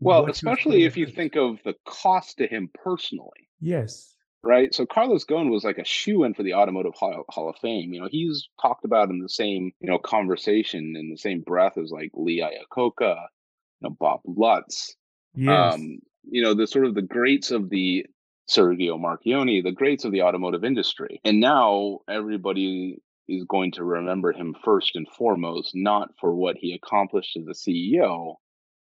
well, 0.00 0.26
especially 0.28 0.84
if 0.84 0.96
you 0.96 1.06
think 1.06 1.36
of 1.36 1.58
the 1.64 1.74
cost 1.86 2.38
to 2.38 2.46
him 2.46 2.70
personally. 2.74 3.48
Yes. 3.60 4.14
Right. 4.42 4.72
So 4.74 4.86
Carlos 4.86 5.24
Ghosn 5.24 5.50
was 5.50 5.64
like 5.64 5.78
a 5.78 5.84
shoe 5.84 6.24
in 6.24 6.34
for 6.34 6.42
the 6.42 6.54
Automotive 6.54 6.94
Hall, 6.94 7.24
Hall, 7.30 7.48
of 7.48 7.56
Fame. 7.56 7.92
You 7.92 8.00
know, 8.00 8.08
he's 8.10 8.48
talked 8.60 8.84
about 8.84 9.10
in 9.10 9.18
the 9.18 9.28
same, 9.28 9.72
you 9.80 9.88
know, 9.88 9.98
conversation 9.98 10.94
in 10.96 11.10
the 11.10 11.16
same 11.16 11.40
breath 11.40 11.78
as 11.78 11.90
like 11.90 12.10
Lee 12.14 12.40
Iacocca, 12.40 13.16
you 13.16 13.88
know, 13.88 13.96
Bob 13.98 14.20
Lutz. 14.24 14.94
Yes. 15.34 15.74
Um, 15.74 15.98
you 16.28 16.42
know, 16.42 16.54
the 16.54 16.66
sort 16.66 16.86
of 16.86 16.94
the 16.94 17.02
greats 17.02 17.50
of 17.50 17.70
the 17.70 18.06
Sergio 18.48 19.00
Marchionne, 19.00 19.64
the 19.64 19.72
greats 19.72 20.04
of 20.04 20.12
the 20.12 20.22
automotive 20.22 20.64
industry. 20.64 21.20
And 21.24 21.40
now 21.40 22.00
everybody 22.08 22.98
is 23.28 23.44
going 23.44 23.72
to 23.72 23.84
remember 23.84 24.32
him 24.32 24.54
first 24.64 24.96
and 24.96 25.06
foremost, 25.08 25.72
not 25.74 26.10
for 26.20 26.34
what 26.34 26.56
he 26.56 26.72
accomplished 26.72 27.36
as 27.36 27.46
a 27.46 27.50
CEO, 27.50 28.36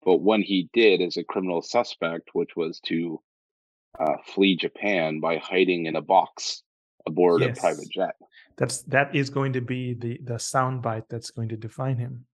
but 0.03 0.17
when 0.17 0.41
he 0.41 0.69
did 0.73 1.01
as 1.01 1.17
a 1.17 1.23
criminal 1.23 1.61
suspect, 1.61 2.29
which 2.33 2.55
was 2.55 2.79
to 2.87 3.21
uh, 3.99 4.17
flee 4.25 4.55
Japan 4.55 5.19
by 5.19 5.37
hiding 5.37 5.85
in 5.85 5.95
a 5.95 6.01
box 6.01 6.63
aboard 7.05 7.41
yes. 7.41 7.57
a 7.57 7.61
private 7.61 7.89
jet. 7.91 8.15
That's 8.57 8.83
that 8.83 9.15
is 9.15 9.29
going 9.29 9.53
to 9.53 9.61
be 9.61 9.93
the 9.93 10.19
the 10.23 10.35
soundbite 10.35 11.09
that's 11.09 11.31
going 11.31 11.49
to 11.49 11.57
define 11.57 11.97
him. 11.97 12.25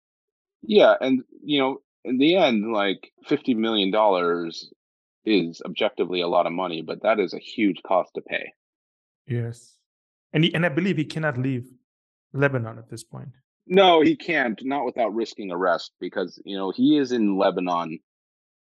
Yeah, 0.61 0.95
and 0.99 1.23
you 1.43 1.59
know, 1.59 1.81
in 2.03 2.17
the 2.17 2.35
end, 2.35 2.71
like 2.71 3.11
fifty 3.25 3.53
million 3.53 3.91
dollars 3.91 4.71
is 5.25 5.61
objectively 5.65 6.21
a 6.21 6.27
lot 6.27 6.45
of 6.45 6.53
money, 6.53 6.81
but 6.81 7.03
that 7.03 7.19
is 7.19 7.33
a 7.33 7.39
huge 7.39 7.81
cost 7.83 8.13
to 8.15 8.21
pay. 8.21 8.53
Yes, 9.27 9.77
and 10.33 10.43
he, 10.43 10.53
and 10.53 10.65
I 10.65 10.69
believe 10.69 10.97
he 10.97 11.05
cannot 11.05 11.37
leave 11.37 11.65
Lebanon 12.33 12.77
at 12.77 12.89
this 12.89 13.03
point. 13.03 13.29
No, 13.67 14.01
he 14.01 14.15
can't, 14.15 14.59
not 14.65 14.85
without 14.85 15.13
risking 15.13 15.51
arrest, 15.51 15.91
because 15.99 16.41
you 16.43 16.57
know 16.57 16.71
he 16.71 16.97
is 16.97 17.11
in 17.11 17.37
Lebanon, 17.37 17.99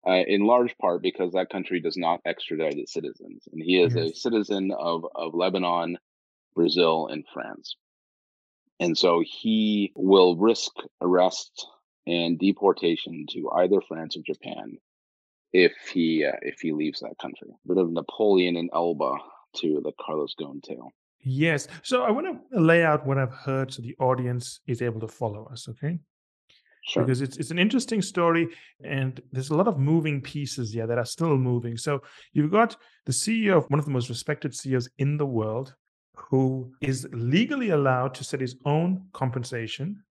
uh, 0.06 0.22
in 0.26 0.46
large 0.46 0.76
part 0.78 1.02
because 1.02 1.32
that 1.32 1.50
country 1.50 1.80
does 1.80 1.96
not 1.96 2.20
extradite 2.24 2.78
its 2.78 2.92
citizens, 2.92 3.48
and 3.52 3.62
he 3.62 3.80
is 3.80 3.94
yes. 3.94 4.10
a 4.10 4.14
citizen 4.14 4.70
of 4.78 5.04
of 5.14 5.34
Lebanon, 5.34 5.98
Brazil, 6.54 7.08
and 7.08 7.24
France, 7.32 7.76
and 8.78 8.96
so 8.96 9.22
he 9.26 9.92
will 9.96 10.36
risk 10.36 10.72
arrest 11.00 11.66
and 12.06 12.38
deportation 12.38 13.26
to 13.30 13.50
either 13.56 13.80
France 13.80 14.16
or 14.16 14.22
Japan 14.24 14.78
if 15.52 15.72
he 15.92 16.24
uh, 16.24 16.36
if 16.42 16.60
he 16.60 16.72
leaves 16.72 17.00
that 17.00 17.18
country. 17.20 17.48
A 17.50 17.68
bit 17.68 17.82
of 17.82 17.90
Napoleon 17.90 18.56
and 18.56 18.70
Elba 18.72 19.14
to 19.56 19.80
the 19.82 19.92
Carlos 20.00 20.34
Ghosn 20.40 20.62
tale. 20.62 20.90
Yes. 21.24 21.68
So 21.82 22.02
I 22.02 22.10
want 22.10 22.26
to 22.26 22.60
lay 22.60 22.82
out 22.82 23.06
what 23.06 23.18
I've 23.18 23.32
heard 23.32 23.72
so 23.72 23.82
the 23.82 23.96
audience 24.00 24.60
is 24.66 24.82
able 24.82 25.00
to 25.00 25.08
follow 25.08 25.48
us, 25.52 25.68
okay? 25.68 25.98
Sure. 26.84 27.04
Because 27.04 27.20
it's 27.20 27.36
it's 27.36 27.52
an 27.52 27.60
interesting 27.60 28.02
story 28.02 28.48
and 28.84 29.20
there's 29.30 29.50
a 29.50 29.56
lot 29.56 29.68
of 29.68 29.78
moving 29.78 30.20
pieces 30.20 30.72
here 30.72 30.86
that 30.88 30.98
are 30.98 31.04
still 31.04 31.36
moving. 31.38 31.76
So 31.76 32.00
you've 32.32 32.50
got 32.50 32.76
the 33.06 33.12
CEO 33.12 33.56
of 33.56 33.66
one 33.68 33.78
of 33.78 33.84
the 33.84 33.92
most 33.92 34.08
respected 34.08 34.52
CEOs 34.52 34.88
in 34.98 35.16
the 35.16 35.26
world 35.26 35.74
who 36.16 36.72
is 36.80 37.06
legally 37.12 37.70
allowed 37.70 38.14
to 38.14 38.24
set 38.24 38.40
his 38.40 38.56
own 38.64 39.06
compensation, 39.12 40.02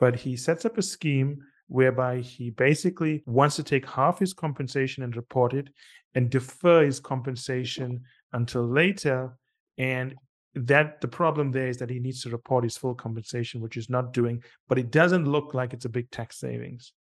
but 0.00 0.16
he 0.16 0.36
sets 0.36 0.64
up 0.64 0.76
a 0.76 0.82
scheme 0.82 1.38
whereby 1.68 2.18
he 2.18 2.50
basically 2.50 3.22
wants 3.26 3.56
to 3.56 3.62
take 3.62 3.88
half 3.88 4.18
his 4.18 4.34
compensation 4.34 5.04
and 5.04 5.16
report 5.16 5.54
it 5.54 5.68
and 6.14 6.30
defer 6.30 6.84
his 6.84 6.98
compensation 7.00 8.00
until 8.32 8.66
later 8.66 9.38
and 9.78 10.14
that 10.54 11.00
the 11.00 11.08
problem 11.08 11.50
there 11.50 11.68
is 11.68 11.78
that 11.78 11.90
he 11.90 11.98
needs 11.98 12.22
to 12.22 12.30
report 12.30 12.64
his 12.64 12.76
full 12.76 12.94
compensation, 12.94 13.60
which 13.60 13.74
he's 13.74 13.90
not 13.90 14.12
doing, 14.12 14.42
but 14.68 14.78
it 14.78 14.90
doesn't 14.90 15.30
look 15.30 15.54
like 15.54 15.72
it's 15.72 15.84
a 15.84 15.88
big 15.90 16.10
tax 16.10 16.38
savings. 16.38 16.92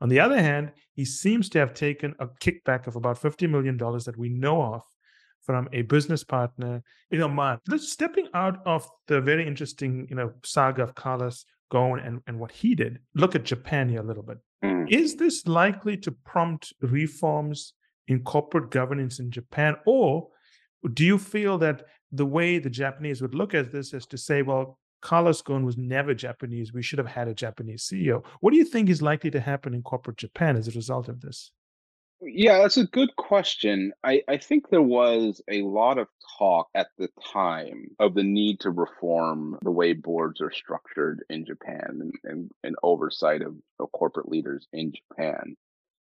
On 0.00 0.08
the 0.08 0.20
other 0.20 0.40
hand, 0.40 0.72
he 0.94 1.04
seems 1.04 1.48
to 1.50 1.58
have 1.58 1.74
taken 1.74 2.14
a 2.18 2.26
kickback 2.26 2.86
of 2.86 2.96
about 2.96 3.20
$50 3.20 3.48
million 3.48 3.76
that 3.76 4.16
we 4.16 4.28
know 4.28 4.62
of 4.62 4.82
from 5.42 5.68
a 5.72 5.82
business 5.82 6.24
partner 6.24 6.82
in 7.10 7.22
Oman. 7.22 7.58
Stepping 7.76 8.28
out 8.34 8.58
of 8.66 8.88
the 9.06 9.20
very 9.20 9.46
interesting, 9.46 10.06
you 10.08 10.16
know, 10.16 10.32
saga 10.44 10.82
of 10.82 10.94
Carlos 10.94 11.44
Ghosn 11.72 12.04
and, 12.06 12.20
and 12.26 12.38
what 12.38 12.52
he 12.52 12.74
did, 12.74 13.00
look 13.14 13.34
at 13.34 13.44
Japan 13.44 13.88
here 13.88 14.00
a 14.00 14.04
little 14.04 14.22
bit. 14.22 14.38
Mm. 14.64 14.90
Is 14.90 15.16
this 15.16 15.46
likely 15.46 15.96
to 15.98 16.12
prompt 16.12 16.72
reforms 16.80 17.74
in 18.08 18.22
corporate 18.22 18.70
governance 18.70 19.18
in 19.18 19.30
Japan? 19.30 19.76
Or 19.86 20.28
do 20.92 21.04
you 21.04 21.18
feel 21.18 21.58
that 21.58 21.84
the 22.12 22.26
way 22.26 22.58
the 22.58 22.70
Japanese 22.70 23.22
would 23.22 23.34
look 23.34 23.54
at 23.54 23.72
this 23.72 23.92
is 23.94 24.06
to 24.06 24.18
say, 24.18 24.42
well, 24.42 24.78
Carlos 25.00 25.42
Ghosn 25.42 25.64
was 25.64 25.76
never 25.76 26.14
Japanese. 26.14 26.72
We 26.72 26.82
should 26.82 26.98
have 26.98 27.08
had 27.08 27.26
a 27.26 27.34
Japanese 27.34 27.82
CEO. 27.82 28.24
What 28.40 28.52
do 28.52 28.58
you 28.58 28.64
think 28.64 28.88
is 28.88 29.02
likely 29.02 29.30
to 29.32 29.40
happen 29.40 29.74
in 29.74 29.82
corporate 29.82 30.18
Japan 30.18 30.56
as 30.56 30.68
a 30.68 30.72
result 30.72 31.08
of 31.08 31.20
this? 31.20 31.50
Yeah, 32.24 32.58
that's 32.58 32.76
a 32.76 32.86
good 32.86 33.16
question. 33.16 33.92
I, 34.04 34.22
I 34.28 34.36
think 34.36 34.68
there 34.68 34.80
was 34.80 35.42
a 35.50 35.62
lot 35.62 35.98
of 35.98 36.06
talk 36.38 36.68
at 36.72 36.86
the 36.96 37.08
time 37.32 37.88
of 37.98 38.14
the 38.14 38.22
need 38.22 38.60
to 38.60 38.70
reform 38.70 39.58
the 39.62 39.72
way 39.72 39.92
boards 39.92 40.40
are 40.40 40.52
structured 40.52 41.24
in 41.28 41.44
Japan 41.44 41.98
and, 42.00 42.12
and, 42.22 42.50
and 42.62 42.76
oversight 42.84 43.42
of, 43.42 43.56
of 43.80 43.90
corporate 43.90 44.28
leaders 44.28 44.68
in 44.72 44.92
Japan 44.92 45.56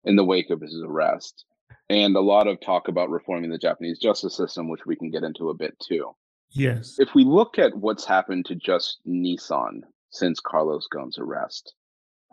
in 0.04 0.14
the 0.14 0.24
wake 0.24 0.50
of 0.50 0.60
his 0.60 0.80
arrest 0.80 1.44
and 1.88 2.16
a 2.16 2.20
lot 2.20 2.46
of 2.46 2.60
talk 2.60 2.88
about 2.88 3.10
reforming 3.10 3.50
the 3.50 3.58
Japanese 3.58 3.98
justice 3.98 4.36
system, 4.36 4.68
which 4.68 4.86
we 4.86 4.96
can 4.96 5.10
get 5.10 5.22
into 5.22 5.50
a 5.50 5.54
bit 5.54 5.76
too. 5.80 6.14
Yes. 6.50 6.96
If 6.98 7.14
we 7.14 7.24
look 7.24 7.58
at 7.58 7.76
what's 7.76 8.04
happened 8.04 8.46
to 8.46 8.54
just 8.54 8.98
Nissan 9.06 9.80
since 10.10 10.40
Carlos 10.40 10.88
Ghosn's 10.92 11.18
arrest, 11.18 11.74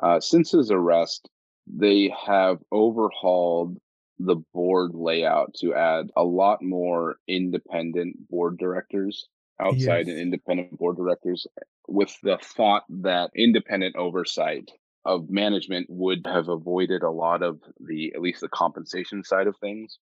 uh, 0.01 0.19
since 0.19 0.51
his 0.51 0.71
arrest, 0.71 1.29
they 1.67 2.13
have 2.25 2.59
overhauled 2.71 3.77
the 4.19 4.35
board 4.53 4.91
layout 4.93 5.53
to 5.55 5.73
add 5.73 6.09
a 6.15 6.23
lot 6.23 6.61
more 6.61 7.17
independent 7.27 8.29
board 8.29 8.57
directors 8.57 9.27
outside 9.59 10.07
yes. 10.07 10.09
and 10.09 10.19
independent 10.19 10.77
board 10.77 10.97
directors 10.97 11.47
with 11.87 12.15
the 12.23 12.37
thought 12.41 12.83
that 12.89 13.31
independent 13.35 13.95
oversight 13.95 14.71
of 15.05 15.29
management 15.29 15.87
would 15.89 16.25
have 16.25 16.49
avoided 16.49 17.03
a 17.03 17.09
lot 17.11 17.43
of 17.43 17.59
the 17.79 18.13
at 18.15 18.21
least 18.21 18.41
the 18.41 18.49
compensation 18.49 19.23
side 19.23 19.47
of 19.47 19.55
things 19.57 19.99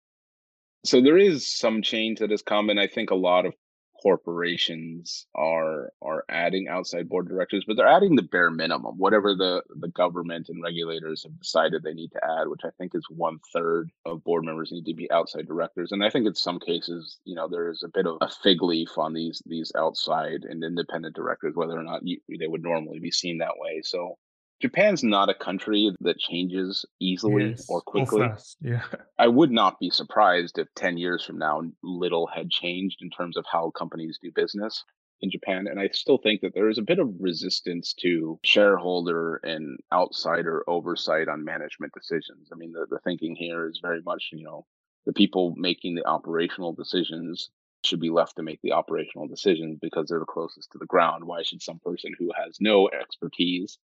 So 0.85 1.01
there 1.01 1.19
is 1.19 1.47
some 1.47 1.83
change 1.83 2.21
that 2.21 2.31
has 2.31 2.43
come, 2.43 2.71
and 2.71 2.81
I 2.81 2.87
think 2.87 3.11
a 3.11 3.15
lot 3.17 3.47
of 3.47 3.55
corporations 4.03 5.27
are 5.35 5.93
are 6.03 6.25
adding 6.29 6.69
outside 6.69 7.09
board 7.09 7.29
directors, 7.29 7.65
but 7.67 7.77
they're 7.77 7.89
adding 7.89 8.15
the 8.15 8.23
bare 8.23 8.51
minimum, 8.51 8.97
whatever 8.97 9.35
the 9.35 9.63
the 9.81 9.89
government 9.89 10.49
and 10.49 10.63
regulators 10.63 11.25
have 11.25 11.39
decided 11.41 11.83
they 11.83 11.95
need 11.95 12.13
to 12.13 12.25
add, 12.25 12.49
which 12.49 12.63
I 12.65 12.71
think 12.79 12.95
is 12.95 13.05
one 13.11 13.39
third 13.53 13.91
of 14.05 14.23
board 14.25 14.45
members 14.45 14.71
need 14.73 14.87
to 14.87 14.95
be 14.95 15.11
outside 15.11 15.47
directors. 15.49 15.91
And 15.93 16.05
I 16.05 16.11
think 16.11 16.27
in 16.27 16.35
some 16.35 16.61
cases, 16.61 17.19
you 17.25 17.35
know, 17.35 17.49
there 17.49 17.69
is 17.71 17.83
a 17.83 17.89
bit 17.89 18.07
of 18.07 18.19
a 18.21 18.29
fig 18.43 18.63
leaf 18.63 18.97
on 18.97 19.13
these 19.15 19.43
these 19.47 19.73
outside 19.77 20.45
and 20.45 20.63
independent 20.65 21.15
directors, 21.17 21.57
whether 21.57 21.79
or 21.79 21.83
not 21.83 22.07
you, 22.07 22.19
they 22.39 22.47
would 22.47 22.63
normally 22.63 23.01
be 23.01 23.11
seen 23.11 23.39
that 23.39 23.59
way. 23.59 23.83
So 23.83 24.17
Japan's 24.61 25.05
not 25.05 25.29
a 25.29 25.35
country 25.35 25.95
that 26.01 26.19
changes 26.19 26.85
easily 27.01 27.51
Yes, 27.51 27.67
or 27.69 27.79
or 27.79 27.83
quickly. 27.83 28.23
fast. 28.29 28.57
Yeah. 28.61 28.83
I 29.19 29.29
would 29.29 29.51
not 29.51 29.79
be 29.79 29.91
surprised 29.91 30.59
if 30.59 30.69
10 30.75 30.99
years 30.99 31.25
from 31.25 31.39
now, 31.39 31.63
little 31.83 32.27
had 32.27 32.51
changed 32.51 32.99
in 33.01 33.11
terms 33.11 33.37
of 33.37 33.45
how 33.51 33.71
companies 33.71 34.19
do 34.21 34.33
business 34.35 34.85
in 35.21 35.31
Japan. 35.31 35.67
And 35.69 35.79
I 35.81 35.89
still 35.89 36.19
think 36.19 36.41
that 36.41 36.55
there 36.55 36.69
is 36.69 36.79
a 36.79 36.83
bit 36.83 36.99
of 36.99 37.15
resistance 37.21 37.93
to 38.01 38.39
shareholder 38.45 39.37
and 39.37 39.79
outsider 39.93 40.65
oversight 40.69 41.29
on 41.29 41.45
management 41.45 41.93
decisions. 41.93 42.49
I 42.53 42.57
mean, 42.57 42.73
the, 42.73 42.87
the 42.89 43.01
thinking 43.01 43.37
here 43.37 43.69
is 43.69 43.81
very 43.81 44.03
much, 44.03 44.31
you 44.33 44.45
know, 44.45 44.67
the 45.07 45.13
people 45.13 45.55
making 45.57 45.95
the 45.95 46.07
operational 46.07 46.73
decisions 46.73 47.51
should 47.85 48.01
be 48.01 48.11
left 48.11 48.37
to 48.37 48.43
make 48.43 48.61
the 48.63 48.73
operational 48.73 49.29
decisions 49.29 49.79
because 49.81 50.09
they're 50.09 50.19
the 50.19 50.25
closest 50.25 50.73
to 50.73 50.79
the 50.79 50.87
ground. 50.87 51.25
Why 51.25 51.43
should 51.43 51.63
some 51.63 51.79
person 51.79 52.13
who 52.19 52.33
has 52.37 52.59
no 52.61 52.89
expertise 52.89 53.79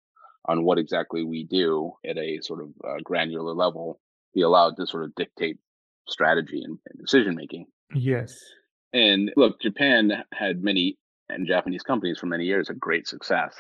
on 0.47 0.65
what 0.65 0.79
exactly 0.79 1.25
we 1.25 1.45
do 1.45 1.93
at 2.07 2.19
a 2.19 2.41
sort 2.41 2.61
of 2.61 2.69
uh, 2.85 2.97
granular 3.03 3.53
level 3.55 4.01
be 4.35 4.43
allowed 4.43 4.77
to 4.77 4.87
sort 4.87 5.05
of 5.05 5.15
dictate 5.15 5.59
strategy 6.09 6.63
and, 6.63 6.79
and 6.91 7.01
decision 7.01 7.35
making. 7.35 7.67
Yes. 7.95 8.39
And 8.93 9.31
look, 9.37 9.61
Japan 9.61 10.25
had 10.33 10.63
many 10.63 10.99
and 11.29 11.47
Japanese 11.47 11.83
companies 11.83 12.19
for 12.19 12.27
many 12.27 12.45
years 12.45 12.69
had 12.69 12.79
great 12.79 13.07
success. 13.07 13.55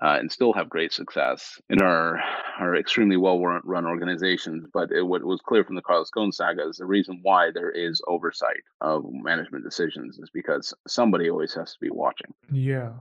Uh, 0.00 0.16
and 0.18 0.32
still 0.32 0.52
have 0.52 0.68
great 0.68 0.92
success 0.92 1.60
in 1.68 1.80
our 1.80 2.18
our 2.58 2.74
extremely 2.74 3.16
well 3.16 3.38
run 3.38 3.86
organizations. 3.86 4.66
But 4.72 4.90
it, 4.90 5.02
what 5.02 5.22
was 5.22 5.40
clear 5.46 5.62
from 5.62 5.76
the 5.76 5.82
Carlos 5.82 6.10
Ghosn 6.10 6.32
saga 6.32 6.66
is 6.66 6.78
the 6.78 6.86
reason 6.86 7.20
why 7.22 7.50
there 7.52 7.70
is 7.70 8.00
oversight 8.08 8.62
of 8.80 9.04
management 9.06 9.62
decisions 9.62 10.18
is 10.18 10.30
because 10.32 10.74
somebody 10.88 11.30
always 11.30 11.54
has 11.54 11.74
to 11.74 11.78
be 11.80 11.90
watching. 11.90 12.34
Yeah. 12.50 12.94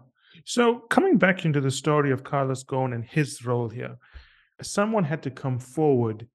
So 0.45 0.79
coming 0.89 1.17
back 1.17 1.45
into 1.45 1.61
the 1.61 1.71
story 1.71 2.11
of 2.11 2.23
Carlos 2.23 2.63
Ghosn 2.63 2.93
and 2.93 3.03
his 3.03 3.45
role 3.45 3.69
here, 3.69 3.97
someone 4.61 5.03
had 5.03 5.23
to 5.23 5.31
come 5.31 5.59
forward 5.59 6.27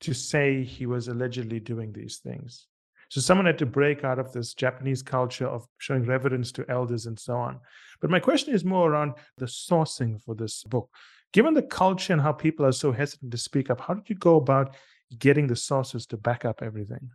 to 0.00 0.14
say 0.14 0.64
he 0.64 0.86
was 0.86 1.08
allegedly 1.08 1.60
doing 1.60 1.92
these 1.92 2.18
things. 2.18 2.66
So 3.08 3.20
someone 3.20 3.46
had 3.46 3.58
to 3.58 3.66
break 3.66 4.04
out 4.04 4.18
of 4.18 4.32
this 4.32 4.54
Japanese 4.54 5.02
culture 5.02 5.46
of 5.46 5.66
showing 5.78 6.04
reverence 6.06 6.50
to 6.52 6.64
elders 6.70 7.06
and 7.06 7.18
so 7.18 7.36
on. 7.36 7.60
But 8.00 8.10
my 8.10 8.18
question 8.18 8.54
is 8.54 8.64
more 8.64 8.90
around 8.90 9.12
the 9.36 9.46
sourcing 9.46 10.20
for 10.22 10.34
this 10.34 10.62
book. 10.64 10.88
Given 11.32 11.54
the 11.54 11.62
culture 11.62 12.12
and 12.14 12.22
how 12.22 12.32
people 12.32 12.64
are 12.64 12.72
so 12.72 12.90
hesitant 12.90 13.30
to 13.32 13.38
speak 13.38 13.70
up, 13.70 13.80
how 13.80 13.94
did 13.94 14.08
you 14.08 14.16
go 14.16 14.36
about 14.36 14.74
getting 15.18 15.46
the 15.46 15.56
sources 15.56 16.06
to 16.06 16.16
back 16.16 16.44
up 16.44 16.62
everything? 16.62 17.10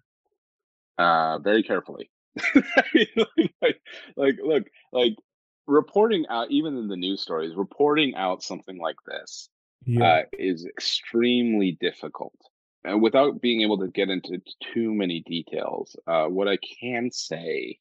Uh, 0.98 1.40
very 1.40 1.64
carefully. 1.64 2.12
like, 3.62 3.82
like, 4.16 4.38
look, 4.44 4.68
like 4.92 5.16
reporting 5.68 6.26
out, 6.30 6.50
even 6.50 6.78
in 6.78 6.88
the 6.88 6.96
news 6.96 7.22
stories, 7.22 7.56
reporting 7.56 8.16
out 8.16 8.42
something 8.42 8.80
like 8.80 8.98
this 9.06 9.50
Yeah. 9.86 10.04
uh, 10.04 10.24
is 10.34 10.66
extremely 10.66 11.78
difficult. 11.80 12.38
And 12.84 13.02
without 13.02 13.42
being 13.42 13.62
able 13.62 13.80
to 13.80 13.88
get 13.90 14.10
into 14.10 14.42
too 14.74 14.94
many 14.94 15.22
details, 15.22 15.96
uh, 16.08 16.28
what 16.28 16.48
I 16.48 16.58
can 16.58 17.12
say 17.12 17.80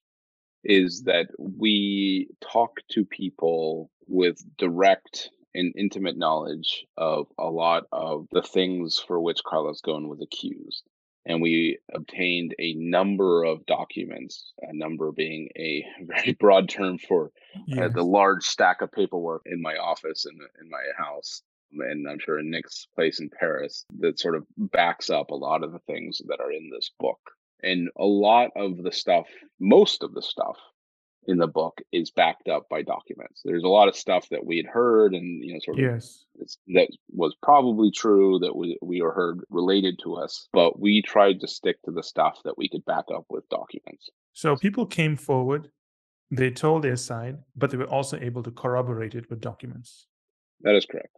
is 0.65 1.05
that 1.05 1.29
we 1.39 2.29
talk 2.41 2.81
to 2.91 3.05
people 3.05 3.91
with 4.09 4.43
direct 4.59 5.31
and 5.55 5.73
intimate 5.77 6.19
knowledge 6.19 6.85
of 6.97 7.29
a 7.39 7.49
lot 7.49 7.85
of 7.93 8.27
the 8.33 8.43
things 8.43 8.99
for 8.99 9.21
which 9.21 9.45
Carlos 9.45 9.81
Ghosn 9.81 10.09
was 10.09 10.21
accused. 10.21 10.83
And 11.27 11.43
we 11.43 11.79
obtained 11.93 12.55
a 12.61 12.75
number 12.75 13.45
of 13.45 13.67
documents, 13.67 14.53
a 14.63 14.73
number 14.73 15.11
being 15.13 15.49
a 15.57 15.85
very 16.07 16.33
broad 16.33 16.69
term 16.69 16.99
for 16.99 17.33
uh, 17.77 17.89
the 17.89 18.05
large 18.05 18.45
stack 18.45 18.81
of 18.81 18.93
paperwork 18.93 19.43
in 19.47 19.61
my 19.61 19.77
office 19.77 20.25
and 20.25 20.41
in 20.63 20.71
my 20.71 20.83
house 20.97 21.43
and 21.73 22.09
I'm 22.09 22.19
sure 22.19 22.39
in 22.39 22.51
Nick's 22.51 22.87
place 22.95 23.21
in 23.21 23.31
Paris 23.31 23.85
that 23.99 24.19
sort 24.19 24.37
of 24.37 24.47
backs 24.57 25.11
up 25.11 25.31
a 25.31 25.35
lot 25.35 25.63
of 25.63 25.73
the 25.73 25.79
things 25.81 26.21
that 26.27 26.41
are 26.41 26.53
in 26.53 26.71
this 26.71 26.91
book. 26.99 27.19
And 27.63 27.89
a 27.97 28.05
lot 28.05 28.51
of 28.57 28.83
the 28.83 28.93
stuff, 28.93 29.27
most 29.59 30.03
of 30.03 30.15
the 30.15 30.23
stuff 30.23 30.57
in 31.27 31.39
the 31.39 31.47
book 31.47 31.81
is 31.93 32.11
backed 32.11 32.49
up 32.49 32.69
by 32.69 32.83
documents. 32.83 33.43
There's 33.45 33.65
a 33.65 33.69
lot 33.69 33.89
of 33.89 33.97
stuff 33.97 34.29
that 34.31 34.45
we 34.45 34.57
had 34.57 34.67
heard 34.67 35.15
and 35.15 35.45
you 35.45 35.53
know 35.53 35.61
sort 35.63 35.79
of 35.79 35.85
yes. 35.85 36.25
that 36.69 36.89
was 37.11 37.35
probably 37.43 37.91
true 37.91 38.39
that 38.41 38.55
we 38.55 38.79
we 38.83 39.03
were 39.03 39.13
heard 39.13 39.41
related 39.51 39.99
to 40.05 40.15
us, 40.17 40.49
but 40.53 40.79
we 40.79 41.03
tried 41.03 41.41
to 41.41 41.49
stick 41.49 41.83
to 41.83 41.91
the 41.91 42.03
stuff 42.03 42.39
that 42.45 42.57
we 42.57 42.69
could 42.69 42.85
back 42.85 43.05
up 43.15 43.25
with 43.29 43.49
documents. 43.49 44.11
So 44.33 44.57
people 44.57 44.87
came 44.87 45.17
forward, 45.17 45.71
they 46.31 46.51
told 46.51 46.83
their 46.83 46.97
side, 46.97 47.39
but 47.55 47.71
they 47.71 47.77
were 47.77 47.85
also 47.85 48.19
able 48.21 48.43
to 48.43 48.51
corroborate 48.51 49.15
it 49.15 49.29
with 49.31 49.41
documents. 49.41 50.07
That 50.63 50.75
is 50.75 50.87
correct. 50.87 51.17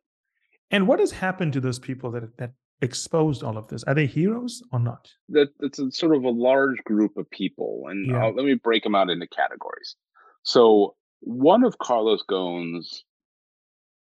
And 0.70 0.86
what 0.86 1.00
has 1.00 1.12
happened 1.12 1.52
to 1.54 1.60
those 1.60 1.78
people 1.78 2.10
that 2.12 2.36
that 2.38 2.52
exposed 2.80 3.42
all 3.42 3.56
of 3.58 3.68
this? 3.68 3.84
Are 3.84 3.94
they 3.94 4.06
heroes 4.06 4.62
or 4.72 4.78
not? 4.80 5.10
That 5.28 5.48
it's 5.60 5.78
a 5.78 5.90
sort 5.90 6.16
of 6.16 6.24
a 6.24 6.30
large 6.30 6.78
group 6.84 7.16
of 7.16 7.28
people, 7.30 7.84
and 7.88 8.06
Yeah. 8.06 8.26
let 8.26 8.44
me 8.44 8.54
break 8.54 8.82
them 8.84 8.94
out 8.94 9.10
into 9.10 9.26
categories. 9.26 9.96
So 10.42 10.94
one 11.20 11.64
of 11.64 11.78
Carlos 11.78 12.22
Ghosn's 12.30 13.04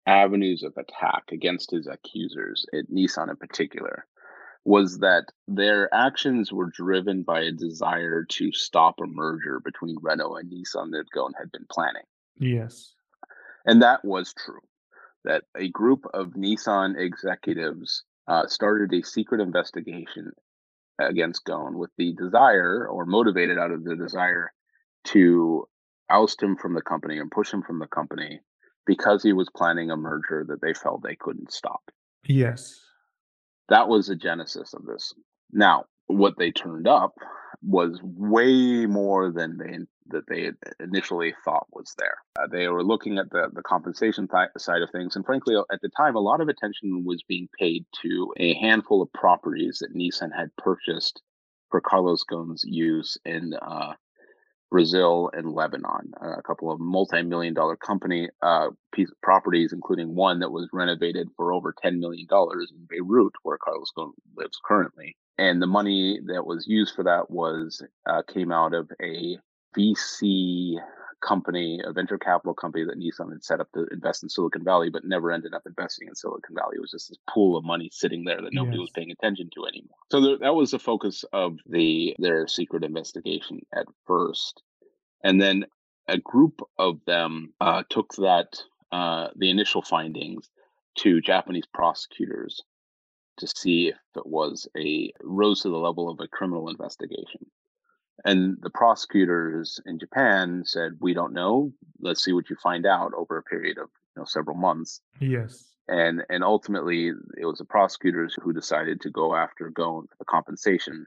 avenues 0.07 0.63
of 0.63 0.77
attack 0.77 1.25
against 1.33 1.71
his 1.71 1.87
accusers 1.87 2.65
at 2.73 2.89
Nissan 2.91 3.29
in 3.31 3.37
particular 3.37 4.07
was 4.65 4.99
that 4.99 5.25
their 5.49 5.93
actions 5.95 6.53
were 6.53 6.71
driven 6.71 7.23
by 7.23 7.41
a 7.41 7.53
desire 7.53 8.25
to 8.25 8.53
stop 8.53 8.97
a 9.01 9.07
merger 9.07 9.59
between 9.61 9.97
Renault 10.01 10.37
and 10.37 10.51
Nissan 10.53 10.91
that 10.93 11.07
Ghosn 11.15 11.33
had 11.39 11.51
been 11.51 11.67
planning. 11.71 12.05
Yes. 12.39 12.95
And 13.67 13.83
that 13.83 14.05
was 14.05 14.33
true. 14.35 14.61
That 15.25 15.45
a 15.57 15.69
group 15.69 16.07
of 16.15 16.29
Nissan 16.35 16.97
executives 16.99 18.05
uh, 18.29 18.47
started 18.47 18.93
a 18.93 19.05
secret 19.05 19.41
investigation 19.41 20.33
against 20.99 21.45
Ghosn 21.45 21.75
with 21.75 21.91
the 21.97 22.15
desire, 22.15 22.87
or 22.87 23.07
motivated 23.07 23.59
out 23.59 23.71
of 23.71 23.85
the 23.85 23.97
desire, 23.97 24.53
to 25.05 25.67
oust 26.11 26.43
him 26.43 26.57
from 26.57 26.75
the 26.75 26.83
company 26.83 27.19
and 27.19 27.31
push 27.31 27.53
him 27.53 27.63
from 27.63 27.79
the 27.79 27.87
company 27.87 28.41
because 28.87 29.23
he 29.23 29.33
was 29.33 29.49
planning 29.57 29.91
a 29.91 29.97
merger 29.97 30.45
that 30.49 30.61
they 30.61 30.75
felt 30.75 31.03
they 31.03 31.17
couldn't 31.17 31.53
stop. 31.53 31.83
Yes. 32.25 32.81
That 33.69 33.89
was 33.89 34.09
the 34.09 34.17
genesis 34.17 34.75
of 34.75 34.85
this. 34.85 35.15
Now, 35.53 35.85
what 36.07 36.35
they 36.37 36.51
turned 36.51 36.89
up 36.89 37.15
was 37.63 38.01
way 38.03 38.87
more 38.87 39.31
than 39.31 39.59
they 39.59 39.79
that 40.11 40.27
they 40.29 40.51
initially 40.83 41.35
thought 41.45 41.67
was 41.73 41.95
there. 41.99 42.17
Uh, 42.39 42.47
they 42.51 42.69
were 42.69 42.85
looking 42.85 43.19
at 43.19 43.31
the 43.31 43.49
the 43.53 43.63
compensation 43.63 44.29
th- 44.29 44.49
side 44.59 44.83
of 44.83 44.91
things, 44.91 45.17
and 45.17 45.25
frankly, 45.25 45.57
at 45.73 45.81
the 45.83 45.91
time, 45.97 46.17
a 46.17 46.21
lot 46.21 46.41
of 46.41 46.49
attention 46.49 47.05
was 47.05 47.23
being 47.29 47.49
paid 47.59 47.85
to 48.03 48.33
a 48.37 48.55
handful 48.55 49.03
of 49.03 49.13
properties 49.13 49.79
that 49.81 49.95
Nissan 49.95 50.31
had 50.37 50.55
purchased 50.57 51.23
for 51.71 51.81
Carlos 51.81 52.25
Ghosn's 52.31 52.65
use 52.65 53.17
in 53.25 53.55
uh, 53.63 53.95
Brazil 54.71 55.31
and 55.33 55.53
Lebanon. 55.53 56.13
Uh, 56.23 56.37
a 56.39 56.43
couple 56.43 56.71
of 56.71 56.81
multi-million 56.81 57.55
dollar 57.55 57.77
company 57.77 58.29
uh, 58.43 58.69
piece 58.93 59.11
properties, 59.23 59.73
including 59.73 60.15
one 60.15 60.41
that 60.41 60.51
was 60.53 60.69
renovated 60.73 61.29
for 61.37 61.53
over 61.53 61.75
ten 61.83 62.01
million 62.01 62.27
dollars 62.29 62.73
in 62.75 62.87
Beirut, 62.89 63.35
where 63.43 63.59
Carlos 63.59 63.93
Ghosn 63.97 64.13
lives 64.37 64.59
currently. 64.65 65.17
And 65.39 65.61
the 65.63 65.67
money 65.67 66.21
that 66.27 66.45
was 66.45 66.67
used 66.67 66.95
for 66.95 67.05
that 67.05 67.31
was 67.31 67.83
uh, 68.07 68.23
came 68.29 68.53
out 68.53 68.75
of 68.75 68.91
a 69.03 69.39
VC 69.77 70.75
company, 71.21 71.81
a 71.85 71.93
venture 71.93 72.19
capital 72.19 72.55
company 72.55 72.85
that 72.85 72.99
Nissan 72.99 73.31
had 73.31 73.45
set 73.45 73.61
up 73.61 73.71
to 73.73 73.87
invest 73.93 74.23
in 74.23 74.29
Silicon 74.29 74.65
Valley, 74.65 74.89
but 74.91 75.05
never 75.05 75.31
ended 75.31 75.53
up 75.55 75.63
investing 75.67 76.09
in 76.09 76.15
Silicon 76.15 76.55
Valley. 76.55 76.77
It 76.77 76.81
was 76.81 76.91
just 76.93 77.11
this 77.11 77.19
pool 77.29 77.57
of 77.57 77.65
money 77.65 77.91
sitting 77.93 78.25
there 78.25 78.41
that 78.41 78.53
nobody 78.55 78.79
Yes. 78.79 78.81
was 78.81 78.91
paying 78.91 79.11
attention 79.11 79.51
to 79.55 79.67
anymore. 79.67 79.97
So 80.11 80.21
there, 80.21 80.39
that 80.39 80.55
was 80.55 80.71
the 80.71 80.79
focus 80.79 81.25
of 81.33 81.59
the 81.67 82.15
their 82.19 82.47
secret 82.49 82.85
investigation 82.85 83.61
at 83.75 83.87
first, 84.07 84.63
and 85.23 85.41
then 85.41 85.67
a 86.09 86.19
group 86.19 86.61
of 86.79 87.01
them 87.07 87.53
uh, 87.61 87.83
took 87.91 88.15
that 88.15 88.61
uh, 88.91 89.29
the 89.37 89.51
initial 89.51 89.83
findings 89.83 90.49
to 90.99 91.21
Japanese 91.21 91.67
prosecutors 91.73 92.63
to 93.37 93.47
see 93.47 93.89
if 93.89 93.97
it 94.17 94.27
was 94.27 94.67
a 94.77 95.13
rose 95.23 95.63
to 95.63 95.69
the 95.69 95.77
level 95.77 96.11
of 96.11 96.19
a 96.21 96.29
criminal 96.29 96.69
investigation. 96.69 97.47
And 98.25 98.59
the 98.61 98.71
prosecutors 98.71 99.81
in 99.87 99.99
Japan 99.99 100.63
said, 100.67 100.99
"We 101.01 101.15
don't 101.15 101.33
know. 101.33 101.73
Let's 102.01 102.23
see 102.23 102.33
what 102.33 102.51
you 102.51 102.57
find 102.57 102.87
out 102.87 103.13
over 103.15 103.37
a 103.37 103.43
period 103.43 103.79
of 103.79 103.89
you 104.15 104.21
know 104.21 104.25
several 104.25 104.57
months." 104.57 105.01
Yes. 105.21 105.75
And 105.89 106.23
and 106.29 106.45
ultimately, 106.45 107.13
it 107.37 107.47
was 107.47 107.59
the 107.59 107.65
prosecutors 107.65 108.37
who 108.43 108.53
decided 108.53 109.01
to 109.01 109.11
go 109.11 109.35
after 109.35 109.73
for 109.75 110.05
the 110.19 110.25
compensation, 110.25 111.07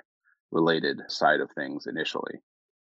related 0.52 1.02
side 1.08 1.40
of 1.40 1.52
things 1.52 1.88
initially. 1.88 2.42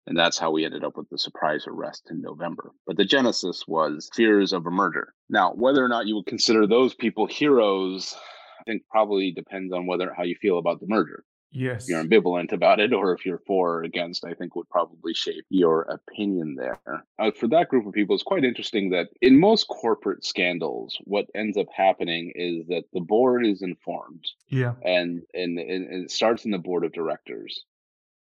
And 0.08 0.18
that's 0.18 0.38
how 0.38 0.52
we 0.52 0.64
ended 0.64 0.86
up 0.86 0.96
with 0.96 1.10
the 1.10 1.18
surprise 1.18 1.66
arrest 1.68 2.08
in 2.10 2.22
November. 2.22 2.72
But 2.86 2.96
the 2.96 3.04
genesis 3.04 3.66
was 3.68 4.10
fears 4.16 4.54
of 4.54 4.66
a 4.66 4.72
murder. 4.72 5.14
Now, 5.30 5.54
whether 5.54 5.84
or 5.84 5.90
not 5.90 6.08
you 6.08 6.16
would 6.16 6.28
consider 6.28 6.66
those 6.66 6.94
people 6.94 7.28
heroes, 7.28 8.16
I 8.60 8.64
think 8.64 8.84
probably 8.90 9.32
depends 9.32 9.74
on 9.74 9.86
whether 9.86 10.14
how 10.14 10.24
you 10.24 10.36
feel 10.42 10.60
about 10.60 10.80
the 10.80 10.88
merger. 10.88 11.26
Yes. 11.52 11.88
You're 11.88 12.04
ambivalent 12.04 12.52
about 12.52 12.80
it, 12.80 12.94
or 12.94 13.14
if 13.14 13.26
you're 13.26 13.42
for 13.48 13.78
or 13.78 13.84
against, 13.84 14.26
I 14.26 14.34
think 14.34 14.56
would 14.56 14.70
probably 14.70 15.14
shape 15.14 15.46
your 15.50 15.84
opinion 15.84 16.56
there. 16.56 16.80
Uh, 17.20 17.32
for 17.32 17.48
that 17.48 17.70
group 17.70 17.88
of 17.88 17.94
people, 17.94 18.16
it's 18.16 18.24
quite 18.24 18.44
interesting 18.44 18.90
that 18.92 19.08
in 19.22 19.40
most 19.40 19.68
corporate 19.68 20.26
scandals, 20.26 20.98
what 21.06 21.26
ends 21.34 21.58
up 21.58 21.68
happening 21.76 22.32
is 22.36 22.68
that 22.68 22.84
the 22.94 23.00
board 23.00 23.46
is 23.46 23.62
informed. 23.62 24.26
Yeah. 24.50 24.74
And 24.84 25.24
and, 25.34 25.58
and 25.58 26.04
it 26.04 26.12
starts 26.12 26.46
in 26.46 26.52
the 26.52 26.58
board 26.58 26.84
of 26.84 26.94
directors 26.94 27.64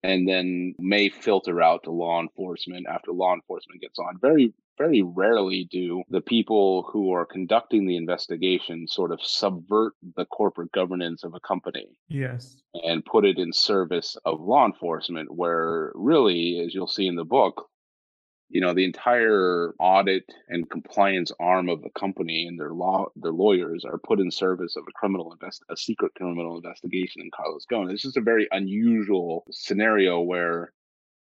and 0.03 0.27
then 0.27 0.73
may 0.79 1.09
filter 1.09 1.61
out 1.61 1.83
to 1.83 1.91
law 1.91 2.19
enforcement 2.19 2.87
after 2.87 3.11
law 3.11 3.33
enforcement 3.33 3.81
gets 3.81 3.99
on. 3.99 4.17
Very, 4.19 4.53
very 4.77 5.01
rarely 5.01 5.67
do 5.69 6.03
the 6.09 6.21
people 6.21 6.89
who 6.91 7.13
are 7.13 7.25
conducting 7.25 7.85
the 7.85 7.97
investigation 7.97 8.87
sort 8.87 9.11
of 9.11 9.19
subvert 9.21 9.93
the 10.15 10.25
corporate 10.25 10.71
governance 10.71 11.23
of 11.23 11.33
a 11.33 11.39
company. 11.39 11.87
Yes. 12.07 12.57
And 12.73 13.05
put 13.05 13.25
it 13.25 13.37
in 13.37 13.53
service 13.53 14.17
of 14.25 14.41
law 14.41 14.65
enforcement, 14.65 15.33
where 15.33 15.91
really, 15.95 16.63
as 16.65 16.73
you'll 16.73 16.87
see 16.87 17.07
in 17.07 17.15
the 17.15 17.25
book, 17.25 17.67
you 18.51 18.59
know 18.59 18.73
the 18.73 18.85
entire 18.85 19.73
audit 19.79 20.25
and 20.49 20.69
compliance 20.69 21.31
arm 21.39 21.69
of 21.69 21.81
the 21.81 21.89
company 21.91 22.45
and 22.47 22.59
their 22.59 22.73
law 22.73 23.07
their 23.15 23.31
lawyers 23.31 23.85
are 23.85 23.97
put 23.97 24.19
in 24.19 24.29
service 24.29 24.75
of 24.75 24.83
a 24.87 24.91
criminal 24.91 25.31
invest 25.31 25.63
a 25.69 25.77
secret 25.77 26.11
criminal 26.15 26.57
investigation 26.57 27.21
in 27.21 27.31
Carlos 27.33 27.65
Ghosn. 27.71 27.91
It's 27.91 28.01
just 28.01 28.17
a 28.17 28.21
very 28.21 28.47
unusual 28.51 29.45
scenario 29.51 30.19
where 30.19 30.73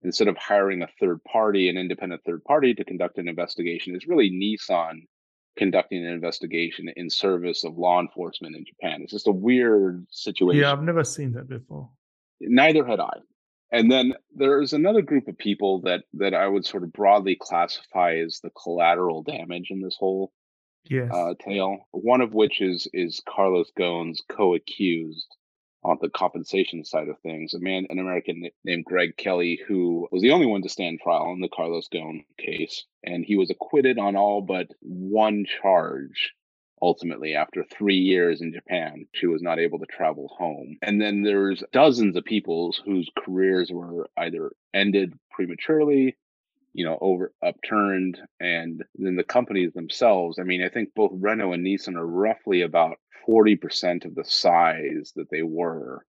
instead 0.05 0.29
of 0.29 0.37
hiring 0.37 0.83
a 0.83 0.89
third 1.01 1.23
party, 1.25 1.69
an 1.69 1.77
independent 1.77 2.23
third 2.25 2.45
party 2.45 2.75
to 2.75 2.85
conduct 2.85 3.19
an 3.19 3.29
investigation, 3.29 3.95
it's 3.95 4.09
really 4.09 4.31
Nissan 4.31 5.07
conducting 5.57 6.05
an 6.05 6.13
investigation 6.13 6.91
in 6.97 7.11
service 7.11 7.65
of 7.65 7.77
law 7.77 8.01
enforcement 8.01 8.57
in 8.57 8.65
Japan. 8.65 9.03
It's 9.03 9.13
just 9.13 9.29
a 9.29 9.33
weird 9.33 10.07
situation. 10.11 10.63
Yeah, 10.63 10.73
I've 10.73 10.83
never 10.83 11.05
seen 11.05 11.33
that 11.33 11.49
before. 11.49 11.91
Neither 12.41 12.85
had 12.85 13.01
I 13.01 13.19
and 13.73 13.91
then 13.91 14.13
there's 14.37 14.75
another 14.75 15.01
group 15.01 15.27
of 15.27 15.39
people 15.39 15.81
that 15.81 16.05
that 16.15 16.35
I 16.35 16.47
would 16.47 16.67
sort 16.67 16.85
of 16.85 16.93
broadly 16.93 17.37
classify 17.41 18.17
as 18.17 18.39
the 18.41 18.51
collateral 18.51 19.23
damage 19.23 19.71
in 19.71 19.81
this 19.81 19.97
whole 19.99 20.31
yes. 20.85 21.11
uh, 21.13 21.33
tale. 21.43 21.89
One 21.91 22.21
of 22.21 22.35
which 22.35 22.61
is 22.61 22.87
is 22.93 23.23
Carlos 23.27 23.73
Ghosn's 23.77 24.23
co-accused 24.29 25.27
on 25.85 25.99
the 26.01 26.09
compensation 26.11 26.85
side 26.85 27.09
of 27.09 27.19
things. 27.21 27.55
A 27.55 27.59
man, 27.59 27.87
an 27.91 27.99
American 27.99 28.49
named 28.65 28.85
Greg 28.85 29.17
Kelly, 29.17 29.61
who 29.67 30.09
was 30.13 30.23
the 30.23 30.31
only 30.31 30.47
one 30.47 30.63
to 30.63 30.69
stand 30.69 31.01
trial 31.01 31.33
in 31.33 31.41
the 31.41 31.49
Carlos 31.49 31.89
Ghosn 31.93 32.25
case, 32.39 32.85
and 33.05 33.25
he 33.25 33.37
was 33.37 33.51
acquitted 33.51 33.99
on 33.99 34.17
all 34.17 34.41
but 34.41 34.69
one 34.81 35.45
charge 35.61 36.33
ultimately 36.83 37.35
after 37.35 37.65
three 37.65 37.97
years 37.97 38.41
in 38.43 38.53
Japan. 38.53 39.07
She 39.13 39.27
was 39.27 39.41
not 39.41 39.61
able 39.61 39.79
to 39.79 39.87
travel 39.87 40.29
home. 40.37 40.79
And 40.83 41.01
then 41.01 41.23
there's 41.23 41.63
dozens 41.73 42.17
of 42.17 42.25
people 42.25 42.75
whose 42.85 43.09
careers 43.17 43.71
were 43.73 44.11
either 44.17 44.51
ended 44.75 45.15
prematurely, 45.31 46.17
you 46.75 46.85
know, 46.85 46.99
over 47.01 47.33
upturned, 47.45 48.19
and 48.41 48.83
then 48.95 49.17
the 49.17 49.25
companies 49.25 49.73
themselves. 49.73 50.39
I 50.39 50.45
mean, 50.45 50.63
I 50.63 50.69
think 50.69 50.91
both 50.95 51.13
Renault 51.15 51.53
and 51.53 51.67
Nissan 51.67 51.97
are 51.97 52.07
roughly 52.07 52.63
about 52.63 52.97
40% 53.29 54.05
of 54.05 54.15
the 54.15 54.25
size 54.25 55.13
that 55.17 55.31
they 55.31 55.43
were 55.43 56.05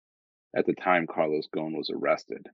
at 0.55 0.65
the 0.65 0.73
time 0.73 1.07
Carlos 1.07 1.47
Ghosn 1.55 1.75
was 1.75 1.89
arrested 1.89 2.47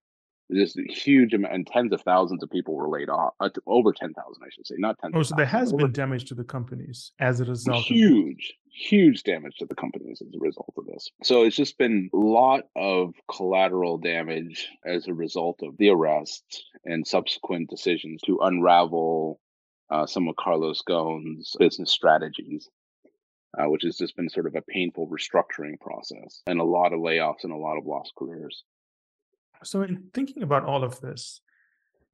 just 0.53 0.79
huge 0.89 1.33
amount 1.33 1.53
and 1.53 1.67
tens 1.67 1.93
of 1.93 2.01
thousands 2.01 2.41
of 2.43 2.49
people 2.49 2.75
were 2.75 2.89
laid 2.89 3.09
off 3.09 3.33
uh, 3.39 3.49
over 3.67 3.93
10,000 3.93 4.15
I 4.41 4.47
should 4.51 4.67
say 4.67 4.75
not 4.77 4.97
10 4.99 5.11
Oh 5.13 5.23
so 5.23 5.35
there 5.35 5.45
has 5.45 5.71
been 5.71 5.91
damage 5.91 6.25
to 6.25 6.35
the 6.35 6.43
companies 6.43 7.11
as 7.19 7.39
a 7.39 7.45
result 7.45 7.83
huge 7.83 8.55
huge 8.71 9.23
damage 9.23 9.57
to 9.57 9.65
the 9.65 9.75
companies 9.75 10.21
as 10.21 10.33
a 10.33 10.39
result 10.39 10.73
of 10.77 10.85
this. 10.85 11.09
So 11.23 11.43
it's 11.43 11.55
just 11.55 11.77
been 11.77 12.09
a 12.13 12.17
lot 12.17 12.63
of 12.75 13.13
collateral 13.29 13.97
damage 13.97 14.69
as 14.85 15.07
a 15.07 15.13
result 15.13 15.59
of 15.63 15.75
the 15.77 15.89
arrest 15.89 16.63
and 16.85 17.05
subsequent 17.05 17.69
decisions 17.69 18.21
to 18.25 18.39
unravel 18.41 19.39
uh, 19.89 20.05
some 20.05 20.27
of 20.27 20.35
Carlos 20.35 20.81
Ghosn's 20.87 21.55
business 21.59 21.91
strategies 21.91 22.69
uh, 23.57 23.69
which 23.69 23.83
has 23.83 23.97
just 23.97 24.15
been 24.15 24.29
sort 24.29 24.45
of 24.45 24.55
a 24.55 24.61
painful 24.61 25.07
restructuring 25.07 25.79
process 25.79 26.41
and 26.47 26.59
a 26.59 26.63
lot 26.63 26.93
of 26.93 26.99
layoffs 26.99 27.43
and 27.43 27.51
a 27.51 27.57
lot 27.57 27.77
of 27.77 27.85
lost 27.85 28.13
careers 28.17 28.63
so, 29.63 29.81
in 29.81 30.09
thinking 30.13 30.43
about 30.43 30.65
all 30.65 30.83
of 30.83 30.99
this, 31.01 31.41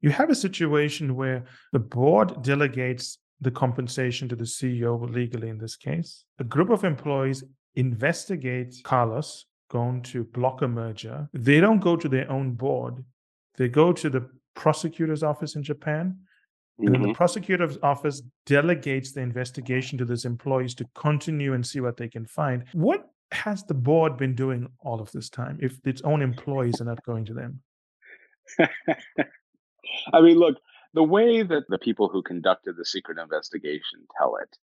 you 0.02 0.10
have 0.10 0.30
a 0.30 0.36
situation 0.36 1.16
where 1.16 1.46
the 1.72 1.80
board 1.80 2.42
delegates 2.44 3.20
the 3.42 3.52
compensation 3.52 4.30
to 4.30 4.36
the 4.36 4.44
CEO 4.44 5.10
legally 5.12 5.50
in 5.50 5.58
this 5.58 5.76
case. 5.76 6.26
A 6.40 6.44
group 6.44 6.70
of 6.70 6.84
employees 6.84 7.44
investigate 7.76 8.76
Carlos 8.84 9.46
Ghosn 9.72 10.04
to 10.06 10.24
block 10.24 10.62
a 10.62 10.68
merger. 10.68 11.28
They 11.34 11.60
don't 11.60 11.80
go 11.80 11.96
to 11.96 12.08
their 12.08 12.30
own 12.32 12.54
board, 12.54 13.04
they 13.58 13.68
go 13.68 13.94
to 13.94 14.10
the 14.10 14.30
prosecutor's 14.56 15.24
office 15.24 15.56
in 15.56 15.64
Japan. 15.64 16.18
And 16.78 16.94
then 16.94 17.02
the 17.02 17.08
mm-hmm. 17.08 17.16
prosecutor's 17.16 17.78
office 17.82 18.22
delegates 18.46 19.14
the 19.14 19.22
investigation 19.22 19.98
to 19.98 20.04
these 20.04 20.26
employees 20.26 20.76
to 20.76 20.86
continue 20.94 21.54
and 21.54 21.66
see 21.66 21.80
what 21.80 21.96
they 21.96 22.10
can 22.10 22.26
find. 22.26 22.66
What 22.74 23.10
has 23.36 23.64
the 23.64 23.74
board 23.74 24.18
been 24.18 24.36
doing 24.36 24.68
all 24.80 25.02
of 25.02 25.12
this 25.12 25.30
time 25.30 25.60
if 25.62 25.80
its 25.86 26.02
own 26.02 26.22
employees 26.22 26.82
are 26.82 26.86
not 26.86 27.04
going 27.06 27.26
to 27.26 27.34
them? 27.34 27.62
I 30.14 30.22
mean, 30.22 30.38
look, 30.38 30.58
the 30.94 31.04
way 31.04 31.44
that 31.44 31.64
the 31.68 31.78
people 31.78 32.10
who 32.10 32.24
conducted 32.24 32.78
the 32.78 32.86
secret 32.86 33.18
investigation 33.20 34.08
tell 34.18 34.38
it 34.38 34.58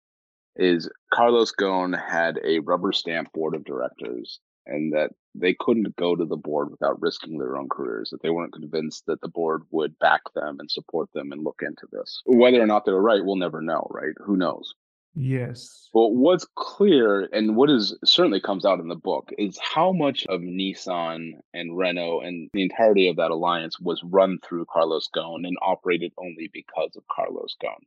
is 0.56 0.88
Carlos 1.12 1.52
Ghosn 1.52 1.98
had 1.98 2.38
a 2.44 2.60
rubber 2.60 2.92
stamp 2.92 3.32
board 3.32 3.54
of 3.54 3.64
directors 3.64 4.40
and 4.66 4.92
that 4.92 5.10
they 5.34 5.54
couldn't 5.58 5.96
go 5.96 6.14
to 6.14 6.24
the 6.24 6.36
board 6.36 6.70
without 6.70 7.00
risking 7.00 7.38
their 7.38 7.56
own 7.56 7.68
careers, 7.68 8.10
that 8.10 8.22
they 8.22 8.30
weren't 8.30 8.52
convinced 8.52 9.04
that 9.06 9.20
the 9.20 9.28
board 9.28 9.62
would 9.70 9.98
back 9.98 10.20
them 10.34 10.58
and 10.60 10.70
support 10.70 11.08
them 11.14 11.32
and 11.32 11.42
look 11.42 11.60
into 11.62 11.86
this. 11.90 12.22
Whether 12.26 12.62
or 12.62 12.66
not 12.66 12.84
they 12.84 12.92
were 12.92 13.02
right, 13.02 13.24
we'll 13.24 13.36
never 13.36 13.60
know, 13.60 13.86
right? 13.90 14.14
Who 14.24 14.36
knows? 14.36 14.74
Yes. 15.14 15.90
But 15.92 16.08
what's 16.08 16.46
clear 16.54 17.28
and 17.32 17.54
what 17.56 17.70
is 17.70 17.96
certainly 18.04 18.40
comes 18.40 18.64
out 18.64 18.80
in 18.80 18.88
the 18.88 18.94
book 18.94 19.30
is 19.36 19.58
how 19.62 19.92
much 19.92 20.24
of 20.26 20.40
Nissan 20.40 21.32
and 21.52 21.76
Renault 21.76 22.20
and 22.20 22.48
the 22.52 22.62
entirety 22.62 23.08
of 23.08 23.16
that 23.16 23.30
alliance 23.30 23.78
was 23.78 24.02
run 24.04 24.38
through 24.42 24.66
Carlos 24.72 25.08
Ghosn 25.14 25.46
and 25.46 25.56
operated 25.60 26.12
only 26.16 26.50
because 26.52 26.96
of 26.96 27.04
Carlos 27.14 27.56
Ghosn. 27.62 27.84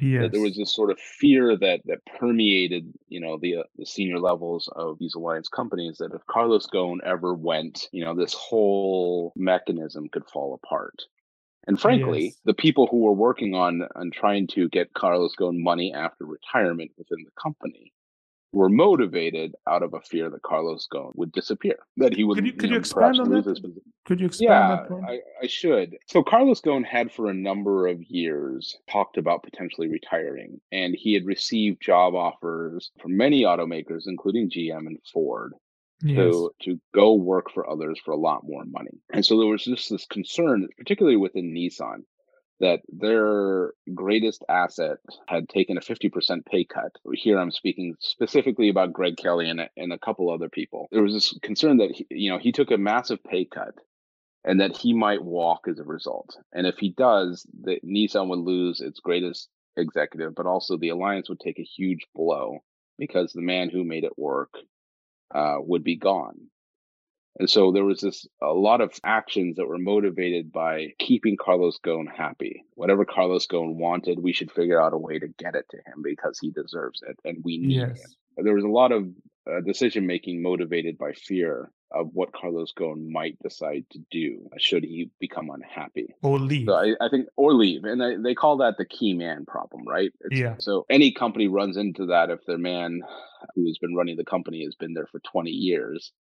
Yes. 0.00 0.30
There 0.30 0.40
was 0.40 0.56
this 0.56 0.72
sort 0.72 0.92
of 0.92 1.00
fear 1.00 1.56
that 1.56 1.80
that 1.86 2.06
permeated, 2.18 2.92
you 3.08 3.20
know, 3.20 3.36
the 3.40 3.56
uh, 3.56 3.62
the 3.76 3.84
senior 3.84 4.20
levels 4.20 4.68
of 4.76 4.96
these 5.00 5.14
alliance 5.14 5.48
companies 5.48 5.98
that 5.98 6.14
if 6.14 6.24
Carlos 6.26 6.68
Ghosn 6.72 6.98
ever 7.04 7.34
went, 7.34 7.88
you 7.90 8.04
know, 8.04 8.14
this 8.14 8.32
whole 8.32 9.32
mechanism 9.34 10.08
could 10.08 10.24
fall 10.26 10.54
apart. 10.54 11.02
And 11.68 11.78
frankly, 11.78 12.24
yes. 12.24 12.40
the 12.46 12.54
people 12.54 12.88
who 12.90 13.00
were 13.00 13.12
working 13.12 13.54
on 13.54 13.82
on 13.94 14.10
trying 14.10 14.46
to 14.48 14.68
get 14.70 14.94
Carlos 14.94 15.34
Ghosn 15.38 15.58
money 15.58 15.92
after 15.92 16.24
retirement 16.24 16.90
within 16.96 17.18
the 17.24 17.30
company 17.40 17.92
were 18.52 18.70
motivated 18.70 19.54
out 19.68 19.82
of 19.82 19.92
a 19.92 20.00
fear 20.00 20.30
that 20.30 20.40
Carlos 20.40 20.88
Ghosn 20.90 21.12
would 21.14 21.30
disappear, 21.32 21.76
that 21.98 22.16
he 22.16 22.24
would. 22.24 22.36
Could 22.36 22.46
you, 22.46 22.52
could 22.54 22.70
you, 22.70 22.76
you 22.76 22.80
expand 22.80 23.20
on 23.20 23.28
that? 23.28 23.82
Could 24.06 24.20
you 24.20 24.26
expand 24.26 24.86
yeah, 24.90 24.96
I, 25.06 25.20
I 25.42 25.46
should. 25.46 25.98
So 26.06 26.22
Carlos 26.22 26.62
Ghosn 26.62 26.86
had 26.86 27.12
for 27.12 27.28
a 27.28 27.34
number 27.34 27.86
of 27.86 28.02
years 28.02 28.78
talked 28.90 29.18
about 29.18 29.42
potentially 29.42 29.88
retiring, 29.88 30.62
and 30.72 30.96
he 30.98 31.12
had 31.12 31.26
received 31.26 31.82
job 31.82 32.14
offers 32.14 32.90
from 32.98 33.18
many 33.18 33.42
automakers, 33.42 34.04
including 34.06 34.48
GM 34.48 34.86
and 34.86 34.98
Ford 35.12 35.52
yes. 36.02 36.16
to 36.16 36.50
to 36.62 36.80
go 36.94 37.14
work 37.14 37.50
for 37.52 37.68
others 37.68 38.00
for 38.04 38.12
a 38.12 38.16
lot 38.16 38.42
more 38.44 38.64
money. 38.64 39.00
And 39.12 39.24
so 39.24 39.38
there 39.38 39.48
was 39.48 39.64
just 39.64 39.90
this 39.90 40.06
concern, 40.06 40.68
particularly 40.76 41.16
within 41.16 41.52
Nissan, 41.52 42.04
that 42.60 42.80
their 42.88 43.72
greatest 43.94 44.44
asset 44.48 44.98
had 45.28 45.48
taken 45.48 45.76
a 45.76 45.80
50% 45.80 46.44
pay 46.46 46.64
cut. 46.64 46.92
Here 47.12 47.38
I'm 47.38 47.50
speaking 47.50 47.94
specifically 48.00 48.68
about 48.68 48.92
Greg 48.92 49.16
Kelly 49.16 49.48
and, 49.48 49.68
and 49.76 49.92
a 49.92 49.98
couple 49.98 50.30
other 50.30 50.48
people. 50.48 50.88
There 50.90 51.02
was 51.02 51.14
this 51.14 51.38
concern 51.42 51.78
that 51.78 51.92
he, 51.92 52.06
you 52.10 52.30
know 52.30 52.38
he 52.38 52.52
took 52.52 52.70
a 52.70 52.78
massive 52.78 53.22
pay 53.22 53.44
cut 53.44 53.74
and 54.44 54.60
that 54.60 54.76
he 54.76 54.94
might 54.94 55.22
walk 55.22 55.66
as 55.68 55.78
a 55.78 55.84
result. 55.84 56.36
And 56.52 56.66
if 56.66 56.78
he 56.78 56.90
does, 56.90 57.46
that 57.62 57.84
Nissan 57.84 58.28
would 58.28 58.38
lose 58.38 58.80
its 58.80 59.00
greatest 59.00 59.48
executive, 59.76 60.34
but 60.34 60.46
also 60.46 60.76
the 60.76 60.88
alliance 60.90 61.28
would 61.28 61.40
take 61.40 61.58
a 61.58 61.62
huge 61.62 62.06
blow 62.14 62.58
because 62.98 63.32
the 63.32 63.42
man 63.42 63.70
who 63.70 63.84
made 63.84 64.04
it 64.04 64.18
work 64.18 64.50
uh, 65.34 65.56
would 65.60 65.84
be 65.84 65.96
gone. 65.96 66.48
And 67.38 67.48
so 67.48 67.70
there 67.70 67.84
was 67.84 68.00
this 68.00 68.26
a 68.42 68.52
lot 68.52 68.80
of 68.80 68.98
actions 69.04 69.56
that 69.56 69.66
were 69.66 69.78
motivated 69.78 70.50
by 70.50 70.88
keeping 70.98 71.36
Carlos 71.36 71.78
Ghosn 71.84 72.06
happy. 72.12 72.64
Whatever 72.74 73.04
Carlos 73.04 73.46
Ghosn 73.46 73.76
wanted, 73.76 74.18
we 74.20 74.32
should 74.32 74.50
figure 74.50 74.82
out 74.82 74.92
a 74.92 74.98
way 74.98 75.20
to 75.20 75.28
get 75.38 75.54
it 75.54 75.66
to 75.70 75.76
him 75.76 76.02
because 76.02 76.38
he 76.40 76.50
deserves 76.50 77.00
it 77.08 77.16
and 77.24 77.38
we 77.44 77.58
need 77.58 77.76
yes. 77.76 78.00
him. 78.00 78.44
There 78.44 78.54
was 78.54 78.64
a 78.64 78.68
lot 78.68 78.90
of 78.90 79.04
uh, 79.48 79.60
decision 79.64 80.06
making 80.06 80.42
motivated 80.42 80.98
by 80.98 81.12
fear 81.12 81.70
of 81.90 82.10
what 82.12 82.32
Carlos 82.32 82.72
Ghosn 82.78 83.10
might 83.10 83.38
decide 83.42 83.84
to 83.90 83.98
do 84.10 84.48
should 84.58 84.84
he 84.84 85.10
become 85.18 85.50
unhappy 85.50 86.14
or 86.22 86.38
leave. 86.38 86.66
So 86.66 86.74
I, 86.74 86.94
I, 87.00 87.08
think 87.08 87.28
or 87.36 87.54
leave, 87.54 87.84
and 87.84 88.00
they, 88.00 88.16
they 88.16 88.34
call 88.34 88.58
that 88.58 88.76
the 88.78 88.84
key 88.84 89.14
man 89.14 89.46
problem, 89.46 89.84
right? 89.86 90.10
It's, 90.20 90.38
yeah. 90.38 90.56
So 90.58 90.86
any 90.90 91.12
company 91.12 91.48
runs 91.48 91.76
into 91.76 92.06
that 92.06 92.30
if 92.30 92.44
their 92.46 92.58
man 92.58 93.02
who 93.54 93.66
has 93.66 93.78
been 93.78 93.94
running 93.94 94.16
the 94.16 94.24
company 94.24 94.64
has 94.64 94.74
been 94.74 94.94
there 94.94 95.06
for 95.06 95.20
20 95.20 95.50
years. 95.50 96.12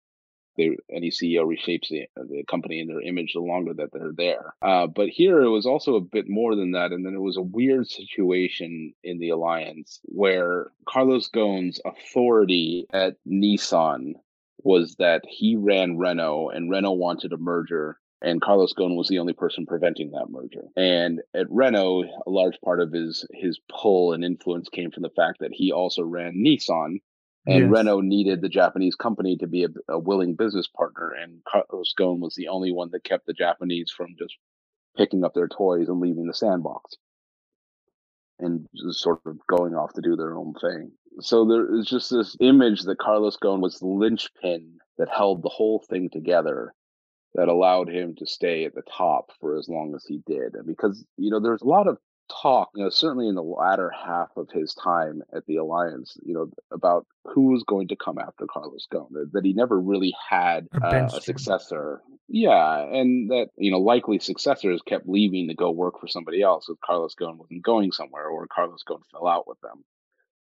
They, 0.56 0.70
any 0.90 1.10
CEO 1.10 1.44
reshapes 1.44 1.88
the, 1.90 2.06
the 2.16 2.42
company 2.48 2.80
and 2.80 2.88
their 2.88 3.02
image 3.02 3.34
the 3.34 3.40
longer 3.40 3.74
that 3.74 3.90
they're 3.92 4.14
there. 4.16 4.54
Uh, 4.62 4.86
but 4.86 5.10
here 5.10 5.42
it 5.42 5.50
was 5.50 5.66
also 5.66 5.96
a 5.96 6.00
bit 6.00 6.30
more 6.30 6.56
than 6.56 6.72
that. 6.72 6.92
And 6.92 7.04
then 7.04 7.14
it 7.14 7.20
was 7.20 7.36
a 7.36 7.42
weird 7.42 7.86
situation 7.88 8.94
in 9.04 9.18
the 9.18 9.28
alliance 9.28 10.00
where 10.04 10.68
Carlos 10.88 11.28
Ghosn's 11.28 11.78
authority 11.84 12.86
at 12.90 13.16
Nissan 13.28 14.14
was 14.58 14.96
that 14.98 15.22
he 15.28 15.56
ran 15.56 15.98
Renault 15.98 16.50
and 16.50 16.70
Renault 16.70 16.94
wanted 16.94 17.32
a 17.32 17.36
merger 17.36 17.98
and 18.22 18.40
Carlos 18.40 18.72
Ghosn 18.72 18.96
was 18.96 19.08
the 19.08 19.18
only 19.18 19.34
person 19.34 19.66
preventing 19.66 20.10
that 20.10 20.30
merger. 20.30 20.64
And 20.76 21.20
at 21.34 21.50
Renault, 21.50 22.04
a 22.26 22.30
large 22.30 22.58
part 22.64 22.80
of 22.80 22.92
his 22.92 23.26
his 23.32 23.60
pull 23.70 24.12
and 24.12 24.24
influence 24.24 24.68
came 24.68 24.90
from 24.90 25.02
the 25.02 25.10
fact 25.10 25.40
that 25.40 25.52
he 25.52 25.72
also 25.72 26.02
ran 26.02 26.34
Nissan, 26.34 27.00
and 27.46 27.60
yes. 27.60 27.70
Renault 27.70 28.00
needed 28.00 28.40
the 28.40 28.48
Japanese 28.48 28.96
company 28.96 29.36
to 29.36 29.46
be 29.46 29.64
a, 29.64 29.68
a, 29.88 29.98
willing 29.98 30.34
business 30.34 30.66
partner, 30.66 31.10
and 31.10 31.42
Carlos 31.44 31.94
Ghosn 31.98 32.20
was 32.20 32.34
the 32.34 32.48
only 32.48 32.72
one 32.72 32.90
that 32.92 33.04
kept 33.04 33.26
the 33.26 33.34
Japanese 33.34 33.92
from 33.94 34.16
just 34.18 34.34
picking 34.96 35.22
up 35.22 35.34
their 35.34 35.48
toys 35.48 35.88
and 35.88 36.00
leaving 36.00 36.26
the 36.26 36.34
sandbox 36.34 36.96
and 38.38 38.66
just 38.74 39.00
sort 39.00 39.20
of 39.26 39.38
going 39.46 39.74
off 39.74 39.92
to 39.94 40.02
do 40.02 40.16
their 40.16 40.36
own 40.36 40.54
thing. 40.54 40.92
So 41.20 41.44
there 41.44 41.74
is 41.74 41.86
just 41.86 42.10
this 42.10 42.36
image 42.40 42.82
that 42.82 42.98
Carlos 42.98 43.36
Ghosn 43.42 43.60
was 43.60 43.78
the 43.78 43.86
linchpin 43.86 44.78
that 44.98 45.08
held 45.08 45.42
the 45.42 45.48
whole 45.48 45.84
thing 45.88 46.10
together 46.10 46.72
that 47.34 47.48
allowed 47.48 47.88
him 47.88 48.14
to 48.16 48.26
stay 48.26 48.64
at 48.64 48.74
the 48.74 48.82
top 48.82 49.30
for 49.40 49.56
as 49.56 49.68
long 49.68 49.94
as 49.94 50.04
he 50.06 50.22
did. 50.26 50.54
And 50.54 50.66
because, 50.66 51.04
you 51.16 51.30
know, 51.30 51.40
there's 51.40 51.62
a 51.62 51.66
lot 51.66 51.86
of 51.86 51.98
talk, 52.42 52.70
you 52.74 52.82
know, 52.82 52.90
certainly 52.90 53.28
in 53.28 53.34
the 53.34 53.42
latter 53.42 53.90
half 53.90 54.28
of 54.36 54.48
his 54.50 54.74
time 54.74 55.22
at 55.34 55.44
the 55.46 55.56
Alliance, 55.56 56.16
you 56.22 56.34
know, 56.34 56.50
about 56.72 57.06
who 57.24 57.52
was 57.52 57.62
going 57.64 57.88
to 57.88 57.96
come 57.96 58.18
after 58.18 58.46
Carlos 58.46 58.86
Ghosn, 58.92 59.30
that 59.32 59.44
he 59.44 59.52
never 59.52 59.78
really 59.78 60.14
had 60.28 60.66
uh, 60.82 61.08
a 61.12 61.20
successor. 61.20 62.02
Yeah, 62.28 62.80
and 62.80 63.30
that, 63.30 63.48
you 63.56 63.70
know, 63.70 63.78
likely 63.78 64.18
successors 64.18 64.82
kept 64.86 65.08
leaving 65.08 65.48
to 65.48 65.54
go 65.54 65.70
work 65.70 66.00
for 66.00 66.08
somebody 66.08 66.42
else 66.42 66.68
if 66.68 66.78
Carlos 66.84 67.14
Ghosn 67.14 67.36
wasn't 67.36 67.62
going 67.62 67.92
somewhere 67.92 68.26
or 68.26 68.46
Carlos 68.48 68.82
Ghosn 68.88 69.02
fell 69.12 69.26
out 69.26 69.46
with 69.46 69.60
them. 69.60 69.84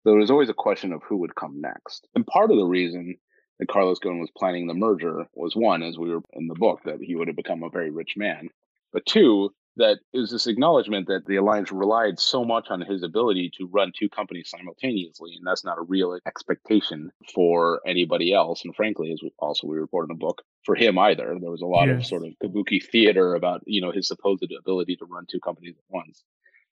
So 0.03 0.09
there 0.09 0.19
was 0.19 0.31
always 0.31 0.49
a 0.49 0.53
question 0.53 0.93
of 0.93 1.03
who 1.03 1.17
would 1.17 1.35
come 1.35 1.61
next. 1.61 2.07
And 2.15 2.25
part 2.25 2.51
of 2.51 2.57
the 2.57 2.65
reason 2.65 3.15
that 3.59 3.67
Carlos 3.67 3.99
Ghosn 3.99 4.19
was 4.19 4.31
planning 4.35 4.67
the 4.67 4.73
merger 4.73 5.27
was 5.35 5.55
one, 5.55 5.83
as 5.83 5.97
we 5.97 6.09
were 6.09 6.21
in 6.33 6.47
the 6.47 6.55
book, 6.55 6.81
that 6.85 6.99
he 7.01 7.15
would 7.15 7.27
have 7.27 7.37
become 7.37 7.61
a 7.61 7.69
very 7.69 7.91
rich 7.91 8.15
man. 8.17 8.49
But 8.91 9.05
two, 9.05 9.53
that 9.77 9.99
it 10.11 10.17
was 10.17 10.31
this 10.31 10.47
acknowledgement 10.47 11.07
that 11.07 11.25
the 11.27 11.37
alliance 11.37 11.71
relied 11.71 12.19
so 12.19 12.43
much 12.43 12.67
on 12.69 12.81
his 12.81 13.03
ability 13.03 13.51
to 13.57 13.67
run 13.67 13.91
two 13.97 14.09
companies 14.09 14.49
simultaneously, 14.49 15.33
and 15.37 15.45
that's 15.45 15.63
not 15.63 15.77
a 15.77 15.83
real 15.83 16.17
expectation 16.25 17.11
for 17.33 17.79
anybody 17.85 18.33
else. 18.33 18.65
And 18.65 18.75
frankly, 18.75 19.11
as 19.13 19.21
we 19.21 19.31
also 19.39 19.67
we 19.67 19.77
report 19.77 20.09
in 20.09 20.15
the 20.15 20.19
book, 20.19 20.41
for 20.65 20.75
him 20.75 20.97
either, 20.97 21.37
there 21.39 21.51
was 21.51 21.61
a 21.61 21.67
lot 21.67 21.87
yes. 21.87 21.99
of 21.99 22.05
sort 22.05 22.23
of 22.25 22.33
kabuki 22.43 22.83
theater 22.83 23.35
about 23.35 23.61
you 23.65 23.81
know 23.81 23.91
his 23.91 24.07
supposed 24.07 24.51
ability 24.57 24.97
to 24.97 25.05
run 25.05 25.25
two 25.29 25.39
companies 25.39 25.75
at 25.77 25.93
once. 25.93 26.23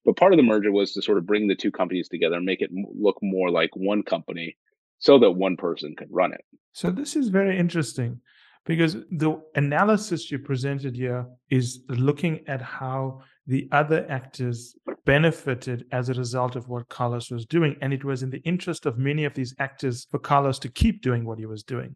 But 0.05 0.17
part 0.17 0.33
of 0.33 0.37
the 0.37 0.43
merger 0.43 0.71
was 0.71 0.93
to 0.93 1.01
sort 1.01 1.17
of 1.17 1.25
bring 1.25 1.47
the 1.47 1.55
two 1.55 1.71
companies 1.71 2.07
together 2.07 2.35
and 2.35 2.45
make 2.45 2.61
it 2.61 2.71
look 2.71 3.17
more 3.21 3.51
like 3.51 3.69
one 3.75 4.03
company 4.03 4.55
so 4.99 5.19
that 5.19 5.31
one 5.31 5.57
person 5.57 5.95
could 5.97 6.07
run 6.11 6.33
it. 6.33 6.43
So 6.73 6.91
this 6.91 7.15
is 7.15 7.29
very 7.29 7.57
interesting 7.57 8.21
because 8.65 8.93
the 9.11 9.41
analysis 9.55 10.29
you 10.29 10.39
presented 10.39 10.95
here 10.95 11.25
is 11.49 11.81
looking 11.89 12.41
at 12.47 12.61
how 12.61 13.21
the 13.47 13.67
other 13.71 14.05
actors 14.09 14.75
benefited 15.05 15.85
as 15.91 16.09
a 16.09 16.13
result 16.13 16.55
of 16.55 16.69
what 16.69 16.87
Carlos 16.89 17.31
was 17.31 17.45
doing. 17.45 17.75
And 17.81 17.93
it 17.93 18.03
was 18.03 18.21
in 18.21 18.29
the 18.29 18.43
interest 18.43 18.85
of 18.85 18.97
many 18.97 19.25
of 19.25 19.33
these 19.33 19.55
actors 19.57 20.05
for 20.11 20.19
Carlos 20.19 20.59
to 20.59 20.69
keep 20.69 21.01
doing 21.01 21.25
what 21.25 21.39
he 21.39 21.45
was 21.45 21.63
doing. 21.63 21.95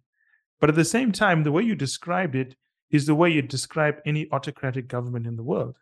But 0.59 0.69
at 0.69 0.75
the 0.75 0.85
same 0.85 1.11
time, 1.11 1.43
the 1.43 1.51
way 1.51 1.63
you 1.63 1.75
described 1.75 2.35
it 2.35 2.55
is 2.89 3.05
the 3.05 3.15
way 3.15 3.29
you 3.29 3.41
describe 3.41 3.97
any 4.05 4.27
autocratic 4.31 4.87
government 4.87 5.27
in 5.27 5.35
the 5.35 5.43
world. 5.43 5.75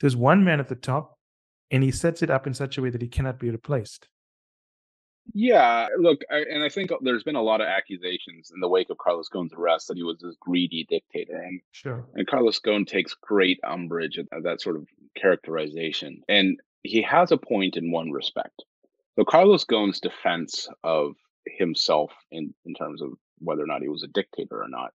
There's 0.00 0.16
one 0.16 0.44
man 0.44 0.60
at 0.60 0.68
the 0.68 0.74
top, 0.74 1.13
and 1.74 1.82
he 1.82 1.90
sets 1.90 2.22
it 2.22 2.30
up 2.30 2.46
in 2.46 2.54
such 2.54 2.78
a 2.78 2.82
way 2.82 2.88
that 2.88 3.02
he 3.02 3.08
cannot 3.08 3.40
be 3.40 3.50
replaced. 3.50 4.06
Yeah, 5.32 5.88
look, 5.98 6.20
I, 6.30 6.44
and 6.48 6.62
I 6.62 6.68
think 6.68 6.92
there's 7.00 7.24
been 7.24 7.34
a 7.34 7.42
lot 7.42 7.60
of 7.60 7.66
accusations 7.66 8.52
in 8.54 8.60
the 8.60 8.68
wake 8.68 8.90
of 8.90 8.98
Carlos 8.98 9.28
Ghosn's 9.34 9.54
arrest 9.54 9.88
that 9.88 9.96
he 9.96 10.04
was 10.04 10.18
this 10.20 10.36
greedy 10.38 10.86
dictator, 10.88 11.36
and 11.36 11.60
sure, 11.72 12.06
and 12.14 12.26
Carlos 12.26 12.60
Ghosn 12.60 12.86
takes 12.86 13.14
great 13.14 13.58
umbrage 13.64 14.18
at 14.18 14.42
that 14.44 14.60
sort 14.60 14.76
of 14.76 14.86
characterization, 15.16 16.22
and 16.28 16.60
he 16.82 17.02
has 17.02 17.32
a 17.32 17.38
point 17.38 17.76
in 17.76 17.90
one 17.90 18.12
respect. 18.12 18.62
So 19.16 19.24
Carlos 19.24 19.64
Ghosn's 19.64 19.98
defense 19.98 20.68
of 20.84 21.16
himself 21.46 22.12
in 22.30 22.54
in 22.66 22.74
terms 22.74 23.02
of 23.02 23.14
whether 23.38 23.64
or 23.64 23.66
not 23.66 23.82
he 23.82 23.88
was 23.88 24.04
a 24.04 24.08
dictator 24.08 24.62
or 24.62 24.68
not 24.68 24.92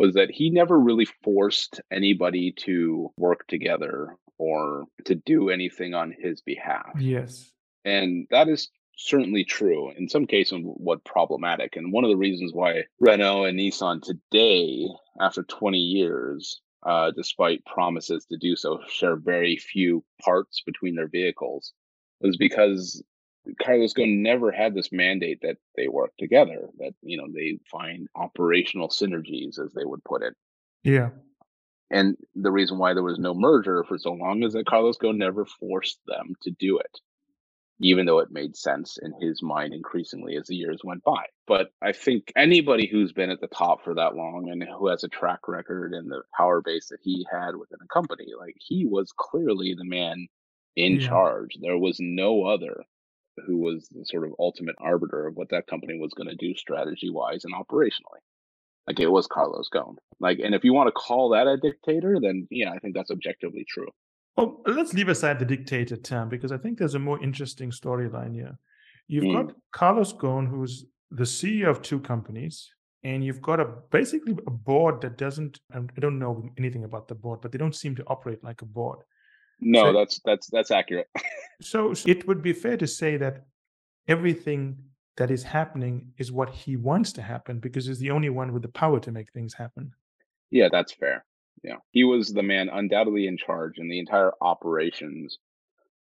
was 0.00 0.14
that 0.14 0.30
he 0.30 0.48
never 0.48 0.80
really 0.80 1.06
forced 1.22 1.78
anybody 1.92 2.52
to 2.52 3.12
work 3.18 3.46
together 3.48 4.16
or 4.38 4.86
to 5.04 5.14
do 5.14 5.50
anything 5.50 5.92
on 5.92 6.14
his 6.18 6.40
behalf. 6.40 6.92
Yes. 6.98 7.52
And 7.84 8.26
that 8.30 8.48
is 8.48 8.70
certainly 8.96 9.44
true. 9.44 9.92
In 9.98 10.08
some 10.08 10.26
cases, 10.26 10.58
what 10.62 11.04
problematic. 11.04 11.76
And 11.76 11.92
one 11.92 12.04
of 12.04 12.10
the 12.10 12.16
reasons 12.16 12.54
why 12.54 12.84
Renault 12.98 13.44
and 13.44 13.58
Nissan 13.58 14.00
today, 14.00 14.88
after 15.20 15.42
20 15.42 15.76
years, 15.76 16.62
uh, 16.86 17.10
despite 17.14 17.62
promises 17.66 18.24
to 18.30 18.38
do 18.38 18.56
so, 18.56 18.80
share 18.88 19.16
very 19.16 19.58
few 19.58 20.02
parts 20.24 20.62
between 20.64 20.94
their 20.94 21.08
vehicles, 21.08 21.74
was 22.22 22.38
because 22.38 23.02
Carlos 23.62 23.94
Ghosn 23.94 24.22
never 24.22 24.52
had 24.52 24.74
this 24.74 24.92
mandate 24.92 25.40
that 25.42 25.56
they 25.76 25.88
work 25.88 26.12
together, 26.18 26.68
that 26.78 26.94
you 27.02 27.16
know 27.16 27.26
they 27.32 27.58
find 27.70 28.08
operational 28.14 28.88
synergies, 28.88 29.58
as 29.58 29.72
they 29.72 29.84
would 29.84 30.04
put 30.04 30.22
it. 30.22 30.34
Yeah. 30.84 31.10
And 31.92 32.16
the 32.36 32.52
reason 32.52 32.78
why 32.78 32.94
there 32.94 33.02
was 33.02 33.18
no 33.18 33.34
merger 33.34 33.84
for 33.84 33.98
so 33.98 34.12
long 34.12 34.44
is 34.44 34.52
that 34.52 34.66
Carlos 34.66 34.96
Ghosn 34.98 35.16
never 35.16 35.44
forced 35.44 35.98
them 36.06 36.34
to 36.42 36.50
do 36.52 36.78
it 36.78 37.00
even 37.80 38.04
though 38.04 38.18
it 38.18 38.30
made 38.30 38.56
sense 38.56 38.98
in 39.00 39.12
his 39.20 39.42
mind 39.42 39.72
increasingly 39.72 40.36
as 40.36 40.46
the 40.46 40.54
years 40.54 40.80
went 40.84 41.02
by. 41.02 41.24
But 41.46 41.70
I 41.82 41.92
think 41.92 42.30
anybody 42.36 42.86
who's 42.86 43.12
been 43.12 43.30
at 43.30 43.40
the 43.40 43.46
top 43.46 43.82
for 43.82 43.94
that 43.94 44.14
long 44.14 44.50
and 44.50 44.62
who 44.62 44.88
has 44.88 45.02
a 45.02 45.08
track 45.08 45.48
record 45.48 45.94
and 45.94 46.10
the 46.10 46.22
power 46.36 46.60
base 46.60 46.88
that 46.88 46.98
he 47.02 47.26
had 47.30 47.56
within 47.56 47.78
a 47.82 47.92
company, 47.92 48.26
like 48.38 48.54
he 48.58 48.84
was 48.84 49.12
clearly 49.16 49.74
the 49.76 49.84
man 49.84 50.28
in 50.76 51.00
yeah. 51.00 51.08
charge. 51.08 51.56
There 51.60 51.78
was 51.78 51.96
no 52.00 52.44
other 52.44 52.84
who 53.46 53.58
was 53.58 53.88
the 53.88 54.04
sort 54.04 54.24
of 54.24 54.34
ultimate 54.38 54.76
arbiter 54.78 55.26
of 55.26 55.36
what 55.36 55.48
that 55.50 55.66
company 55.66 55.98
was 55.98 56.12
going 56.14 56.28
to 56.28 56.36
do 56.36 56.54
strategy 56.54 57.10
wise 57.10 57.44
and 57.44 57.54
operationally. 57.54 58.20
Like 58.86 59.00
it 59.00 59.10
was 59.10 59.26
Carlos 59.26 59.68
Ghosn. 59.72 59.96
Like, 60.18 60.38
and 60.40 60.54
if 60.54 60.64
you 60.64 60.72
want 60.72 60.88
to 60.88 60.92
call 60.92 61.30
that 61.30 61.46
a 61.46 61.56
dictator, 61.56 62.18
then 62.20 62.48
yeah, 62.50 62.70
I 62.70 62.78
think 62.78 62.94
that's 62.94 63.10
objectively 63.10 63.64
true. 63.68 63.88
Well, 64.36 64.62
let's 64.66 64.94
leave 64.94 65.08
aside 65.08 65.38
the 65.38 65.44
dictator 65.44 65.96
term 65.96 66.28
because 66.28 66.52
I 66.52 66.56
think 66.56 66.78
there's 66.78 66.94
a 66.94 66.98
more 66.98 67.22
interesting 67.22 67.70
storyline 67.70 68.34
here. 68.34 68.58
You've 69.06 69.24
mm. 69.24 69.46
got 69.46 69.56
Carlos 69.72 70.12
Ghosn, 70.12 70.48
who's 70.48 70.86
the 71.10 71.24
CEO 71.24 71.68
of 71.68 71.82
two 71.82 72.00
companies, 72.00 72.70
and 73.02 73.24
you've 73.24 73.42
got 73.42 73.60
a 73.60 73.66
basically 73.90 74.36
a 74.46 74.50
board 74.50 75.00
that 75.02 75.18
doesn't. 75.18 75.60
I 75.74 75.80
don't 75.98 76.18
know 76.18 76.48
anything 76.58 76.84
about 76.84 77.08
the 77.08 77.14
board, 77.14 77.40
but 77.40 77.52
they 77.52 77.58
don't 77.58 77.74
seem 77.74 77.96
to 77.96 78.04
operate 78.06 78.42
like 78.44 78.62
a 78.62 78.66
board. 78.66 79.00
No, 79.60 79.86
so, 79.86 79.92
that's 79.92 80.20
that's 80.24 80.46
that's 80.48 80.70
accurate. 80.70 81.08
so, 81.60 81.92
it 82.06 82.26
would 82.26 82.42
be 82.42 82.52
fair 82.52 82.76
to 82.76 82.86
say 82.86 83.16
that 83.18 83.46
everything 84.08 84.78
that 85.16 85.30
is 85.30 85.42
happening 85.42 86.12
is 86.18 86.32
what 86.32 86.50
he 86.50 86.76
wants 86.76 87.12
to 87.12 87.22
happen 87.22 87.60
because 87.60 87.86
he's 87.86 87.98
the 87.98 88.10
only 88.10 88.30
one 88.30 88.52
with 88.52 88.62
the 88.62 88.68
power 88.68 88.98
to 89.00 89.12
make 89.12 89.32
things 89.32 89.54
happen. 89.54 89.92
Yeah, 90.50 90.68
that's 90.72 90.92
fair. 90.92 91.24
Yeah, 91.62 91.76
he 91.90 92.04
was 92.04 92.32
the 92.32 92.42
man 92.42 92.70
undoubtedly 92.70 93.26
in 93.26 93.36
charge, 93.36 93.74
and 93.76 93.90
the 93.90 93.98
entire 93.98 94.32
operations 94.40 95.38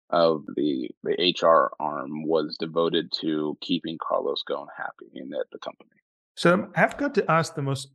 of 0.09 0.45
the 0.55 0.89
the 1.03 1.35
HR 1.41 1.71
arm 1.79 2.25
was 2.25 2.57
devoted 2.59 3.11
to 3.21 3.57
keeping 3.61 3.97
Carlos 4.01 4.43
Ghosn 4.49 4.67
happy 4.75 5.11
and 5.15 5.33
at 5.33 5.45
the 5.51 5.59
company. 5.59 5.89
So 6.35 6.69
I've 6.75 6.97
got 6.97 7.13
to 7.15 7.31
ask 7.31 7.55
the 7.55 7.61
most 7.61 7.89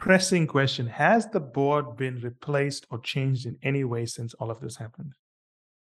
pressing 0.00 0.46
question: 0.46 0.86
Has 0.86 1.28
the 1.28 1.40
board 1.40 1.96
been 1.96 2.20
replaced 2.20 2.86
or 2.90 2.98
changed 2.98 3.46
in 3.46 3.58
any 3.62 3.84
way 3.84 4.06
since 4.06 4.34
all 4.34 4.50
of 4.50 4.60
this 4.60 4.76
happened? 4.76 5.12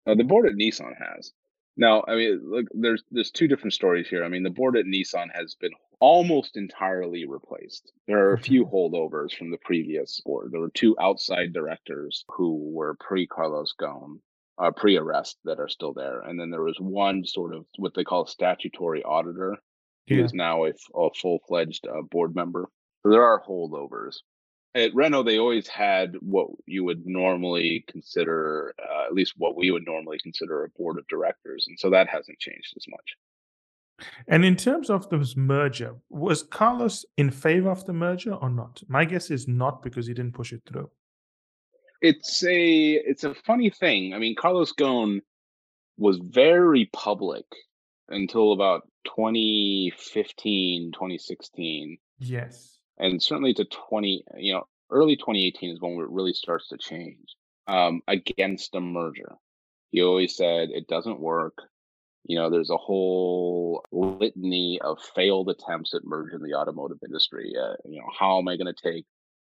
Uh, 0.06 0.16
the 0.16 0.24
board 0.24 0.48
at 0.48 0.56
Nissan 0.56 0.94
has. 1.00 1.32
Now, 1.78 2.04
I 2.08 2.16
mean, 2.16 2.42
look, 2.44 2.66
there's 2.74 3.04
there's 3.10 3.32
two 3.32 3.48
different 3.48 3.74
stories 3.74 4.08
here. 4.08 4.24
I 4.24 4.28
mean, 4.28 4.44
the 4.44 4.50
board 4.50 4.78
at 4.78 4.86
Nissan 4.86 5.28
has 5.34 5.56
been 5.56 5.72
almost 6.00 6.58
entirely 6.58 7.26
replaced. 7.26 7.94
There 8.08 8.28
are 8.28 8.34
a 8.34 8.40
few 8.40 8.66
holdovers 8.66 9.34
from 9.34 9.52
the 9.52 9.58
previous 9.64 10.20
board. 10.26 10.52
There 10.52 10.60
were 10.60 10.72
two 10.72 10.96
outside 11.00 11.54
directors 11.54 12.26
who 12.28 12.72
were 12.74 12.98
pre 13.00 13.26
Carlos 13.26 13.74
Ghosn, 13.80 14.20
uh, 14.58 14.72
pre 14.72 14.98
arrest 14.98 15.38
that 15.46 15.60
are 15.60 15.70
still 15.70 15.94
there, 15.94 16.22
and 16.22 16.40
then 16.40 16.50
there 16.50 16.64
was 16.64 16.78
one 16.80 17.24
sort 17.24 17.56
of 17.56 17.66
what 17.78 17.94
they 17.94 18.04
call 18.04 18.26
a 18.26 18.28
statutory 18.28 19.04
auditor, 19.04 19.58
who 20.08 20.16
yeah. 20.16 20.26
is 20.26 20.34
now 20.34 20.66
a, 20.66 20.74
a 20.96 21.10
full 21.14 21.40
fledged 21.48 21.88
uh, 21.88 22.02
board 22.02 22.36
member. 22.36 22.68
There 23.04 23.24
are 23.24 23.42
holdovers. 23.42 24.18
At 24.74 24.96
Renault, 24.96 25.24
they 25.24 25.38
always 25.38 25.68
had 25.68 26.16
what 26.22 26.48
you 26.66 26.84
would 26.86 27.06
normally 27.06 27.84
consider, 27.90 28.74
uh, 28.80 29.06
at 29.06 29.14
least 29.14 29.34
what 29.38 29.58
we 29.58 29.70
would 29.70 29.86
normally 29.86 30.18
consider 30.20 30.64
a 30.64 30.70
board 30.70 30.98
of 30.98 31.08
directors. 31.08 31.66
And 31.68 31.78
so 31.78 31.90
that 31.90 32.08
hasn't 32.08 32.40
changed 32.40 32.74
as 32.78 32.86
much. 32.88 33.18
And 34.28 34.46
in 34.46 34.56
terms 34.56 34.90
of 34.90 35.10
this 35.10 35.36
merger, 35.36 35.96
was 36.10 36.44
Carlos 36.44 37.06
in 37.18 37.30
favor 37.32 37.70
of 37.70 37.86
the 37.86 37.94
merger 37.94 38.34
or 38.34 38.50
not? 38.50 38.82
My 38.88 39.06
guess 39.06 39.30
is 39.30 39.48
not 39.48 39.84
because 39.84 40.08
he 40.08 40.14
didn't 40.14 40.34
push 40.34 40.54
it 40.54 40.62
through. 40.66 40.90
It's 42.02 42.44
a 42.44 42.94
it's 42.94 43.24
a 43.24 43.36
funny 43.36 43.70
thing. 43.70 44.14
I 44.14 44.18
mean, 44.18 44.36
Carlos 44.36 44.74
Ghosn 44.74 45.20
was 45.98 46.20
very 46.24 46.90
public 46.94 47.46
until 48.10 48.54
about 48.54 48.88
2015, 49.06 50.92
2016. 50.94 51.98
Yes. 52.20 52.81
And 52.98 53.22
certainly 53.22 53.54
to 53.56 53.66
20, 53.66 54.24
you 54.38 54.54
know, 54.54 54.64
early 54.90 55.16
2018 55.16 55.72
is 55.72 55.82
when 55.82 55.94
it 55.94 56.10
really 56.10 56.34
starts 56.34 56.68
to 56.70 56.78
change 56.78 57.36
um, 57.68 58.02
against 58.08 58.76
a 58.76 58.82
merger. 58.82 59.36
He 59.92 60.02
always 60.02 60.36
said 60.36 60.70
it 60.72 60.88
doesn't 60.88 61.20
work. 61.20 61.58
You 62.24 62.38
know, 62.38 62.50
there's 62.50 62.70
a 62.70 62.78
whole 62.78 63.84
litany 63.92 64.80
of 64.82 65.00
failed 65.16 65.50
attempts 65.50 65.94
at 65.94 66.06
merging 66.06 66.42
the 66.42 66.54
automotive 66.54 67.00
industry. 67.04 67.54
Uh, 67.60 67.74
you 67.86 68.00
know, 68.00 68.08
how 68.18 68.38
am 68.38 68.48
I 68.48 68.58
going 68.58 68.74
to 68.74 68.92
take 68.92 69.06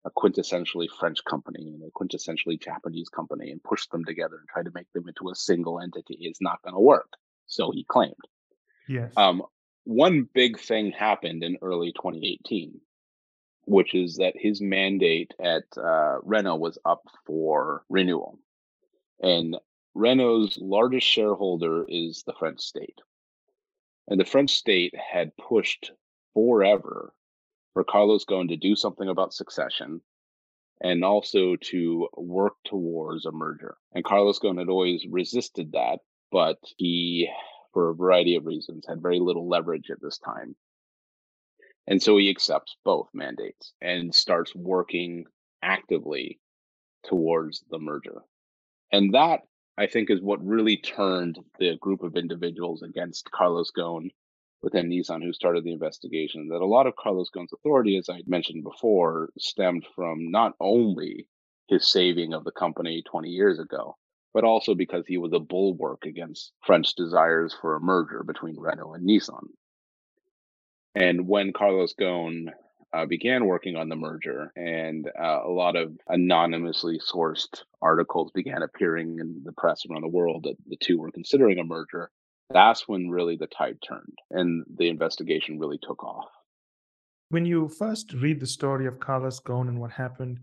a 0.05 0.09
quintessentially 0.09 0.87
French 0.99 1.23
company 1.25 1.67
and 1.67 1.83
a 1.83 1.91
quintessentially 1.91 2.59
Japanese 2.61 3.09
company 3.09 3.51
and 3.51 3.61
push 3.63 3.87
them 3.87 4.05
together 4.05 4.37
and 4.37 4.47
try 4.47 4.63
to 4.63 4.71
make 4.73 4.91
them 4.93 5.07
into 5.07 5.29
a 5.29 5.35
single 5.35 5.79
entity? 5.81 6.17
It's 6.21 6.41
not 6.41 6.61
going 6.63 6.73
to 6.73 6.79
work. 6.79 7.09
So 7.47 7.71
he 7.71 7.83
claimed. 7.83 8.15
Yes. 8.87 9.11
Um, 9.17 9.43
one 9.83 10.27
big 10.33 10.59
thing 10.59 10.91
happened 10.91 11.43
in 11.43 11.57
early 11.61 11.91
2018, 11.91 12.79
which 13.71 13.93
is 13.93 14.17
that 14.17 14.33
his 14.35 14.61
mandate 14.61 15.33
at 15.39 15.63
uh, 15.77 16.17
Renault 16.23 16.57
was 16.57 16.77
up 16.85 17.03
for 17.25 17.83
renewal. 17.89 18.39
And 19.21 19.57
Renault's 19.93 20.57
largest 20.59 21.07
shareholder 21.07 21.85
is 21.87 22.23
the 22.25 22.33
French 22.37 22.59
state. 22.59 22.99
And 24.07 24.19
the 24.19 24.25
French 24.25 24.51
state 24.51 24.93
had 24.95 25.35
pushed 25.37 25.91
forever 26.33 27.13
for 27.73 27.83
Carlos 27.83 28.25
Ghosn 28.25 28.49
to 28.49 28.57
do 28.57 28.75
something 28.75 29.07
about 29.07 29.33
succession 29.33 30.01
and 30.81 31.05
also 31.05 31.55
to 31.55 32.07
work 32.17 32.55
towards 32.65 33.25
a 33.25 33.31
merger. 33.31 33.77
And 33.93 34.03
Carlos 34.03 34.39
Ghosn 34.39 34.57
had 34.57 34.69
always 34.69 35.05
resisted 35.07 35.73
that, 35.73 35.99
but 36.31 36.57
he 36.77 37.29
for 37.73 37.89
a 37.89 37.95
variety 37.95 38.35
of 38.35 38.45
reasons, 38.45 38.85
had 38.87 39.01
very 39.01 39.19
little 39.19 39.47
leverage 39.47 39.89
at 39.89 40.01
this 40.01 40.17
time. 40.17 40.55
And 41.87 42.01
so 42.01 42.17
he 42.17 42.29
accepts 42.29 42.75
both 42.85 43.09
mandates 43.13 43.73
and 43.81 44.13
starts 44.13 44.55
working 44.55 45.25
actively 45.61 46.39
towards 47.03 47.63
the 47.69 47.79
merger. 47.79 48.21
And 48.91 49.13
that, 49.13 49.41
I 49.77 49.87
think, 49.87 50.09
is 50.09 50.21
what 50.21 50.45
really 50.45 50.77
turned 50.77 51.39
the 51.59 51.77
group 51.77 52.03
of 52.03 52.15
individuals 52.15 52.81
against 52.81 53.31
Carlos 53.31 53.71
Ghosn 53.71 54.09
within 54.61 54.89
Nissan 54.89 55.23
who 55.23 55.33
started 55.33 55.63
the 55.63 55.73
investigation. 55.73 56.49
That 56.49 56.61
a 56.61 56.65
lot 56.65 56.87
of 56.87 56.95
Carlos 56.95 57.29
Ghosn's 57.35 57.53
authority, 57.53 57.97
as 57.97 58.09
I 58.09 58.21
mentioned 58.27 58.63
before, 58.63 59.29
stemmed 59.37 59.85
from 59.95 60.29
not 60.29 60.53
only 60.59 61.27
his 61.67 61.87
saving 61.87 62.33
of 62.33 62.43
the 62.43 62.51
company 62.51 63.01
20 63.09 63.29
years 63.29 63.59
ago, 63.59 63.97
but 64.33 64.43
also 64.43 64.75
because 64.75 65.05
he 65.07 65.17
was 65.17 65.33
a 65.33 65.39
bulwark 65.39 66.05
against 66.05 66.53
French 66.61 66.93
desires 66.95 67.55
for 67.59 67.75
a 67.75 67.81
merger 67.81 68.23
between 68.23 68.59
Renault 68.59 68.93
and 68.93 69.07
Nissan. 69.07 69.47
And 70.95 71.27
when 71.27 71.53
Carlos 71.53 71.93
Ghosn 71.99 72.47
uh, 72.93 73.05
began 73.05 73.45
working 73.45 73.75
on 73.75 73.87
the 73.87 73.95
merger, 73.95 74.51
and 74.55 75.07
uh, 75.07 75.39
a 75.45 75.49
lot 75.49 75.75
of 75.75 75.97
anonymously 76.07 76.99
sourced 76.99 77.61
articles 77.81 78.31
began 78.33 78.61
appearing 78.61 79.17
in 79.19 79.41
the 79.45 79.53
press 79.53 79.83
around 79.89 80.01
the 80.01 80.09
world 80.09 80.43
that 80.43 80.57
the 80.67 80.77
two 80.81 80.99
were 80.99 81.11
considering 81.11 81.59
a 81.59 81.63
merger, 81.63 82.11
that's 82.49 82.87
when 82.87 83.09
really 83.09 83.37
the 83.37 83.47
tide 83.47 83.77
turned 83.87 84.17
and 84.31 84.65
the 84.77 84.89
investigation 84.89 85.57
really 85.57 85.79
took 85.81 86.03
off. 86.03 86.27
When 87.29 87.45
you 87.45 87.69
first 87.69 88.11
read 88.13 88.41
the 88.41 88.47
story 88.47 88.87
of 88.87 88.99
Carlos 88.99 89.39
Ghosn 89.39 89.69
and 89.69 89.79
what 89.79 89.91
happened, 89.91 90.39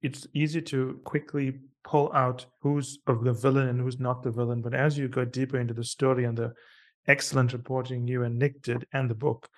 it's 0.00 0.26
easy 0.32 0.62
to 0.62 0.98
quickly 1.04 1.60
pull 1.84 2.10
out 2.14 2.46
who's 2.62 2.98
of 3.06 3.22
the 3.22 3.34
villain 3.34 3.68
and 3.68 3.80
who's 3.80 4.00
not 4.00 4.22
the 4.22 4.30
villain. 4.30 4.62
But 4.62 4.72
as 4.72 4.96
you 4.96 5.08
go 5.08 5.26
deeper 5.26 5.58
into 5.58 5.74
the 5.74 5.84
story 5.84 6.24
and 6.24 6.38
the 6.38 6.54
excellent 7.06 7.52
reporting 7.52 8.08
you 8.08 8.22
and 8.22 8.38
Nick 8.38 8.62
did 8.62 8.86
and 8.94 9.10
the 9.10 9.14
book, 9.14 9.48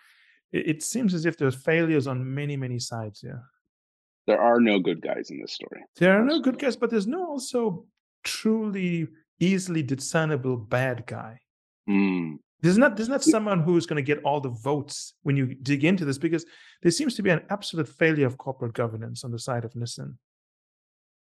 it, 0.53 0.69
it 0.69 0.83
seems 0.83 1.15
as 1.15 1.27
if 1.27 1.37
there's 1.37 1.55
failures 1.55 2.07
on 2.07 2.35
many, 2.35 2.57
many 2.57 2.79
sides. 2.79 3.23
Yeah. 3.25 3.41
There 4.27 4.41
are 4.41 4.61
no 4.61 4.79
good 4.79 5.03
guys 5.03 5.31
in 5.31 5.41
this 5.41 5.53
story. 5.53 5.83
There 5.97 6.19
are 6.19 6.25
no 6.25 6.41
good 6.41 6.59
guys, 6.59 6.77
but 6.77 6.91
there's 6.91 7.07
no 7.07 7.27
also 7.27 7.87
truly 8.25 9.09
easily 9.41 9.83
discernible 9.83 10.57
bad 10.57 11.07
guy. 11.07 11.39
Mm. 11.89 12.39
There's 12.63 12.79
not 12.79 12.97
there's 12.97 13.11
not 13.11 13.23
someone 13.23 13.61
who's 13.61 13.85
going 13.85 14.03
to 14.03 14.15
get 14.15 14.25
all 14.25 14.41
the 14.41 14.49
votes 14.49 15.13
when 15.23 15.37
you 15.37 15.55
dig 15.55 15.85
into 15.85 16.07
this 16.07 16.17
because 16.17 16.47
there 16.83 16.91
seems 16.91 17.15
to 17.17 17.23
be 17.23 17.29
an 17.29 17.43
absolute 17.51 17.89
failure 17.89 18.27
of 18.27 18.39
corporate 18.39 18.73
governance 18.73 19.23
on 19.23 19.31
the 19.31 19.39
side 19.39 19.67
of 19.67 19.75
Nissan. 19.75 20.15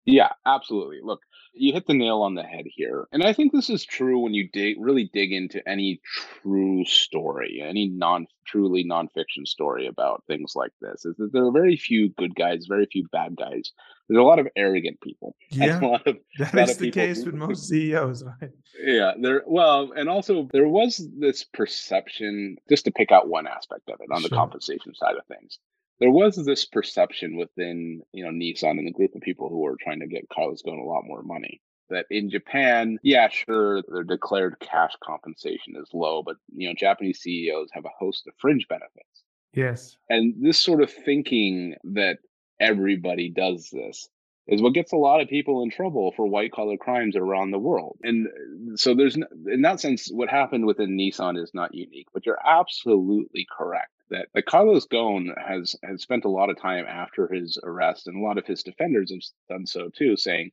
Yeah, 0.06 0.30
absolutely. 0.46 1.00
Look, 1.04 1.22
you 1.54 1.74
hit 1.74 1.86
the 1.86 1.94
nail 1.94 2.22
on 2.22 2.36
the 2.36 2.44
head 2.44 2.66
here. 2.66 3.08
And 3.12 3.24
I 3.24 3.34
think 3.34 3.52
this 3.52 3.70
is 3.70 3.86
true 3.86 4.20
when 4.20 4.34
you 4.34 4.48
dig 4.52 4.78
really 4.80 5.10
dig 5.14 5.32
into 5.32 5.68
any 5.68 6.02
true 6.42 6.86
story, 6.86 7.62
any 7.64 7.88
non 7.88 8.28
truly 8.46 8.84
nonfiction 8.84 9.46
story 9.46 9.88
about 9.88 10.24
things 10.28 10.54
like 10.56 10.72
this. 10.82 11.06
Is 11.06 11.16
that 11.18 11.32
there 11.34 11.46
are 11.46 11.52
very 11.52 11.76
few 11.76 12.10
good 12.10 12.36
guys, 12.36 12.66
very 12.68 12.86
few 12.86 13.08
bad 13.12 13.36
guys. 13.36 13.72
There's 14.08 14.20
a 14.20 14.24
lot 14.24 14.40
of 14.40 14.48
arrogant 14.56 15.00
people. 15.02 15.36
Yeah, 15.52 15.82
a 15.82 15.86
lot 15.86 16.08
of, 16.08 16.18
that 16.40 16.70
is 16.70 16.78
the 16.78 16.92
case 16.92 17.26
with 17.26 17.36
most 17.36 17.68
CEOs, 17.68 18.24
right? 18.24 18.52
Yeah, 18.82 19.12
there. 19.20 19.44
Well, 19.46 19.92
and 19.96 20.10
also 20.10 20.48
there 20.52 20.68
was 20.68 21.06
this 21.20 21.44
perception, 21.44 22.58
just 22.70 22.86
to 22.86 22.92
pick 22.92 23.12
out 23.12 23.28
one 23.28 23.48
aspect 23.48 23.90
of 23.90 24.00
it 24.00 24.10
on 24.12 24.22
sure. 24.22 24.30
the 24.30 24.36
compensation 24.36 24.96
side 24.96 25.16
of 25.18 25.26
things 25.28 25.60
there 26.02 26.12
was 26.12 26.36
this 26.36 26.66
perception 26.66 27.38
within 27.38 28.02
you 28.12 28.26
know 28.26 28.32
Nissan 28.32 28.72
and 28.72 28.88
the 28.88 28.92
group 28.92 29.16
of 29.16 29.22
people 29.22 29.48
who 29.48 29.60
were 29.60 29.78
trying 29.80 30.02
to 30.02 30.08
get 30.08 30.28
Carlos 30.34 30.62
Ghosn 30.66 30.80
a 30.80 30.84
lot 30.84 31.04
more 31.06 31.22
money 31.24 31.62
that 31.92 32.08
in 32.10 32.30
Japan, 32.30 32.98
yeah, 33.04 33.30
sure, 33.30 33.84
their 33.88 34.04
declared 34.04 34.56
cash 34.60 34.94
compensation 35.04 35.76
is 35.78 35.90
low, 35.94 36.24
but 36.24 36.38
you 36.54 36.68
know, 36.68 36.74
Japanese 36.76 37.20
CEOs 37.20 37.70
have 37.74 37.86
a 37.86 37.92
host 38.00 38.26
of 38.28 38.34
fringe 38.40 38.68
benefits. 38.68 39.24
Yes. 39.54 39.98
And 40.10 40.34
this 40.42 40.60
sort 40.60 40.82
of 40.82 40.92
thinking 40.92 41.76
that 41.84 42.18
everybody 42.60 43.30
does 43.30 43.70
this 43.72 44.10
is 44.48 44.62
what 44.62 44.74
gets 44.74 44.92
a 44.92 44.98
lot 44.98 45.22
of 45.22 45.28
people 45.28 45.62
in 45.62 45.70
trouble 45.70 46.14
for 46.16 46.26
white 46.26 46.52
collar 46.52 46.78
crimes 46.78 47.16
around 47.16 47.52
the 47.52 47.60
world. 47.60 47.98
And 48.02 48.28
uh, 48.28 48.76
so 48.76 48.96
there's 48.96 49.18
in 49.48 49.62
that 49.62 49.80
sense 49.80 50.10
what 50.12 50.30
happened 50.30 50.66
within 50.66 50.98
Nissan 50.98 51.42
is 51.42 51.52
not 51.54 51.76
unique, 51.76 52.08
but 52.14 52.26
you're 52.26 52.40
absolutely 52.46 53.46
correct 53.56 53.92
that, 54.12 54.28
that 54.34 54.46
Carlos 54.46 54.86
Ghosn 54.88 55.30
has 55.38 55.76
has 55.84 56.02
spent 56.02 56.26
a 56.26 56.30
lot 56.30 56.50
of 56.50 56.60
time 56.60 56.86
after 56.88 57.28
his 57.28 57.58
arrest, 57.64 58.08
and 58.08 58.18
a 58.18 58.24
lot 58.24 58.38
of 58.38 58.46
his 58.46 58.62
defenders 58.62 59.12
have 59.12 59.22
done 59.50 59.66
so 59.66 59.90
too, 59.90 60.16
saying, 60.16 60.52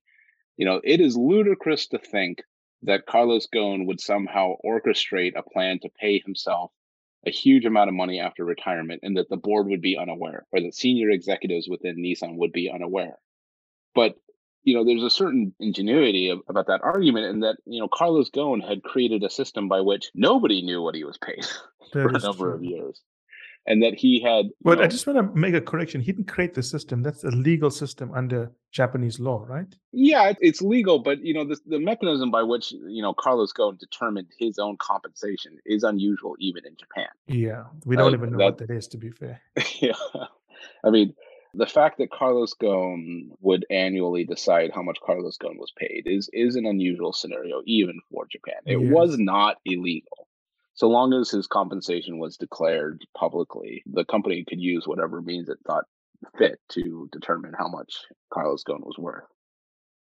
you 0.56 0.64
know, 0.64 0.80
it 0.82 1.00
is 1.00 1.16
ludicrous 1.16 1.88
to 1.88 1.98
think 1.98 2.42
that 2.82 3.06
Carlos 3.06 3.48
Ghosn 3.52 3.86
would 3.86 4.00
somehow 4.00 4.54
orchestrate 4.64 5.32
a 5.36 5.42
plan 5.42 5.80
to 5.80 5.90
pay 6.00 6.20
himself 6.24 6.70
a 7.26 7.30
huge 7.30 7.64
amount 7.64 7.88
of 7.88 7.94
money 7.94 8.20
after 8.20 8.44
retirement, 8.44 9.00
and 9.02 9.16
that 9.16 9.28
the 9.28 9.36
board 9.36 9.66
would 9.66 9.82
be 9.82 9.98
unaware, 9.98 10.46
or 10.52 10.60
that 10.60 10.74
senior 10.74 11.10
executives 11.10 11.68
within 11.68 11.96
Nissan 11.96 12.36
would 12.36 12.52
be 12.52 12.70
unaware. 12.70 13.18
But 13.94 14.14
you 14.62 14.74
know, 14.74 14.84
there's 14.84 15.02
a 15.02 15.10
certain 15.10 15.54
ingenuity 15.58 16.28
of, 16.30 16.40
about 16.48 16.66
that 16.68 16.82
argument, 16.82 17.26
in 17.26 17.40
that 17.40 17.56
you 17.66 17.80
know 17.80 17.88
Carlos 17.92 18.30
Ghosn 18.30 18.66
had 18.66 18.84
created 18.84 19.24
a 19.24 19.30
system 19.30 19.68
by 19.68 19.80
which 19.80 20.12
nobody 20.14 20.62
knew 20.62 20.80
what 20.80 20.94
he 20.94 21.02
was 21.02 21.18
paid 21.18 21.44
for 21.92 22.08
a 22.08 22.12
number 22.12 22.50
true. 22.50 22.54
of 22.54 22.62
years 22.62 23.02
and 23.66 23.82
that 23.82 23.94
he 23.94 24.20
had. 24.20 24.46
But 24.62 24.78
know, 24.78 24.84
I 24.84 24.86
just 24.88 25.06
want 25.06 25.18
to 25.18 25.38
make 25.38 25.54
a 25.54 25.60
correction. 25.60 26.00
He 26.00 26.12
didn't 26.12 26.28
create 26.28 26.54
the 26.54 26.62
system. 26.62 27.02
That's 27.02 27.24
a 27.24 27.30
legal 27.30 27.70
system 27.70 28.10
under 28.14 28.50
Japanese 28.72 29.20
law, 29.20 29.44
right? 29.46 29.72
Yeah, 29.92 30.32
it's 30.40 30.62
legal, 30.62 30.98
but 30.98 31.22
you 31.22 31.34
know 31.34 31.44
the 31.44 31.58
the 31.66 31.78
mechanism 31.78 32.30
by 32.30 32.42
which 32.42 32.72
you 32.72 33.02
know 33.02 33.14
Carlos 33.14 33.52
Ghosn 33.52 33.78
determined 33.78 34.28
his 34.38 34.58
own 34.58 34.76
compensation 34.78 35.58
is 35.66 35.84
unusual 35.84 36.34
even 36.40 36.66
in 36.66 36.76
Japan. 36.76 37.08
Yeah, 37.26 37.64
we 37.84 37.96
don't 37.96 38.14
uh, 38.14 38.16
even 38.16 38.32
know 38.32 38.38
that, 38.38 38.44
what 38.44 38.58
that 38.58 38.70
is. 38.70 38.88
To 38.88 38.98
be 38.98 39.10
fair. 39.10 39.40
Yeah, 39.80 39.92
I 40.82 40.90
mean. 40.90 41.14
The 41.54 41.66
fact 41.66 41.96
that 41.98 42.10
Carlos 42.10 42.54
Ghosn 42.54 43.30
would 43.40 43.64
annually 43.70 44.22
decide 44.22 44.70
how 44.72 44.82
much 44.82 44.98
Carlos 45.04 45.38
Ghosn 45.38 45.58
was 45.58 45.72
paid 45.76 46.02
is 46.04 46.28
is 46.34 46.56
an 46.56 46.66
unusual 46.66 47.14
scenario 47.14 47.62
even 47.64 47.98
for 48.12 48.26
Japan. 48.30 48.60
It 48.66 48.76
was 48.76 49.18
not 49.18 49.56
illegal 49.64 50.27
so 50.78 50.86
long 50.86 51.12
as 51.12 51.28
his 51.28 51.48
compensation 51.48 52.20
was 52.20 52.36
declared 52.36 53.04
publicly, 53.16 53.82
the 53.84 54.04
company 54.04 54.44
could 54.48 54.60
use 54.60 54.86
whatever 54.86 55.20
means 55.20 55.48
it 55.48 55.58
thought 55.66 55.82
fit 56.38 56.60
to 56.68 57.08
determine 57.10 57.52
how 57.58 57.66
much 57.66 57.92
Carlos 58.32 58.62
Ghosn 58.62 58.86
was 58.86 58.96
worth. 58.96 59.24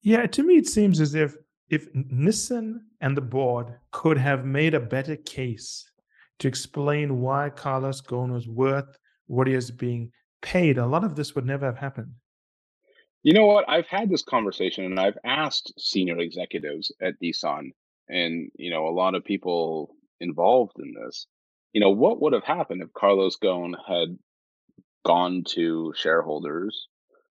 Yeah, 0.03 0.27
to 0.27 0.43
me, 0.43 0.59
it 0.59 0.67
seems 0.67 1.01
as 1.01 1.15
if 1.15 1.35
if 1.71 1.91
Nissan 1.95 2.75
and 3.01 3.17
the 3.17 3.23
board 3.23 3.69
could 3.91 4.19
have 4.19 4.45
made 4.45 4.75
a 4.75 4.81
better 4.81 5.17
case 5.17 5.91
to 6.41 6.47
explain 6.47 7.23
why 7.23 7.49
Carlos 7.49 8.03
Ghosn 8.03 8.31
was 8.31 8.47
worth 8.47 8.99
what 9.29 9.47
he 9.47 9.55
is 9.55 9.71
being 9.71 10.13
paid, 10.43 10.77
a 10.77 10.87
lot 10.87 11.05
of 11.05 11.17
this 11.17 11.35
would 11.35 11.47
never 11.47 11.65
have 11.65 11.79
happened. 11.79 12.13
You 13.23 13.33
know 13.33 13.47
what? 13.47 13.65
I've 13.67 13.89
had 13.89 14.11
this 14.11 14.23
conversation 14.23 14.85
and 14.85 15.01
I've 15.01 15.19
asked 15.25 15.73
senior 15.79 16.19
executives 16.19 16.93
at 17.01 17.15
Nissan 17.23 17.71
and, 18.11 18.51
you 18.57 18.71
know, 18.71 18.87
a 18.87 18.93
lot 18.93 19.15
of 19.15 19.25
people 19.25 19.97
involved 20.21 20.77
in 20.79 20.95
this, 20.95 21.27
you 21.73 21.81
know, 21.81 21.91
what 21.91 22.21
would 22.21 22.33
have 22.33 22.45
happened 22.45 22.83
if 22.83 22.93
Carlos 22.93 23.37
Ghosn 23.43 23.75
had 23.87 24.19
gone 25.05 25.45
to 25.49 25.93
shareholders 25.97 26.89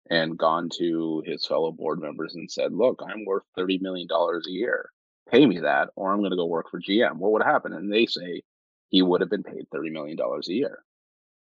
and 0.08 0.36
gone 0.36 0.68
to 0.78 1.22
his 1.24 1.46
fellow 1.46 1.70
board 1.70 2.00
members 2.00 2.34
and 2.34 2.50
said, 2.50 2.72
look, 2.72 3.00
I'm 3.06 3.24
worth 3.24 3.44
$30 3.58 3.80
million 3.80 4.08
a 4.10 4.50
year. 4.50 4.90
Pay 5.30 5.46
me 5.46 5.60
that, 5.60 5.90
or 5.94 6.12
I'm 6.12 6.18
going 6.18 6.30
to 6.30 6.36
go 6.36 6.46
work 6.46 6.70
for 6.70 6.80
GM. 6.80 7.16
What 7.16 7.32
would 7.32 7.42
happen? 7.42 7.72
And 7.72 7.92
they 7.92 8.06
say 8.06 8.42
he 8.88 9.02
would 9.02 9.20
have 9.20 9.30
been 9.30 9.44
paid 9.44 9.66
$30 9.72 9.92
million 9.92 10.18
a 10.18 10.52
year. 10.52 10.80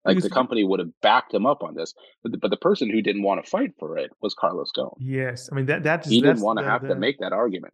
Like 0.06 0.22
the 0.22 0.30
company 0.30 0.64
would 0.64 0.80
have 0.80 0.92
backed 1.02 1.34
him 1.34 1.48
up 1.48 1.64
on 1.64 1.74
this, 1.74 1.94
but 2.22 2.32
the, 2.32 2.38
but 2.38 2.52
the 2.52 2.58
person 2.58 2.92
who 2.92 3.02
didn't 3.02 3.24
want 3.24 3.44
to 3.44 3.50
fight 3.50 3.72
for 3.80 3.98
it 3.98 4.12
was 4.22 4.36
Carlos 4.36 4.72
Ghosn. 4.78 4.94
Yes, 5.00 5.50
I 5.52 5.56
mean 5.56 5.66
that 5.66 5.84
that 5.84 6.06
he 6.06 6.22
didn't 6.22 6.42
want 6.42 6.60
to 6.60 6.66
have 6.66 6.84
the, 6.84 6.90
to 6.90 6.96
make 6.96 7.18
that 7.20 7.34
argument. 7.34 7.74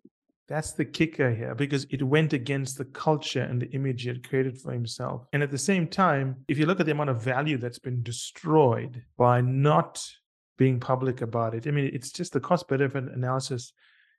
That's 0.52 0.74
the 0.74 0.84
kicker 0.84 1.34
here 1.34 1.56
because 1.56 1.86
it 1.90 2.04
went 2.04 2.34
against 2.34 2.78
the 2.78 2.84
culture 2.84 3.42
and 3.42 3.62
the 3.62 3.72
image 3.72 4.02
he 4.02 4.10
had 4.10 4.28
created 4.28 4.60
for 4.60 4.74
himself. 4.74 5.26
And 5.32 5.42
at 5.42 5.50
the 5.50 5.58
same 5.58 5.88
time, 5.88 6.44
if 6.50 6.58
you 6.58 6.66
look 6.66 6.82
at 6.82 6.86
the 6.86 6.92
amount 6.92 7.10
of 7.10 7.24
value 7.24 7.58
that's 7.58 7.80
been 7.80 8.04
destroyed 8.04 9.02
by 9.18 9.40
not 9.40 10.06
being 10.58 10.78
public 10.78 11.22
about 11.22 11.56
it, 11.56 11.68
I 11.68 11.72
mean, 11.72 11.90
it's 11.94 12.12
just 12.12 12.34
the 12.34 12.42
cost 12.42 12.68
benefit 12.68 13.06
analysis 13.06 13.72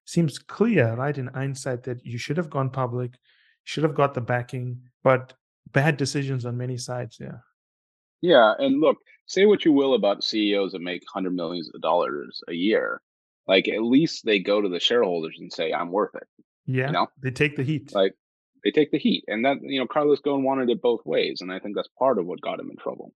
seems 0.07 0.39
clear, 0.39 0.95
right? 0.95 1.19
In 1.19 1.27
hindsight, 1.27 1.83
that 1.83 2.03
you 2.03 2.17
should 2.17 2.39
have 2.39 2.49
gone 2.49 2.71
public, 2.71 3.19
should 3.65 3.85
have 3.85 3.95
got 3.95 4.15
the 4.15 4.23
backing, 4.23 4.81
but 5.05 5.35
bad 5.73 5.99
decisions 5.99 6.47
on 6.47 6.57
many 6.57 6.79
sides. 6.79 7.19
Yeah. 7.21 7.41
Yeah, 8.23 8.55
and 8.59 8.81
look, 8.81 8.97
say 9.27 9.45
what 9.45 9.67
you 9.67 9.73
will 9.73 9.93
about 9.93 10.25
CEOs 10.25 10.73
that 10.73 10.81
make 10.81 11.03
hundred 11.13 11.35
millions 11.35 11.71
of 11.75 11.83
dollars 11.83 12.41
a 12.49 12.55
year. 12.55 13.03
Like 13.47 13.69
at 13.69 13.83
least 13.83 14.25
they 14.25 14.39
go 14.39 14.61
to 14.61 14.69
the 14.69 14.81
shareholders 14.81 15.37
and 15.39 15.53
say, 15.53 15.73
"I'm 15.73 15.91
worth 15.91 16.15
it." 16.15 16.29
Yeah, 16.67 16.87
you 16.87 16.93
know, 16.93 17.07
they 17.21 17.31
take 17.31 17.57
the 17.57 17.65
heat. 17.65 17.93
Like 17.95 18.15
they 18.65 18.71
take 18.71 18.91
the 18.91 18.99
heat, 18.99 19.25
and 19.27 19.45
that 19.45 19.59
you 19.63 19.81
know, 19.81 19.87
Carlos 19.87 20.21
Ghosn 20.21 20.43
wanted 20.43 20.71
it 20.71 20.83
both 20.83 21.05
ways, 21.05 21.41
and 21.41 21.53
I 21.53 21.59
think 21.59 21.75
that's 21.75 21.89
part 21.99 22.19
of 22.19 22.27
what 22.27 22.41
got 22.41 22.61
him 22.61 22.71
in 22.71 22.77
trouble. 22.77 23.13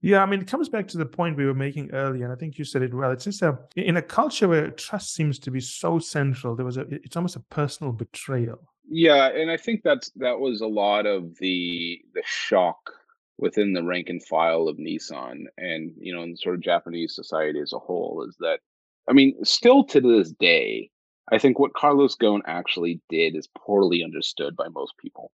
Yeah, 0.00 0.22
I 0.22 0.26
mean, 0.26 0.40
it 0.40 0.46
comes 0.46 0.68
back 0.68 0.86
to 0.88 0.98
the 0.98 1.06
point 1.06 1.36
we 1.36 1.44
were 1.44 1.54
making 1.54 1.90
earlier, 1.92 2.24
and 2.24 2.32
I 2.32 2.36
think 2.36 2.56
you 2.56 2.64
said 2.64 2.82
it 2.82 2.94
well. 2.94 3.10
It's 3.10 3.24
just 3.24 3.42
a 3.42 3.58
in 3.76 3.96
a 3.96 4.02
culture 4.02 4.48
where 4.48 4.70
trust 4.70 5.14
seems 5.14 5.38
to 5.40 5.50
be 5.50 5.60
so 5.60 5.98
central. 5.98 6.54
There 6.54 6.66
was 6.66 6.76
a, 6.76 6.86
it's 6.90 7.16
almost 7.16 7.36
a 7.36 7.40
personal 7.40 7.92
betrayal. 7.92 8.60
Yeah, 8.88 9.28
and 9.28 9.50
I 9.50 9.56
think 9.56 9.82
that's 9.82 10.10
that 10.16 10.38
was 10.38 10.60
a 10.60 10.66
lot 10.66 11.06
of 11.06 11.36
the 11.38 12.00
the 12.14 12.22
shock 12.24 12.92
within 13.38 13.72
the 13.72 13.82
rank 13.82 14.08
and 14.08 14.22
file 14.24 14.68
of 14.68 14.78
Nissan 14.78 15.44
and 15.56 15.92
you 15.98 16.14
know 16.14 16.22
in 16.22 16.36
sort 16.36 16.56
of 16.56 16.60
Japanese 16.60 17.14
society 17.14 17.60
as 17.60 17.72
a 17.72 17.78
whole 17.78 18.24
is 18.28 18.36
that 18.40 18.60
I 19.08 19.12
mean 19.12 19.44
still 19.44 19.84
to 19.84 20.00
this 20.00 20.32
day 20.32 20.90
I 21.30 21.38
think 21.38 21.58
what 21.58 21.74
Carlos 21.74 22.16
Ghosn 22.16 22.40
actually 22.46 23.00
did 23.08 23.36
is 23.36 23.48
poorly 23.56 24.02
understood 24.02 24.56
by 24.56 24.68
most 24.68 24.96
people. 24.98 25.30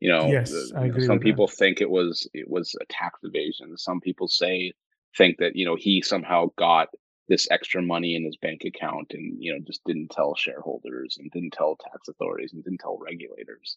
You 0.00 0.10
know, 0.10 0.26
yes, 0.26 0.52
I 0.74 0.86
agree 0.86 1.06
some 1.06 1.20
people 1.20 1.46
that. 1.46 1.56
think 1.56 1.80
it 1.80 1.90
was 1.90 2.28
it 2.34 2.50
was 2.50 2.74
a 2.80 2.84
tax 2.86 3.20
evasion. 3.22 3.76
Some 3.78 4.00
people 4.00 4.26
say 4.26 4.72
think 5.16 5.38
that 5.38 5.54
you 5.54 5.64
know 5.64 5.76
he 5.76 6.02
somehow 6.02 6.46
got 6.56 6.88
this 7.28 7.46
extra 7.50 7.80
money 7.80 8.16
in 8.16 8.24
his 8.24 8.36
bank 8.36 8.62
account 8.64 9.12
and 9.12 9.36
you 9.38 9.52
know 9.52 9.60
just 9.64 9.84
didn't 9.84 10.10
tell 10.10 10.34
shareholders 10.34 11.18
and 11.18 11.30
didn't 11.30 11.52
tell 11.52 11.76
tax 11.76 12.08
authorities 12.08 12.52
and 12.52 12.64
didn't 12.64 12.80
tell 12.80 12.98
regulators 12.98 13.76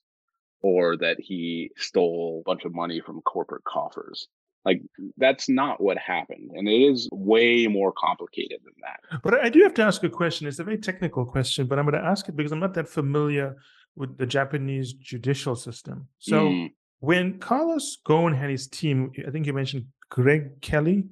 or 0.62 0.98
that 0.98 1.20
he 1.20 1.70
stole 1.78 2.42
a 2.44 2.50
bunch 2.50 2.66
of 2.66 2.74
money 2.74 3.00
from 3.00 3.22
corporate 3.22 3.64
coffers. 3.66 4.28
Like 4.66 4.82
that's 5.18 5.48
not 5.48 5.82
what 5.82 5.98
happened. 5.98 6.52
And 6.54 6.68
it 6.68 6.82
is 6.82 7.08
way 7.12 7.68
more 7.68 7.94
complicated 7.94 8.60
than 8.64 8.74
that. 8.82 9.22
But 9.22 9.46
I 9.46 9.50
do 9.50 9.62
have 9.62 9.76
to 9.76 9.84
ask 9.84 10.04
a 10.04 10.10
question. 10.10 10.48
It's 10.48 10.60
a 10.60 10.64
very 10.64 10.78
technical 10.78 11.26
question, 11.26 11.68
but 11.68 11.78
I'm 11.78 11.86
going 11.86 12.02
to 12.02 12.08
ask 12.08 12.28
it 12.28 12.36
because 12.36 12.52
I'm 12.52 12.60
not 12.60 12.74
that 12.74 12.90
familiar 12.90 13.56
with 13.96 14.18
the 14.18 14.26
Japanese 14.26 14.94
judicial 14.94 15.56
system. 15.56 16.08
So 16.20 16.50
mm. 16.50 16.72
when 17.00 17.40
Carlos 17.40 17.98
Ghosn 18.06 18.36
had 18.36 18.50
his 18.50 18.68
team, 18.68 19.12
I 19.26 19.32
think 19.32 19.46
you 19.46 19.54
mentioned 19.54 19.86
Greg 20.10 20.62
Kelly, 20.62 21.06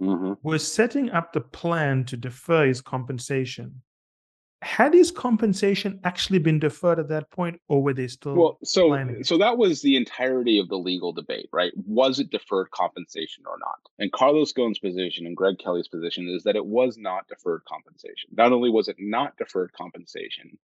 mm-hmm. 0.00 0.32
was 0.42 0.70
setting 0.70 1.10
up 1.10 1.32
the 1.32 1.40
plan 1.40 2.04
to 2.04 2.16
defer 2.16 2.66
his 2.66 2.80
compensation 2.80 3.82
had 4.64 4.94
his 4.94 5.10
compensation 5.10 6.00
actually 6.04 6.38
been 6.38 6.58
deferred 6.58 6.98
at 6.98 7.08
that 7.08 7.30
point 7.30 7.60
or 7.68 7.82
were 7.82 7.92
they 7.92 8.08
still 8.08 8.34
well 8.34 8.58
so 8.64 8.88
planning? 8.88 9.22
so 9.22 9.38
that 9.38 9.58
was 9.58 9.82
the 9.82 9.96
entirety 9.96 10.58
of 10.58 10.68
the 10.68 10.76
legal 10.76 11.12
debate 11.12 11.48
right? 11.52 11.72
Was 11.86 12.18
it 12.18 12.30
deferred 12.30 12.70
compensation 12.70 13.44
or 13.46 13.58
not? 13.58 13.78
And 13.98 14.10
carlos 14.12 14.52
ghosn's 14.52 14.78
position 14.78 15.26
and 15.26 15.36
greg 15.36 15.58
kelly's 15.58 15.88
position 15.88 16.28
is 16.28 16.42
that 16.44 16.56
it 16.56 16.66
was 16.66 16.96
not 16.96 17.28
deferred 17.28 17.62
compensation. 17.68 18.30
Not 18.32 18.52
only 18.52 18.70
was 18.70 18.88
it 18.88 18.96
not 18.98 19.36
deferred 19.36 19.72
compensation 19.72 20.58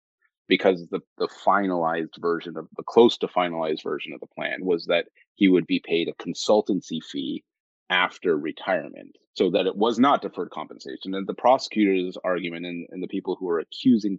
because 0.48 0.86
the 0.88 1.00
the 1.18 1.28
finalized 1.28 2.20
version 2.20 2.56
of 2.56 2.68
the 2.76 2.82
close 2.82 3.16
to 3.18 3.28
finalized 3.28 3.82
version 3.82 4.12
of 4.12 4.20
the 4.20 4.26
plan 4.26 4.64
was 4.64 4.86
that 4.86 5.06
he 5.34 5.48
would 5.48 5.66
be 5.66 5.80
paid 5.80 6.08
a 6.08 6.22
consultancy 6.22 7.02
fee 7.02 7.42
after 7.90 8.36
retirement 8.36 9.16
so 9.34 9.50
that 9.50 9.66
it 9.66 9.76
was 9.76 9.98
not 9.98 10.22
deferred 10.22 10.50
compensation. 10.50 11.14
And 11.14 11.26
the 11.26 11.34
prosecutor's 11.34 12.16
argument 12.22 12.66
and, 12.66 12.86
and 12.90 13.02
the 13.02 13.08
people 13.08 13.36
who 13.38 13.48
are 13.48 13.60
accusing 13.60 14.18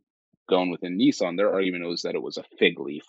Ghosn 0.50 0.72
within 0.72 0.98
Nissan, 0.98 1.36
their 1.36 1.54
argument 1.54 1.86
was 1.86 2.04
that 2.04 2.16
it 2.16 2.22
was 2.22 2.38
a 2.38 2.46
fig 2.58 2.80
leaf 2.80 3.04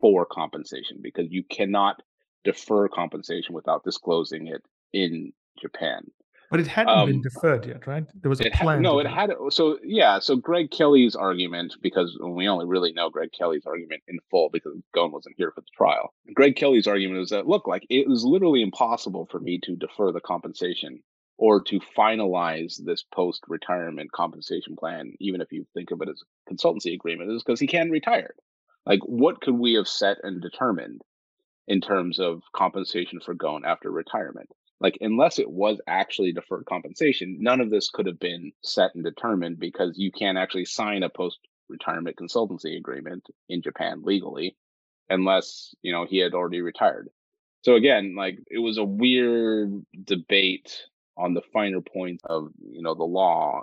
for 0.00 0.24
compensation 0.24 0.98
because 1.02 1.26
you 1.30 1.42
cannot 1.42 2.02
defer 2.44 2.88
compensation 2.88 3.54
without 3.54 3.84
disclosing 3.84 4.46
it 4.46 4.62
in 4.92 5.32
Japan. 5.60 6.02
But 6.50 6.60
it 6.60 6.66
hadn't 6.66 6.96
um, 6.96 7.06
been 7.08 7.20
deferred 7.20 7.66
yet, 7.66 7.86
right? 7.86 8.04
There 8.22 8.30
was 8.30 8.40
a 8.40 8.50
plan. 8.50 8.78
Had, 8.78 8.82
no, 8.82 8.98
it 8.98 9.06
had. 9.06 9.30
So 9.50 9.78
yeah, 9.82 10.18
so 10.18 10.36
Greg 10.36 10.70
Kelly's 10.70 11.14
argument, 11.14 11.76
because 11.82 12.18
we 12.22 12.48
only 12.48 12.64
really 12.64 12.92
know 12.92 13.10
Greg 13.10 13.30
Kelly's 13.36 13.66
argument 13.66 14.02
in 14.08 14.18
full 14.30 14.48
because 14.50 14.72
Ghosn 14.96 15.12
wasn't 15.12 15.34
here 15.36 15.52
for 15.54 15.60
the 15.60 15.66
trial. 15.76 16.14
Greg 16.34 16.56
Kelly's 16.56 16.86
argument 16.86 17.20
is 17.20 17.30
that 17.30 17.46
look, 17.46 17.66
like 17.66 17.86
it 17.90 18.08
was 18.08 18.24
literally 18.24 18.62
impossible 18.62 19.26
for 19.30 19.40
me 19.40 19.60
to 19.64 19.76
defer 19.76 20.10
the 20.10 20.20
compensation 20.20 21.02
or 21.38 21.62
to 21.62 21.80
finalize 21.96 22.82
this 22.84 23.04
post-retirement 23.14 24.10
compensation 24.10 24.74
plan, 24.74 25.12
even 25.20 25.40
if 25.40 25.52
you 25.52 25.64
think 25.72 25.92
of 25.92 26.02
it 26.02 26.08
as 26.08 26.20
a 26.20 26.52
consultancy 26.52 26.92
agreement, 26.92 27.30
is 27.30 27.44
because 27.44 27.60
he 27.60 27.66
can 27.66 27.90
retire. 27.90 28.34
Like, 28.86 29.00
what 29.04 29.40
could 29.40 29.54
we 29.54 29.74
have 29.74 29.86
set 29.86 30.16
and 30.24 30.42
determined 30.42 31.02
in 31.68 31.80
terms 31.80 32.18
of 32.18 32.42
compensation 32.56 33.20
for 33.20 33.36
Ghosn 33.36 33.64
after 33.64 33.90
retirement? 33.90 34.48
Like 34.80 34.96
unless 35.00 35.38
it 35.38 35.50
was 35.50 35.80
actually 35.86 36.32
deferred 36.32 36.64
compensation 36.66 37.36
none 37.40 37.60
of 37.60 37.70
this 37.70 37.90
could 37.90 38.06
have 38.06 38.18
been 38.18 38.52
set 38.62 38.94
and 38.94 39.04
determined 39.04 39.58
because 39.58 39.98
you 39.98 40.10
can't 40.12 40.38
actually 40.38 40.64
sign 40.64 41.02
a 41.02 41.08
post 41.08 41.38
retirement 41.68 42.16
consultancy 42.16 42.76
agreement 42.76 43.26
in 43.48 43.62
Japan 43.62 44.02
legally 44.02 44.56
unless 45.08 45.74
you 45.82 45.92
know 45.92 46.06
he 46.06 46.18
had 46.18 46.34
already 46.34 46.60
retired. 46.60 47.08
So 47.62 47.74
again 47.74 48.14
like 48.16 48.38
it 48.50 48.58
was 48.58 48.78
a 48.78 48.84
weird 48.84 49.84
debate 50.04 50.82
on 51.16 51.34
the 51.34 51.42
finer 51.52 51.80
points 51.80 52.22
of 52.24 52.48
you 52.60 52.82
know 52.82 52.94
the 52.94 53.04
law 53.04 53.62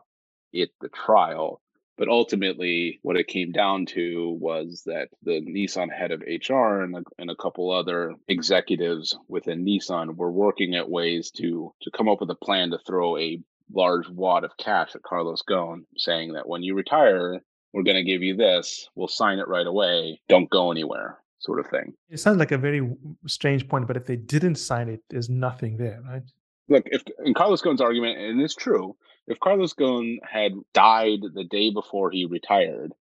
at 0.55 0.69
the 0.81 0.89
trial 0.89 1.61
but 1.97 2.09
ultimately, 2.09 2.99
what 3.03 3.17
it 3.17 3.27
came 3.27 3.51
down 3.51 3.85
to 3.87 4.37
was 4.39 4.83
that 4.85 5.09
the 5.23 5.41
Nissan 5.41 5.91
head 5.91 6.11
of 6.11 6.21
HR 6.21 6.81
and 6.81 6.97
a, 6.97 7.03
and 7.17 7.29
a 7.29 7.35
couple 7.35 7.71
other 7.71 8.15
executives 8.27 9.17
within 9.27 9.65
Nissan 9.65 10.15
were 10.15 10.31
working 10.31 10.75
at 10.75 10.89
ways 10.89 11.31
to 11.31 11.73
to 11.81 11.91
come 11.91 12.09
up 12.09 12.19
with 12.19 12.29
a 12.29 12.35
plan 12.35 12.71
to 12.71 12.79
throw 12.85 13.17
a 13.17 13.41
large 13.73 14.09
wad 14.09 14.43
of 14.43 14.57
cash 14.57 14.95
at 14.95 15.03
Carlos 15.03 15.41
Ghosn, 15.49 15.85
saying 15.97 16.33
that 16.33 16.47
when 16.47 16.63
you 16.63 16.75
retire, 16.75 17.41
we're 17.73 17.83
going 17.83 17.97
to 17.97 18.03
give 18.03 18.21
you 18.21 18.35
this. 18.35 18.89
We'll 18.95 19.07
sign 19.07 19.39
it 19.39 19.47
right 19.47 19.67
away. 19.67 20.21
Don't 20.29 20.49
go 20.49 20.71
anywhere, 20.71 21.17
sort 21.39 21.59
of 21.59 21.67
thing. 21.67 21.93
It 22.09 22.19
sounds 22.19 22.37
like 22.37 22.51
a 22.51 22.57
very 22.57 22.89
strange 23.27 23.67
point, 23.67 23.87
but 23.87 23.97
if 23.97 24.05
they 24.05 24.15
didn't 24.15 24.55
sign 24.55 24.87
it, 24.89 25.01
there's 25.09 25.29
nothing 25.29 25.77
there, 25.77 26.01
right? 26.07 26.23
Look, 26.69 26.83
if 26.87 27.03
in 27.23 27.33
Carlos 27.33 27.61
Ghosn's 27.61 27.81
argument, 27.81 28.17
and 28.17 28.41
it's 28.41 28.55
true, 28.55 28.95
if 29.27 29.39
Carlos 29.39 29.73
Ghosn 29.73 30.17
had 30.23 30.53
died 30.73 31.19
the 31.33 31.43
day 31.45 31.71
before 31.71 32.11
he 32.11 32.25
retired, 32.25 32.93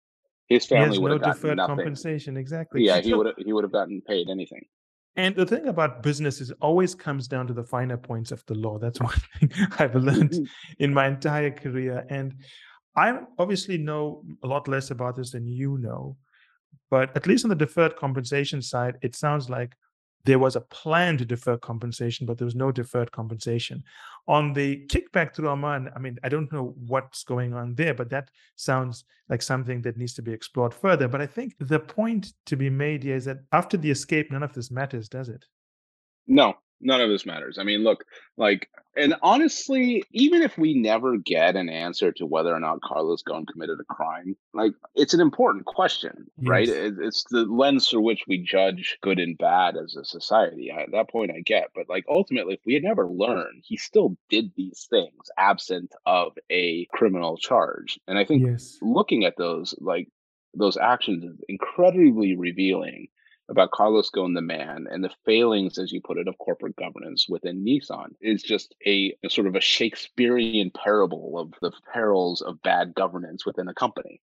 his 0.47 0.67
family 0.67 0.99
would 0.99 1.09
no 1.09 1.15
have 1.15 1.41
gotten 1.41 1.57
nothing. 1.57 1.77
compensation. 1.77 2.37
Exactly. 2.37 2.85
Yeah, 2.85 3.01
he 3.01 3.15
would 3.15 3.27
have, 3.27 3.37
he 3.39 3.53
would 3.53 3.65
have 3.65 3.73
gotten 3.73 4.01
paid 4.03 4.29
anything. 4.29 4.65
And 5.17 5.37
the 5.37 5.45
thing 5.45 5.69
about 5.69 6.03
business 6.03 6.41
is 6.41 6.53
always 6.63 6.95
comes 6.95 7.29
down 7.29 7.47
to 7.49 7.53
the 7.53 7.65
finer 7.65 7.99
points 7.99 8.33
of 8.33 8.45
the 8.47 8.55
law. 8.55 8.79
That's 8.79 9.01
one 9.11 9.21
thing 9.39 9.51
I've 9.79 9.95
learned 9.95 10.49
in 10.79 10.95
my 10.95 11.07
entire 11.07 11.51
career. 11.51 12.07
And 12.09 12.35
I 12.97 13.21
obviously 13.39 13.79
know 13.79 14.23
a 14.43 14.47
lot 14.47 14.69
less 14.69 14.91
about 14.91 15.17
this 15.17 15.33
than 15.33 15.47
you 15.47 15.79
know, 15.79 16.17
but 16.91 17.15
at 17.17 17.27
least 17.27 17.45
on 17.45 17.51
the 17.51 17.55
deferred 17.55 17.97
compensation 17.97 18.63
side, 18.63 18.97
it 19.03 19.15
sounds 19.15 19.51
like 19.51 19.75
there 20.25 20.39
was 20.39 20.57
a 20.57 20.61
plan 20.61 21.19
to 21.19 21.25
defer 21.25 21.57
compensation, 21.57 22.27
but 22.27 22.39
there 22.39 22.45
was 22.45 22.55
no 22.55 22.71
deferred 22.71 23.11
compensation. 23.11 23.83
On 24.29 24.53
the 24.53 24.87
kickback 24.87 25.33
to 25.35 25.49
Oman, 25.49 25.91
I 25.95 25.99
mean, 25.99 26.19
I 26.23 26.29
don't 26.29 26.53
know 26.53 26.75
what's 26.87 27.25
going 27.25 27.55
on 27.55 27.75
there, 27.75 27.95
but 27.95 28.11
that 28.11 28.31
sounds 28.57 29.05
like 29.29 29.43
something 29.43 29.83
that 29.83 29.97
needs 29.97 30.15
to 30.15 30.23
be 30.23 30.33
explored 30.33 30.75
further. 30.75 31.09
But 31.09 31.21
I 31.21 31.27
think 31.27 31.55
the 31.59 31.81
point 31.81 32.35
to 32.47 32.57
be 32.57 32.71
made 32.71 33.03
here 33.03 33.17
is 33.17 33.25
that 33.25 33.39
after 33.53 33.77
the 33.77 33.91
escape, 33.91 34.31
none 34.31 34.43
of 34.43 34.53
this 34.53 34.71
matters, 34.71 35.09
does 35.09 35.29
it? 35.29 35.45
No, 36.29 36.55
none 36.83 37.01
of 37.01 37.09
this 37.09 37.25
matters. 37.25 37.59
I 37.59 37.65
mean, 37.65 37.83
look, 37.83 38.05
like, 38.37 38.69
and 38.97 39.15
honestly, 39.23 40.05
even 40.13 40.43
if 40.43 40.59
we 40.59 40.75
never 40.75 41.17
get 41.17 41.57
an 41.57 41.69
answer 41.69 42.13
to 42.13 42.27
whether 42.27 42.55
or 42.55 42.61
not 42.61 42.83
Carlos 42.83 43.23
Ghosn 43.23 43.47
committed 43.47 43.79
a 43.81 43.95
crime, 43.95 44.37
like, 44.53 44.73
it's 44.95 45.15
an 45.15 45.21
important 45.21 45.65
question, 45.65 46.27
yes. 46.39 46.49
right? 46.49 46.69
It, 46.69 46.95
it's 46.99 47.25
the 47.31 47.45
lens 47.45 47.89
through 47.89 48.03
which 48.03 48.25
we 48.27 48.39
judge 48.39 48.99
good 49.01 49.19
and 49.19 49.39
bad 49.39 49.77
as 49.77 49.97
a 49.97 50.05
society. 50.05 50.71
at 50.71 50.91
that 50.93 51.09
point, 51.09 51.31
I 51.31 51.41
get, 51.41 51.69
but 51.75 51.89
like, 51.89 52.05
ultimately, 52.09 52.55
if 52.55 52.61
we 52.67 52.75
had 52.75 52.83
never 52.83 53.07
learned, 53.09 53.63
he 53.65 53.77
still 53.77 54.17
did 54.29 54.53
these 54.57 54.87
things 54.91 55.31
absent 55.39 55.93
of 56.05 56.33
a 56.51 56.87
criminal 56.87 57.39
charge. 57.39 57.99
And 58.07 58.19
I 58.19 58.25
think 58.25 58.45
yes. 58.47 58.79
looking 58.83 59.25
at 59.25 59.37
those, 59.39 59.75
like, 59.81 60.09
those 60.55 60.77
actions 60.77 61.25
is 61.25 61.41
incredibly 61.49 62.37
revealing 62.37 63.09
about 63.53 63.71
Carlos 63.71 64.11
Ghosn, 64.11 64.35
the 64.35 64.41
man, 64.41 64.87
and 64.91 65.05
the 65.05 65.11
failings, 65.25 65.79
as 65.79 65.93
you 65.93 66.01
put 66.01 66.19
it, 66.19 66.27
of 66.27 66.37
corporate 66.39 66.75
governance 66.75 67.27
within 67.29 67.65
Nissan 67.65 68.09
is 68.21 68.43
just 68.43 68.75
a, 68.85 69.15
a, 69.23 69.31
sort 69.31 69.47
of 69.47 69.55
a 69.55 69.61
Shakespearean 69.61 70.73
parable 70.73 71.39
of 71.39 71.53
the 71.61 71.71
perils 71.93 72.41
of 72.43 72.61
bad 72.63 72.95
governance 72.95 73.47
within 73.47 73.69
a 73.69 73.75
company. 73.75 74.21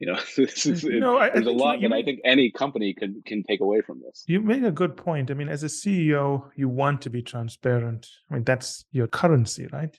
You 0.00 0.06
know, 0.08 0.18
this 0.36 0.66
is, 0.66 0.82
mm-hmm. 0.82 0.98
no, 0.98 1.18
I, 1.18 1.28
there's 1.30 1.46
I 1.46 1.50
a 1.50 1.52
lot 1.52 1.80
that 1.80 1.92
I 1.92 2.02
think 2.02 2.20
any 2.24 2.50
company 2.50 2.94
can 2.94 3.22
can 3.24 3.42
take 3.44 3.60
away 3.60 3.82
from 3.82 4.00
this. 4.00 4.24
You 4.26 4.40
make 4.40 4.62
a 4.62 4.72
good 4.72 4.96
point. 4.96 5.30
I 5.30 5.34
mean, 5.34 5.50
as 5.50 5.62
a 5.62 5.66
CEO, 5.66 6.50
you 6.56 6.68
want 6.68 7.02
to 7.02 7.10
be 7.10 7.22
transparent. 7.22 8.08
I 8.30 8.34
mean, 8.34 8.44
that's 8.44 8.84
your 8.90 9.06
currency, 9.06 9.68
right? 9.70 9.96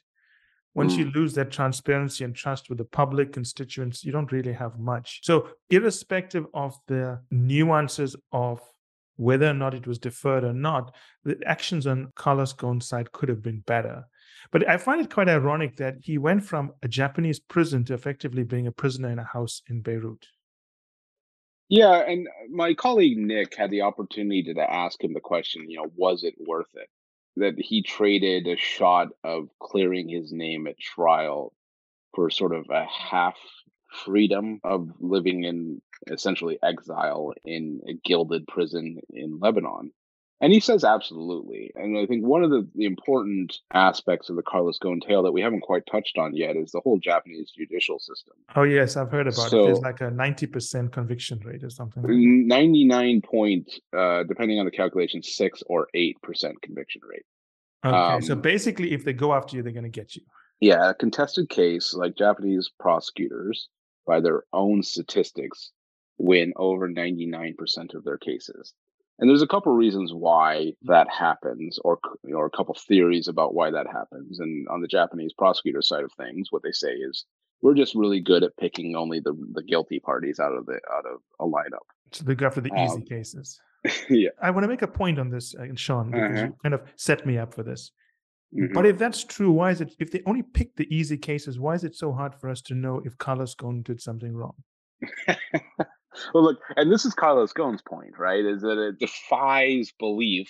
Once 0.74 0.94
mm. 0.94 1.00
you 1.00 1.12
lose 1.12 1.34
that 1.34 1.52
transparency 1.52 2.24
and 2.24 2.36
trust 2.36 2.70
with 2.70 2.78
the 2.78 2.86
public 2.86 3.34
constituents, 3.34 4.04
you 4.04 4.12
don't 4.12 4.32
really 4.32 4.54
have 4.54 4.80
much. 4.80 5.20
So, 5.24 5.50
irrespective 5.70 6.46
of 6.54 6.78
the 6.88 7.20
nuances 7.30 8.16
of 8.32 8.62
whether 9.18 9.48
or 9.48 9.54
not 9.54 9.74
it 9.74 9.86
was 9.86 10.00
deferred 10.00 10.44
or 10.44 10.54
not, 10.54 10.96
the 11.24 11.38
actions 11.46 11.86
on 11.86 12.12
Carlos 12.16 12.54
Ghosn's 12.54 12.88
side 12.88 13.12
could 13.12 13.30
have 13.30 13.42
been 13.42 13.60
better. 13.68 14.06
But 14.52 14.68
I 14.68 14.78
find 14.78 15.02
it 15.02 15.14
quite 15.14 15.30
ironic 15.30 15.76
that 15.78 15.98
he 16.02 16.18
went 16.18 16.44
from 16.44 16.72
a 16.82 16.88
Japanese 16.88 17.40
prison 17.40 17.86
to 17.86 17.94
effectively 17.94 18.44
being 18.44 18.68
a 18.68 18.72
prisoner 18.72 19.10
in 19.10 19.20
a 19.20 19.24
house 19.24 19.62
in 19.70 19.82
Beirut. 19.82 20.26
Yeah, 21.70 22.02
and 22.02 22.28
my 22.50 22.74
colleague 22.74 23.18
Nick 23.18 23.56
had 23.56 23.72
the 23.72 23.82
opportunity 23.82 24.54
to 24.54 24.60
ask 24.60 25.02
him 25.02 25.14
the 25.14 25.22
question, 25.22 25.70
you 25.70 25.78
know, 25.78 25.92
was 25.96 26.24
it 26.24 26.34
worth 26.46 26.74
it? 26.74 26.90
That 27.38 27.56
he 27.58 27.82
traded 27.82 28.48
a 28.48 28.58
shot 28.58 29.10
of 29.24 29.50
clearing 29.60 30.10
his 30.10 30.32
name 30.32 30.68
at 30.68 30.80
trial 30.80 31.54
for 32.14 32.30
sort 32.30 32.54
of 32.54 32.66
a 32.70 32.86
half 32.86 33.38
freedom 34.06 34.60
of 34.64 34.90
living 35.00 35.44
in 35.44 35.82
essentially 36.12 36.58
exile 36.64 37.34
in 37.46 37.82
a 37.88 37.94
gilded 38.06 38.48
prison 38.48 39.00
in 39.14 39.40
Lebanon. 39.40 39.92
And 40.42 40.52
he 40.52 40.60
says 40.60 40.84
absolutely. 40.84 41.72
And 41.76 41.98
I 42.00 42.08
think 42.08 42.26
one 42.26 42.44
of 42.44 42.50
the, 42.50 42.68
the 42.74 42.86
important 42.86 43.60
aspects 43.74 44.28
of 44.28 44.36
the 44.36 44.42
Carlos 44.42 44.80
Ghosn 44.80 45.00
tale 45.08 45.22
that 45.22 45.32
we 45.32 45.42
haven't 45.42 45.62
quite 45.62 45.84
touched 45.86 46.18
on 46.18 46.36
yet 46.36 46.56
is 46.56 46.72
the 46.72 46.82
whole 46.84 46.98
Japanese 46.98 47.52
judicial 47.56 48.00
system. 48.00 48.34
Oh 48.56 48.64
yes, 48.64 48.98
I've 48.98 49.12
heard 49.12 49.28
about 49.28 49.52
so, 49.52 49.64
it. 49.64 49.66
There's 49.68 49.80
like 49.82 50.02
a 50.02 50.10
90% 50.10 50.92
conviction 50.92 51.39
rate 51.46 51.64
or 51.64 51.70
something. 51.70 52.48
99 52.48 53.22
point, 53.22 53.72
uh, 53.96 54.24
depending 54.24 54.60
on 54.60 54.66
the 54.66 54.72
calculation, 54.72 55.22
six 55.22 55.62
or 55.68 55.88
eight 55.94 56.20
percent 56.24 56.60
conviction 56.64 57.02
rate. 57.08 57.26
Okay. 57.86 57.96
Um, 57.96 58.22
so 58.24 58.36
basically 58.36 58.94
if 58.94 59.06
they 59.06 59.14
go 59.14 59.34
after 59.34 59.56
you, 59.56 59.62
they're 59.62 59.72
gonna 59.72 59.89
get 59.89 60.16
you. 60.16 60.24
Yeah, 60.60 60.89
a 60.89 60.94
contested 60.96 61.50
case, 61.50 61.94
like 61.94 62.16
Japanese 62.16 62.70
prosecutors, 62.80 63.70
by 64.08 64.22
their 64.22 64.44
own 64.54 64.82
statistics, 64.82 65.72
win 66.18 66.54
over 66.56 66.89
99% 66.89 67.94
of 67.94 68.04
their 68.04 68.18
cases. 68.18 68.74
And 69.22 69.30
there's 69.30 69.44
a 69.44 69.48
couple 69.48 69.72
of 69.72 69.78
reasons 69.78 70.12
why 70.14 70.74
that 70.82 71.08
happens, 71.08 71.78
or 71.86 72.00
or 72.34 72.48
a 72.48 72.50
couple 72.50 72.76
theories 72.76 73.28
about 73.28 73.54
why 73.54 73.70
that 73.70 73.86
happens. 73.86 74.40
And 74.40 74.68
on 74.68 74.82
the 74.82 74.88
Japanese 74.88 75.32
prosecutor 75.32 75.84
side 75.84 76.04
of 76.04 76.12
things, 76.14 76.48
what 76.50 76.64
they 76.64 76.72
say 76.72 76.92
is 76.92 77.26
we're 77.62 77.76
just 77.76 77.94
really 77.94 78.20
good 78.20 78.44
at 78.44 78.58
picking 78.58 78.96
only 78.96 79.20
the 79.20 79.34
the 79.54 79.62
guilty 79.62 80.00
parties 80.00 80.40
out 80.40 80.54
of 80.54 80.66
the 80.66 80.80
out 80.92 81.06
of 81.06 81.22
a 81.40 81.46
lineup. 81.46 81.86
So 82.12 82.24
they 82.24 82.34
go 82.34 82.50
for 82.50 82.62
the 82.62 82.74
easy 82.76 82.96
um, 82.96 83.04
cases. 83.04 83.62
yeah. 84.10 84.30
I 84.42 84.50
want 84.50 84.64
to 84.64 84.68
make 84.68 84.82
a 84.82 84.88
point 84.88 85.20
on 85.20 85.30
this, 85.30 85.56
uh, 85.56 85.68
Sean, 85.76 86.12
because 86.12 86.32
uh-huh. 86.32 86.46
you 86.46 86.56
kind 86.64 86.74
of 86.74 86.82
set 86.96 87.26
me 87.26 87.38
up 87.38 87.54
for 87.54 87.64
this. 87.64 87.92
Mm-hmm. 88.56 88.74
But 88.74 88.86
if 88.86 88.98
that's 88.98 89.24
true, 89.24 89.52
why 89.52 89.70
is 89.72 89.82
it? 89.82 89.94
If 90.00 90.12
they 90.12 90.22
only 90.26 90.42
pick 90.42 90.76
the 90.76 90.94
easy 90.94 91.18
cases, 91.18 91.60
why 91.60 91.76
is 91.76 91.84
it 91.84 91.96
so 91.96 92.12
hard 92.12 92.34
for 92.36 92.50
us 92.50 92.62
to 92.64 92.74
know 92.74 93.02
if 93.06 93.18
Carlos 93.18 93.56
Ghosn 93.56 93.84
did 93.84 94.02
something 94.02 94.34
wrong? 94.34 94.56
well, 96.34 96.44
look, 96.44 96.60
and 96.76 96.92
this 96.92 97.06
is 97.06 97.14
Carlos 97.14 97.54
Ghosn's 97.54 97.82
point, 97.82 98.18
right? 98.18 98.44
Is 98.44 98.62
that 98.62 98.78
it 98.78 99.00
defies 99.00 99.92
belief 100.00 100.50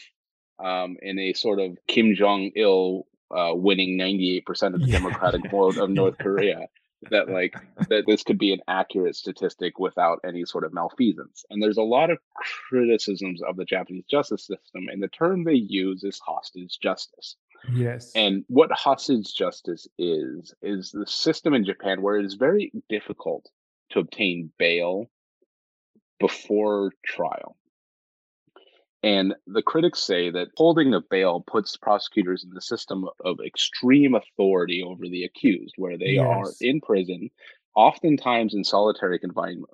um, 0.64 0.98
in 1.02 1.20
a 1.20 1.34
sort 1.34 1.60
of 1.60 1.78
Kim 1.88 2.16
Jong 2.16 2.52
Il 2.56 3.06
uh, 3.36 3.54
winning 3.54 3.98
98% 3.98 4.74
of 4.74 4.82
the 4.82 4.88
yeah. 4.88 5.00
democratic 5.00 5.50
vote 5.50 5.78
of 5.78 5.90
North 5.90 6.18
Korea. 6.18 6.68
that 7.10 7.30
like 7.30 7.56
that 7.90 8.04
this 8.06 8.22
could 8.22 8.38
be 8.38 8.54
an 8.54 8.60
accurate 8.68 9.16
statistic 9.16 9.80
without 9.80 10.20
any 10.24 10.46
sort 10.46 10.64
of 10.64 10.72
malfeasance. 10.72 11.44
And 11.50 11.62
there's 11.62 11.78
a 11.78 11.84
lot 11.84 12.12
of 12.12 12.20
criticisms 12.70 13.42
of 13.42 13.56
the 13.56 13.66
Japanese 13.66 14.06
justice 14.06 14.46
system, 14.46 14.88
and 14.88 15.02
the 15.02 15.08
term 15.08 15.44
they 15.44 15.56
use 15.56 16.04
is 16.04 16.20
hostage 16.20 16.78
justice. 16.80 17.38
Yes. 17.74 18.12
And 18.16 18.44
what 18.48 18.72
hostage 18.72 19.34
justice 19.34 19.88
is 19.98 20.54
is 20.62 20.92
the 20.92 21.08
system 21.08 21.56
in 21.56 21.66
Japan 21.66 22.02
where 22.02 22.18
it 22.18 22.26
is 22.26 22.36
very 22.36 22.72
difficult 22.88 23.50
to 23.92 24.00
obtain 24.00 24.52
bail 24.58 25.10
before 26.22 26.94
trial. 27.06 27.58
And 29.04 29.34
the 29.48 29.64
critics 29.64 30.00
say 30.00 30.30
that 30.30 30.50
holding 30.56 30.94
a 30.94 31.02
bail 31.02 31.44
puts 31.46 31.76
prosecutors 31.76 32.44
in 32.44 32.52
the 32.52 32.62
system 32.62 33.10
of 33.26 33.40
extreme 33.46 34.14
authority 34.14 34.84
over 34.84 35.08
the 35.08 35.24
accused, 35.24 35.74
where 35.78 35.98
they 35.98 36.12
yes. 36.12 36.26
are 36.26 36.52
in 36.62 36.82
prison, 36.82 37.32
oftentimes 37.76 38.54
in 38.54 38.64
solitary 38.64 39.18
confinement, 39.18 39.66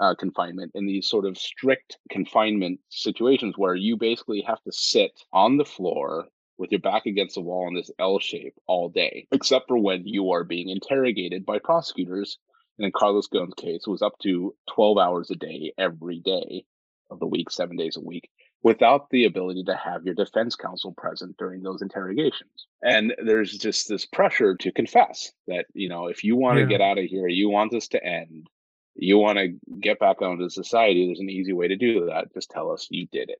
uh, 0.00 0.14
confinement 0.14 0.70
in 0.74 0.86
these 0.86 1.08
sort 1.08 1.24
of 1.24 1.36
strict 1.36 1.98
confinement 2.08 2.78
situations 2.88 3.54
where 3.56 3.74
you 3.74 3.96
basically 3.96 4.42
have 4.42 4.62
to 4.62 4.72
sit 4.72 5.12
on 5.32 5.56
the 5.56 5.64
floor 5.64 6.28
with 6.58 6.70
your 6.70 6.80
back 6.80 7.06
against 7.06 7.34
the 7.34 7.40
wall 7.40 7.66
in 7.68 7.74
this 7.74 7.90
L 7.98 8.18
shape 8.18 8.54
all 8.66 8.88
day, 8.88 9.26
except 9.32 9.66
for 9.68 9.78
when 9.78 10.06
you 10.06 10.30
are 10.30 10.44
being 10.44 10.68
interrogated 10.68 11.44
by 11.44 11.58
prosecutors. 11.58 12.38
And 12.78 12.86
in 12.86 12.92
Carlos 12.92 13.28
Ghosn's 13.28 13.54
case, 13.54 13.84
it 13.86 13.90
was 13.90 14.02
up 14.02 14.18
to 14.22 14.54
12 14.74 14.98
hours 14.98 15.30
a 15.30 15.36
day 15.36 15.72
every 15.78 16.20
day 16.20 16.64
of 17.10 17.20
the 17.20 17.26
week, 17.26 17.50
seven 17.50 17.76
days 17.76 17.96
a 17.96 18.00
week, 18.00 18.28
without 18.62 19.08
the 19.10 19.24
ability 19.24 19.64
to 19.64 19.76
have 19.76 20.04
your 20.04 20.14
defense 20.14 20.56
counsel 20.56 20.92
present 20.92 21.36
during 21.38 21.62
those 21.62 21.82
interrogations. 21.82 22.66
And 22.82 23.14
there's 23.24 23.56
just 23.56 23.88
this 23.88 24.04
pressure 24.06 24.56
to 24.56 24.72
confess 24.72 25.32
that, 25.46 25.66
you 25.72 25.88
know, 25.88 26.08
if 26.08 26.24
you 26.24 26.36
want 26.36 26.56
to 26.56 26.62
yeah. 26.62 26.68
get 26.68 26.80
out 26.80 26.98
of 26.98 27.04
here, 27.04 27.28
you 27.28 27.48
want 27.48 27.70
this 27.70 27.88
to 27.88 28.04
end, 28.04 28.48
you 28.94 29.18
want 29.18 29.38
to 29.38 29.54
get 29.80 29.98
back 29.98 30.16
out 30.22 30.32
into 30.32 30.50
society, 30.50 31.06
there's 31.06 31.20
an 31.20 31.30
easy 31.30 31.52
way 31.52 31.68
to 31.68 31.76
do 31.76 32.06
that. 32.06 32.32
Just 32.34 32.50
tell 32.50 32.72
us 32.72 32.88
you 32.90 33.06
did 33.12 33.30
it. 33.30 33.38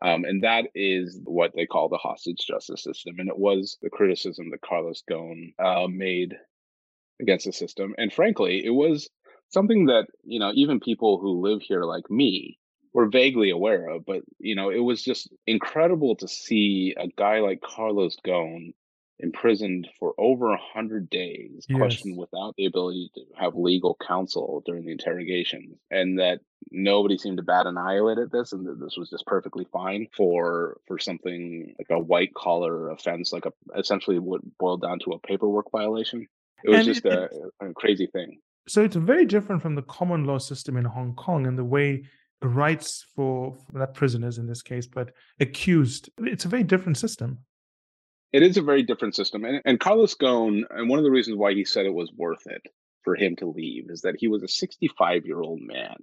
Um, 0.00 0.24
and 0.24 0.44
that 0.44 0.66
is 0.74 1.20
what 1.24 1.52
they 1.56 1.66
call 1.66 1.88
the 1.88 1.96
hostage 1.96 2.46
justice 2.46 2.84
system. 2.84 3.16
And 3.18 3.28
it 3.28 3.38
was 3.38 3.78
the 3.82 3.90
criticism 3.90 4.50
that 4.50 4.60
Carlos 4.60 5.02
Ghosn 5.10 5.54
uh, 5.58 5.88
made 5.88 6.36
against 7.20 7.46
the 7.46 7.52
system. 7.52 7.94
And 7.98 8.12
frankly, 8.12 8.64
it 8.64 8.70
was 8.70 9.08
something 9.48 9.86
that, 9.86 10.06
you 10.24 10.40
know, 10.40 10.52
even 10.54 10.80
people 10.80 11.18
who 11.18 11.40
live 11.40 11.62
here 11.62 11.84
like 11.84 12.10
me 12.10 12.58
were 12.92 13.08
vaguely 13.08 13.50
aware 13.50 13.88
of. 13.88 14.04
But, 14.06 14.22
you 14.38 14.54
know, 14.54 14.70
it 14.70 14.80
was 14.80 15.02
just 15.02 15.28
incredible 15.46 16.16
to 16.16 16.28
see 16.28 16.94
a 16.98 17.08
guy 17.08 17.40
like 17.40 17.60
Carlos 17.60 18.16
Ghosn 18.26 18.72
imprisoned 19.20 19.88
for 19.98 20.14
over 20.18 20.52
a 20.52 20.60
hundred 20.74 21.10
days, 21.10 21.66
yes. 21.68 21.76
questioned 21.76 22.16
without 22.16 22.54
the 22.56 22.66
ability 22.66 23.10
to 23.14 23.22
have 23.36 23.56
legal 23.56 23.96
counsel 24.06 24.62
during 24.64 24.84
the 24.84 24.92
interrogations, 24.92 25.76
and 25.90 26.18
that 26.18 26.38
nobody 26.70 27.18
seemed 27.18 27.38
to 27.38 27.42
bat 27.42 27.66
an 27.66 27.76
eyelid 27.76 28.18
at 28.18 28.30
this, 28.30 28.52
and 28.52 28.66
that 28.66 28.78
this 28.78 28.96
was 28.96 29.10
just 29.10 29.26
perfectly 29.26 29.66
fine 29.72 30.06
for 30.16 30.80
for 30.86 30.98
something 30.98 31.74
like 31.78 31.90
a 31.90 32.00
white 32.00 32.32
collar 32.34 32.90
offense, 32.90 33.32
like 33.32 33.46
a 33.46 33.52
essentially 33.76 34.18
what 34.18 34.40
boiled 34.58 34.82
down 34.82 35.00
to 35.00 35.10
a 35.10 35.18
paperwork 35.18 35.70
violation. 35.72 36.28
It 36.64 36.70
was 36.70 36.78
and 36.78 36.86
just 36.86 37.04
it, 37.04 37.30
a, 37.60 37.66
a 37.66 37.74
crazy 37.74 38.06
thing. 38.06 38.38
So 38.66 38.84
it's 38.84 38.96
very 38.96 39.24
different 39.24 39.62
from 39.62 39.74
the 39.74 39.82
common 39.82 40.24
law 40.24 40.38
system 40.38 40.76
in 40.76 40.84
Hong 40.84 41.14
Kong 41.14 41.46
and 41.46 41.58
the 41.58 41.64
way 41.64 42.04
rights 42.42 43.04
for 43.14 43.56
not 43.72 43.94
prisoners 43.94 44.38
in 44.38 44.46
this 44.46 44.62
case, 44.62 44.86
but 44.86 45.12
accused. 45.40 46.10
It's 46.18 46.44
a 46.44 46.48
very 46.48 46.64
different 46.64 46.98
system. 46.98 47.38
It 48.32 48.42
is 48.42 48.56
a 48.56 48.62
very 48.62 48.82
different 48.82 49.16
system. 49.16 49.44
And, 49.44 49.62
and 49.64 49.80
Carlos 49.80 50.14
Ghosn, 50.14 50.64
and 50.70 50.88
one 50.88 50.98
of 50.98 51.04
the 51.04 51.10
reasons 51.10 51.36
why 51.36 51.54
he 51.54 51.64
said 51.64 51.86
it 51.86 51.94
was 51.94 52.12
worth 52.14 52.46
it 52.46 52.62
for 53.02 53.14
him 53.14 53.36
to 53.36 53.46
leave 53.46 53.86
is 53.88 54.02
that 54.02 54.16
he 54.18 54.28
was 54.28 54.42
a 54.42 54.48
65 54.48 55.24
year 55.24 55.40
old 55.40 55.60
man 55.62 55.96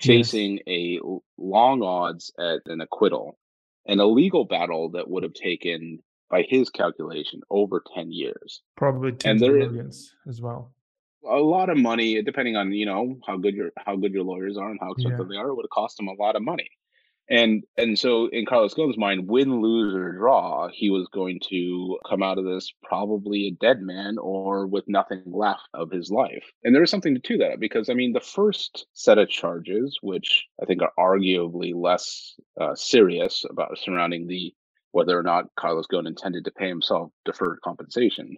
chasing 0.00 0.60
yes. 0.66 0.98
a 0.98 1.00
long 1.36 1.82
odds 1.82 2.32
at 2.38 2.60
an 2.66 2.80
acquittal 2.80 3.38
and 3.86 4.00
a 4.00 4.06
legal 4.06 4.46
battle 4.46 4.90
that 4.90 5.08
would 5.08 5.22
have 5.22 5.34
taken, 5.34 5.98
by 6.30 6.42
his 6.48 6.70
calculation, 6.70 7.40
over 7.50 7.82
10 7.94 8.12
years. 8.12 8.62
Probably 8.76 9.12
10 9.12 9.40
millions 9.40 10.14
as 10.28 10.40
well 10.40 10.72
a 11.28 11.36
lot 11.36 11.68
of 11.68 11.76
money, 11.76 12.22
depending 12.22 12.56
on 12.56 12.72
you 12.72 12.86
know 12.86 13.18
how 13.26 13.36
good 13.36 13.54
your 13.54 13.70
how 13.76 13.96
good 13.96 14.12
your 14.12 14.24
lawyers 14.24 14.56
are 14.56 14.70
and 14.70 14.80
how 14.80 14.92
expensive 14.92 15.26
yeah. 15.30 15.36
they 15.36 15.36
are. 15.36 15.48
It 15.48 15.54
would 15.54 15.64
have 15.64 15.70
cost 15.70 15.96
them 15.96 16.08
a 16.08 16.14
lot 16.14 16.36
of 16.36 16.42
money. 16.42 16.70
And 17.28 17.62
and 17.76 17.96
so 17.96 18.26
in 18.26 18.44
Carlos 18.44 18.74
Ghosn's 18.74 18.98
mind, 18.98 19.28
win, 19.28 19.60
lose, 19.60 19.94
or 19.94 20.12
draw, 20.12 20.68
he 20.72 20.90
was 20.90 21.06
going 21.12 21.38
to 21.48 21.98
come 22.08 22.24
out 22.24 22.38
of 22.38 22.44
this 22.44 22.72
probably 22.82 23.46
a 23.46 23.64
dead 23.64 23.80
man 23.80 24.16
or 24.18 24.66
with 24.66 24.84
nothing 24.88 25.22
left 25.26 25.62
of 25.72 25.92
his 25.92 26.10
life. 26.10 26.44
And 26.64 26.74
there 26.74 26.82
is 26.82 26.90
something 26.90 27.16
to 27.22 27.38
that 27.38 27.60
because 27.60 27.88
I 27.88 27.94
mean 27.94 28.12
the 28.12 28.20
first 28.20 28.86
set 28.94 29.18
of 29.18 29.28
charges, 29.28 29.96
which 30.02 30.46
I 30.60 30.64
think 30.64 30.82
are 30.82 30.92
arguably 30.98 31.72
less 31.72 32.34
uh, 32.60 32.74
serious 32.74 33.44
about 33.48 33.78
surrounding 33.78 34.26
the 34.26 34.52
whether 34.92 35.18
or 35.18 35.22
not 35.22 35.46
Carlos 35.56 35.86
Ghosn 35.86 36.06
intended 36.06 36.44
to 36.44 36.50
pay 36.50 36.68
himself 36.68 37.10
deferred 37.24 37.60
compensation, 37.62 38.36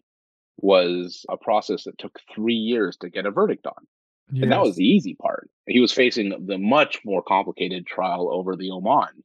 was 0.59 1.24
a 1.28 1.36
process 1.36 1.84
that 1.84 1.98
took 1.98 2.18
three 2.34 2.55
years 2.55 2.96
to 2.98 3.11
get 3.11 3.26
a 3.26 3.30
verdict 3.30 3.66
on. 3.66 3.86
Yes. 4.30 4.44
And 4.44 4.53
that 4.53 4.62
was 4.62 4.76
the 4.76 4.84
easy 4.84 5.14
part. 5.14 5.50
He 5.66 5.80
was 5.80 5.92
facing 5.92 6.46
the 6.46 6.59
much 6.59 7.00
more 7.05 7.22
complicated 7.22 7.86
trial 7.86 8.30
over 8.32 8.57
the 8.57 8.70
Oman 8.70 9.22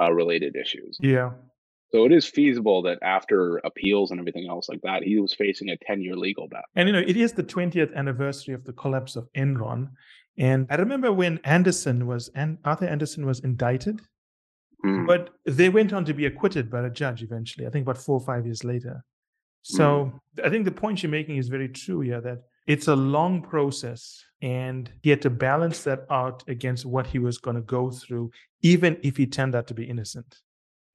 uh, 0.00 0.12
related 0.12 0.56
issues. 0.56 0.98
Yeah. 1.00 1.32
So 1.92 2.04
it 2.04 2.12
is 2.12 2.26
feasible 2.26 2.82
that 2.82 2.98
after 3.02 3.58
appeals 3.58 4.10
and 4.10 4.18
everything 4.18 4.48
else 4.48 4.68
like 4.68 4.80
that, 4.82 5.02
he 5.02 5.18
was 5.18 5.34
facing 5.34 5.70
a 5.70 5.76
10 5.76 6.02
year 6.02 6.16
legal 6.16 6.48
battle. 6.48 6.64
And, 6.74 6.88
you 6.88 6.92
know, 6.92 7.04
it 7.06 7.16
is 7.16 7.32
the 7.32 7.44
20th 7.44 7.94
anniversary 7.94 8.54
of 8.54 8.64
the 8.64 8.72
collapse 8.72 9.16
of 9.16 9.28
Enron. 9.34 9.90
And 10.38 10.66
I 10.68 10.76
remember 10.76 11.12
when 11.12 11.38
Andersen 11.44 12.06
was, 12.06 12.28
and 12.34 12.58
Arthur 12.64 12.86
Andersen 12.86 13.24
was 13.24 13.40
indicted, 13.40 14.00
mm. 14.84 15.06
but 15.06 15.30
they 15.44 15.68
went 15.68 15.92
on 15.92 16.04
to 16.04 16.14
be 16.14 16.26
acquitted 16.26 16.70
by 16.70 16.84
a 16.84 16.90
judge 16.90 17.22
eventually, 17.22 17.66
I 17.66 17.70
think 17.70 17.84
about 17.84 17.98
four 17.98 18.18
or 18.18 18.24
five 18.24 18.44
years 18.46 18.64
later. 18.64 19.04
So 19.62 20.12
mm. 20.36 20.46
I 20.46 20.50
think 20.50 20.64
the 20.64 20.70
point 20.70 21.02
you're 21.02 21.10
making 21.10 21.38
is 21.38 21.48
very 21.48 21.68
true 21.68 22.00
here 22.00 22.20
that 22.20 22.42
it's 22.66 22.88
a 22.88 22.96
long 22.96 23.42
process 23.42 24.24
and 24.42 24.90
he 25.02 25.10
had 25.10 25.22
to 25.22 25.30
balance 25.30 25.84
that 25.84 26.06
out 26.10 26.44
against 26.48 26.84
what 26.84 27.06
he 27.06 27.18
was 27.18 27.38
going 27.38 27.56
to 27.56 27.62
go 27.62 27.90
through, 27.90 28.30
even 28.62 28.98
if 29.02 29.16
he 29.16 29.26
turned 29.26 29.54
out 29.54 29.66
to 29.68 29.74
be 29.74 29.84
innocent. 29.84 30.40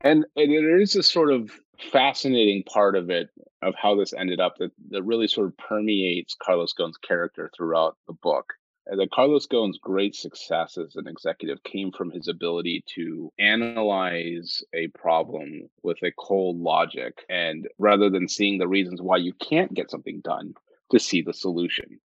And, 0.01 0.25
and 0.35 0.51
there 0.51 0.79
is 0.79 0.95
a 0.95 1.03
sort 1.03 1.31
of 1.31 1.51
fascinating 1.91 2.63
part 2.63 2.95
of 2.95 3.09
it 3.09 3.29
of 3.61 3.73
how 3.75 3.95
this 3.95 4.13
ended 4.13 4.39
up 4.39 4.57
that, 4.57 4.71
that 4.89 5.03
really 5.03 5.27
sort 5.27 5.47
of 5.47 5.57
permeates 5.57 6.35
Carlos 6.41 6.73
Ghosn's 6.77 6.97
character 6.97 7.49
throughout 7.55 7.97
the 8.07 8.13
book. 8.13 8.53
Uh, 8.87 8.91
and 8.91 8.99
that 8.99 9.11
Carlos 9.11 9.47
Ghosn's 9.47 9.79
great 9.79 10.15
success 10.15 10.77
as 10.77 10.95
an 10.95 11.07
executive 11.07 11.63
came 11.63 11.91
from 11.91 12.11
his 12.11 12.27
ability 12.27 12.83
to 12.95 13.31
analyze 13.39 14.63
a 14.73 14.87
problem 14.89 15.69
with 15.83 15.97
a 16.03 16.11
cold 16.17 16.57
logic 16.57 17.23
and 17.29 17.67
rather 17.77 18.09
than 18.09 18.27
seeing 18.27 18.57
the 18.57 18.67
reasons 18.67 19.01
why 19.01 19.17
you 19.17 19.33
can't 19.33 19.73
get 19.73 19.89
something 19.89 20.21
done, 20.23 20.53
to 20.91 20.99
see 20.99 21.21
the 21.21 21.33
solution. 21.33 21.99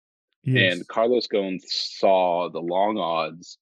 Yes. 0.44 0.74
And 0.74 0.88
Carlos 0.88 1.26
Ghosn 1.26 1.60
saw 1.66 2.48
the 2.48 2.60
long 2.60 2.98
odds 2.98 3.58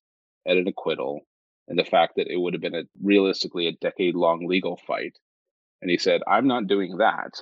at 0.47 0.57
an 0.57 0.67
acquittal 0.67 1.21
and 1.67 1.77
the 1.79 1.83
fact 1.83 2.13
that 2.17 2.27
it 2.27 2.37
would 2.37 2.53
have 2.53 2.61
been 2.61 2.75
a 2.75 2.83
realistically 3.01 3.67
a 3.67 3.71
decade 3.71 4.15
long 4.15 4.47
legal 4.47 4.79
fight. 4.87 5.17
And 5.81 5.89
he 5.89 5.97
said, 5.97 6.21
I'm 6.27 6.47
not 6.47 6.67
doing 6.67 6.97
that. 6.97 7.41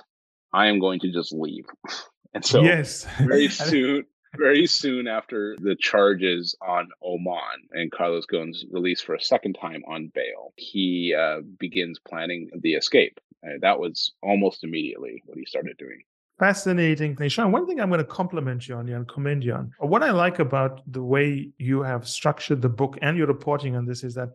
I 0.52 0.68
am 0.68 0.80
going 0.80 1.00
to 1.00 1.12
just 1.12 1.32
leave. 1.32 1.66
And 2.36 2.44
so 2.44 2.62
yes. 2.62 3.06
very 3.20 3.46
soon 3.48 4.06
very 4.36 4.66
soon 4.66 5.06
after 5.06 5.56
the 5.60 5.76
charges 5.76 6.54
on 6.60 6.88
Oman 7.02 7.68
and 7.72 7.90
Carlos 7.90 8.26
Ghosn's 8.26 8.64
release 8.70 9.00
for 9.00 9.14
a 9.14 9.20
second 9.20 9.54
time 9.60 9.82
on 9.86 10.10
bail, 10.14 10.52
he 10.56 11.14
uh, 11.14 11.40
begins 11.58 11.98
planning 11.98 12.50
the 12.60 12.74
escape. 12.74 13.18
Uh, 13.44 13.58
that 13.60 13.78
was 13.78 14.12
almost 14.22 14.64
immediately 14.64 15.22
what 15.26 15.38
he 15.38 15.44
started 15.44 15.76
doing. 15.76 16.00
Fascinating 16.38 17.14
thing. 17.14 17.28
Sean, 17.28 17.52
one 17.52 17.66
thing 17.66 17.80
I'm 17.80 17.88
going 17.88 17.98
to 17.98 18.04
compliment 18.04 18.66
you 18.66 18.74
on 18.74 18.88
and 18.88 19.06
commend 19.06 19.44
you 19.44 19.54
on. 19.54 19.70
What 19.78 20.02
I 20.02 20.10
like 20.10 20.40
about 20.40 20.80
the 20.90 21.02
way 21.02 21.52
you 21.58 21.82
have 21.82 22.08
structured 22.08 22.60
the 22.60 22.68
book 22.68 22.98
and 23.02 23.16
your 23.16 23.28
reporting 23.28 23.76
on 23.76 23.86
this 23.86 24.02
is 24.02 24.14
that 24.14 24.30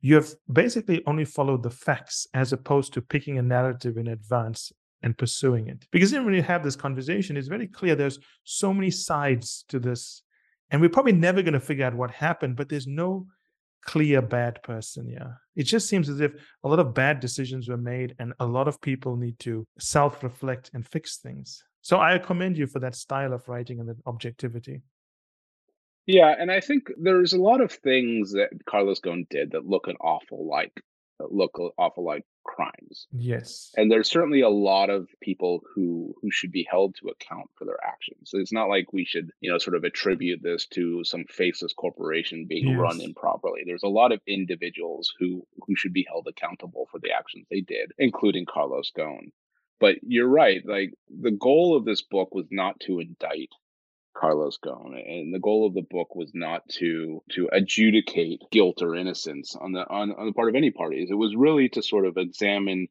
you 0.00 0.14
have 0.14 0.30
basically 0.50 1.02
only 1.06 1.24
followed 1.24 1.62
the 1.62 1.70
facts 1.70 2.26
as 2.32 2.52
opposed 2.52 2.94
to 2.94 3.02
picking 3.02 3.38
a 3.38 3.42
narrative 3.42 3.98
in 3.98 4.08
advance 4.08 4.72
and 5.02 5.16
pursuing 5.16 5.68
it. 5.68 5.86
Because 5.90 6.12
when 6.12 6.34
you 6.34 6.42
have 6.42 6.62
this 6.62 6.76
conversation, 6.76 7.36
it's 7.36 7.48
very 7.48 7.66
clear 7.66 7.94
there's 7.94 8.18
so 8.44 8.72
many 8.72 8.90
sides 8.90 9.64
to 9.68 9.78
this. 9.78 10.22
And 10.70 10.80
we're 10.80 10.88
probably 10.88 11.12
never 11.12 11.42
going 11.42 11.52
to 11.52 11.60
figure 11.60 11.84
out 11.84 11.94
what 11.94 12.10
happened, 12.10 12.56
but 12.56 12.68
there's 12.68 12.86
no 12.86 13.26
clear 13.84 14.22
bad 14.22 14.62
person. 14.62 15.08
Yeah. 15.08 15.32
It 15.56 15.64
just 15.64 15.88
seems 15.88 16.08
as 16.08 16.20
if 16.20 16.32
a 16.64 16.68
lot 16.68 16.78
of 16.78 16.94
bad 16.94 17.20
decisions 17.20 17.68
were 17.68 17.76
made 17.76 18.14
and 18.18 18.32
a 18.40 18.46
lot 18.46 18.68
of 18.68 18.80
people 18.80 19.16
need 19.16 19.38
to 19.40 19.66
self 19.78 20.22
reflect 20.22 20.70
and 20.72 20.86
fix 20.86 21.18
things. 21.18 21.62
So 21.82 21.98
I 21.98 22.18
commend 22.18 22.56
you 22.56 22.66
for 22.66 22.78
that 22.78 22.94
style 22.94 23.32
of 23.32 23.48
writing 23.48 23.80
and 23.80 23.88
that 23.88 23.96
objectivity. 24.06 24.82
Yeah. 26.06 26.34
And 26.38 26.50
I 26.50 26.60
think 26.60 26.90
there's 26.96 27.32
a 27.32 27.42
lot 27.42 27.60
of 27.60 27.72
things 27.72 28.32
that 28.32 28.50
Carlos 28.66 29.00
Ghosn 29.00 29.28
did 29.28 29.52
that 29.52 29.66
look 29.66 29.88
an 29.88 29.96
awful 30.00 30.48
like 30.48 30.82
look 31.30 31.58
awful 31.78 32.04
like 32.04 32.24
crimes. 32.44 33.06
Yes. 33.12 33.70
And 33.76 33.90
there's 33.90 34.10
certainly 34.10 34.40
a 34.40 34.48
lot 34.48 34.90
of 34.90 35.08
people 35.20 35.62
who 35.74 36.14
who 36.20 36.30
should 36.30 36.52
be 36.52 36.66
held 36.68 36.96
to 36.96 37.08
account 37.08 37.50
for 37.56 37.64
their 37.64 37.78
actions. 37.84 38.30
So 38.30 38.38
It's 38.38 38.52
not 38.52 38.68
like 38.68 38.92
we 38.92 39.04
should, 39.04 39.30
you 39.40 39.50
know, 39.50 39.58
sort 39.58 39.76
of 39.76 39.84
attribute 39.84 40.42
this 40.42 40.66
to 40.68 41.04
some 41.04 41.24
faceless 41.28 41.72
corporation 41.72 42.46
being 42.48 42.68
yes. 42.68 42.78
run 42.78 43.00
improperly. 43.00 43.62
There's 43.64 43.84
a 43.84 43.88
lot 43.88 44.12
of 44.12 44.20
individuals 44.26 45.12
who 45.18 45.46
who 45.66 45.76
should 45.76 45.92
be 45.92 46.06
held 46.08 46.26
accountable 46.28 46.88
for 46.90 46.98
the 46.98 47.12
actions 47.12 47.46
they 47.50 47.60
did, 47.60 47.92
including 47.98 48.46
Carlos 48.46 48.90
Ghosn. 48.96 49.30
But 49.80 49.96
you're 50.02 50.28
right, 50.28 50.62
like 50.64 50.94
the 51.08 51.32
goal 51.32 51.76
of 51.76 51.84
this 51.84 52.02
book 52.02 52.34
was 52.34 52.46
not 52.50 52.78
to 52.80 53.00
indict 53.00 53.50
Carlos 54.14 54.58
Ghosn. 54.64 54.94
And 54.94 55.34
the 55.34 55.40
goal 55.40 55.66
of 55.66 55.74
the 55.74 55.86
book 55.88 56.14
was 56.14 56.30
not 56.34 56.68
to 56.78 57.22
to 57.32 57.48
adjudicate 57.52 58.42
guilt 58.50 58.82
or 58.82 58.94
innocence 58.94 59.56
on 59.56 59.72
the 59.72 59.88
on, 59.88 60.12
on 60.12 60.26
the 60.26 60.32
part 60.32 60.48
of 60.48 60.54
any 60.54 60.70
parties. 60.70 61.10
It 61.10 61.14
was 61.14 61.34
really 61.36 61.68
to 61.70 61.82
sort 61.82 62.06
of 62.06 62.16
examine 62.16 62.88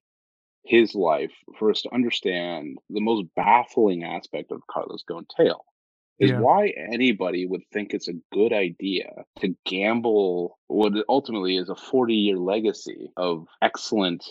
his 0.63 0.93
life 0.93 1.33
for 1.57 1.71
us 1.71 1.81
to 1.81 1.93
understand 1.93 2.77
the 2.89 3.01
most 3.01 3.25
baffling 3.35 4.03
aspect 4.03 4.51
of 4.51 4.67
Carlos 4.67 5.03
Ghosn 5.09 5.25
tale 5.35 5.65
is 6.19 6.29
yeah. 6.29 6.39
why 6.39 6.71
anybody 6.77 7.47
would 7.47 7.63
think 7.73 7.93
it's 7.93 8.07
a 8.07 8.21
good 8.31 8.53
idea 8.53 9.09
to 9.39 9.55
gamble 9.65 10.59
what 10.67 10.93
ultimately 11.09 11.57
is 11.57 11.67
a 11.69 11.75
40 11.75 12.13
year 12.13 12.37
legacy 12.37 13.11
of 13.17 13.47
excellent 13.59 14.23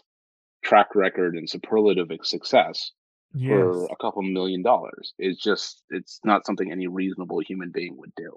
track 0.63 0.95
record 0.95 1.35
and 1.35 1.51
superlative 1.51 2.09
success 2.23 2.93
yes. 3.35 3.59
for 3.59 3.85
a 3.87 3.97
couple 4.01 4.23
million 4.23 4.63
dollars. 4.63 5.15
It's 5.19 5.41
just 5.41 5.83
it's 5.91 6.21
not 6.25 6.47
something 6.47 6.71
any 6.71 6.87
reasonable 6.87 7.41
human 7.41 7.71
being 7.71 7.97
would 7.99 8.15
do. 8.17 8.37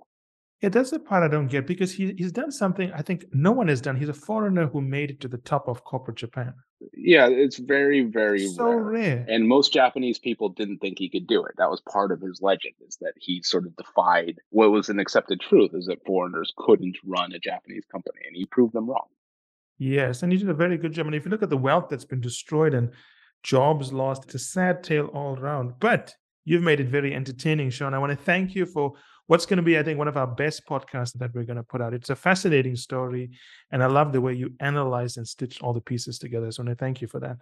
Yeah, 0.61 0.69
that's 0.69 0.91
the 0.91 0.99
part 0.99 1.23
I 1.23 1.27
don't 1.27 1.47
get 1.47 1.67
because 1.67 1.91
he, 1.91 2.13
he's 2.17 2.31
done 2.31 2.49
something 2.49 2.89
I 2.93 3.01
think 3.01 3.25
no 3.33 3.51
one 3.51 3.67
has 3.67 3.81
done. 3.81 3.97
He's 3.97 4.07
a 4.07 4.13
foreigner 4.13 4.65
who 4.65 4.79
made 4.79 5.11
it 5.11 5.19
to 5.19 5.27
the 5.27 5.37
top 5.39 5.67
of 5.67 5.83
corporate 5.83 6.15
Japan. 6.15 6.53
Yeah, 6.93 7.27
it's 7.27 7.57
very, 7.57 8.03
very 8.03 8.47
so 8.47 8.67
rare. 8.67 8.79
rare. 8.79 9.25
And 9.27 9.45
most 9.45 9.73
Japanese 9.73 10.19
people 10.19 10.47
didn't 10.47 10.77
think 10.77 10.99
he 10.99 11.09
could 11.09 11.27
do 11.27 11.43
it. 11.43 11.55
That 11.57 11.69
was 11.69 11.81
part 11.81 12.13
of 12.13 12.21
his 12.21 12.41
legend, 12.41 12.75
is 12.87 12.97
that 13.01 13.11
he 13.17 13.41
sort 13.43 13.65
of 13.65 13.75
defied 13.75 14.39
what 14.51 14.71
was 14.71 14.87
an 14.87 14.99
accepted 14.99 15.41
truth, 15.41 15.71
is 15.73 15.87
that 15.87 16.05
foreigners 16.05 16.53
couldn't 16.57 16.97
run 17.05 17.33
a 17.33 17.39
Japanese 17.39 17.83
company, 17.91 18.19
and 18.25 18.35
he 18.35 18.45
proved 18.45 18.73
them 18.73 18.89
wrong. 18.89 19.07
Yes, 19.77 20.23
and 20.23 20.31
he 20.31 20.37
did 20.37 20.49
a 20.49 20.53
very 20.53 20.77
good 20.77 20.93
job. 20.93 21.07
And 21.07 21.15
if 21.15 21.25
you 21.25 21.31
look 21.31 21.43
at 21.43 21.49
the 21.49 21.57
wealth 21.57 21.87
that's 21.89 22.05
been 22.05 22.21
destroyed 22.21 22.73
and 22.73 22.89
jobs 23.43 23.93
lost. 23.93 24.25
It's 24.25 24.35
a 24.35 24.39
sad 24.39 24.83
tale 24.83 25.07
all 25.07 25.37
around. 25.37 25.73
But 25.79 26.13
you've 26.45 26.63
made 26.63 26.79
it 26.79 26.87
very 26.87 27.13
entertaining, 27.13 27.69
Sean. 27.69 27.93
I 27.93 27.99
want 27.99 28.17
to 28.17 28.25
thank 28.25 28.55
you 28.55 28.65
for 28.65 28.93
what's 29.27 29.45
going 29.45 29.57
to 29.57 29.63
be, 29.63 29.77
I 29.77 29.83
think, 29.83 29.97
one 29.97 30.07
of 30.07 30.17
our 30.17 30.27
best 30.27 30.63
podcasts 30.67 31.17
that 31.19 31.33
we're 31.33 31.43
going 31.43 31.57
to 31.57 31.63
put 31.63 31.81
out. 31.81 31.93
It's 31.93 32.09
a 32.09 32.15
fascinating 32.15 32.75
story, 32.75 33.31
and 33.71 33.83
I 33.83 33.87
love 33.87 34.11
the 34.11 34.21
way 34.21 34.33
you 34.33 34.53
analyze 34.59 35.17
and 35.17 35.27
stitch 35.27 35.61
all 35.61 35.73
the 35.73 35.81
pieces 35.81 36.19
together. 36.19 36.51
So 36.51 36.63
I 36.63 36.65
want 36.65 36.77
to 36.77 36.83
thank 36.83 37.01
you 37.01 37.07
for 37.07 37.19
that. 37.19 37.37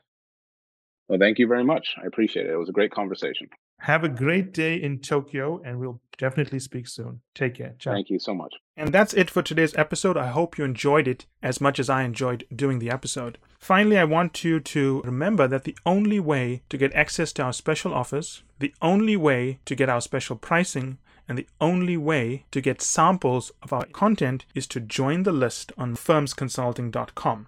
Well, 1.12 1.20
thank 1.20 1.40
you 1.40 1.48
very 1.48 1.66
much. 1.66 1.96
I 2.02 2.06
appreciate 2.06 2.46
it. 2.46 2.54
It 2.54 2.56
was 2.56 2.70
a 2.70 2.72
great 2.72 2.92
conversation. 2.92 3.50
Have 3.80 4.06
a 4.06 4.08
great 4.08 4.54
day 4.54 4.76
in 4.76 5.00
Tokyo, 5.00 5.62
and 5.66 5.78
we'll 5.78 6.00
definitely 6.18 6.60
speak 6.60 6.88
soon. 6.88 7.20
Take 7.36 7.56
care. 7.56 7.76
Ciao. 7.80 7.92
Thank 7.92 8.10
you 8.10 8.18
so 8.18 8.34
much. 8.34 8.54
And 8.78 8.94
that's 8.94 9.14
it 9.14 9.30
for 9.30 9.42
today's 9.42 9.76
episode. 9.76 10.16
I 10.16 10.28
hope 10.28 10.58
you 10.58 10.64
enjoyed 10.64 11.10
it 11.10 11.26
as 11.44 11.60
much 11.60 11.82
as 11.82 11.90
I 11.90 12.04
enjoyed 12.04 12.46
doing 12.56 12.80
the 12.80 12.90
episode. 12.90 13.40
Finally, 13.60 13.98
I 13.98 14.06
want 14.06 14.46
you 14.46 14.62
to 14.62 15.02
remember 15.04 15.50
that 15.50 15.66
the 15.66 15.78
only 15.86 16.22
way 16.22 16.62
to 16.70 16.78
get 16.78 16.94
access 16.94 17.34
to 17.34 17.44
our 17.44 17.52
special 17.52 17.94
offers, 17.94 18.44
the 18.60 18.74
only 18.82 19.18
way 19.18 19.60
to 19.66 19.76
get 19.76 19.90
our 19.90 20.00
special 20.00 20.38
pricing, 20.38 20.98
and 21.28 21.38
the 21.38 21.48
only 21.60 21.98
way 21.98 22.46
to 22.52 22.62
get 22.62 22.82
samples 22.82 23.52
of 23.62 23.74
our 23.74 23.84
content 23.88 24.46
is 24.56 24.66
to 24.68 24.80
join 24.80 25.24
the 25.24 25.34
list 25.34 25.74
on 25.78 25.98
firmsconsulting.com. 25.98 27.48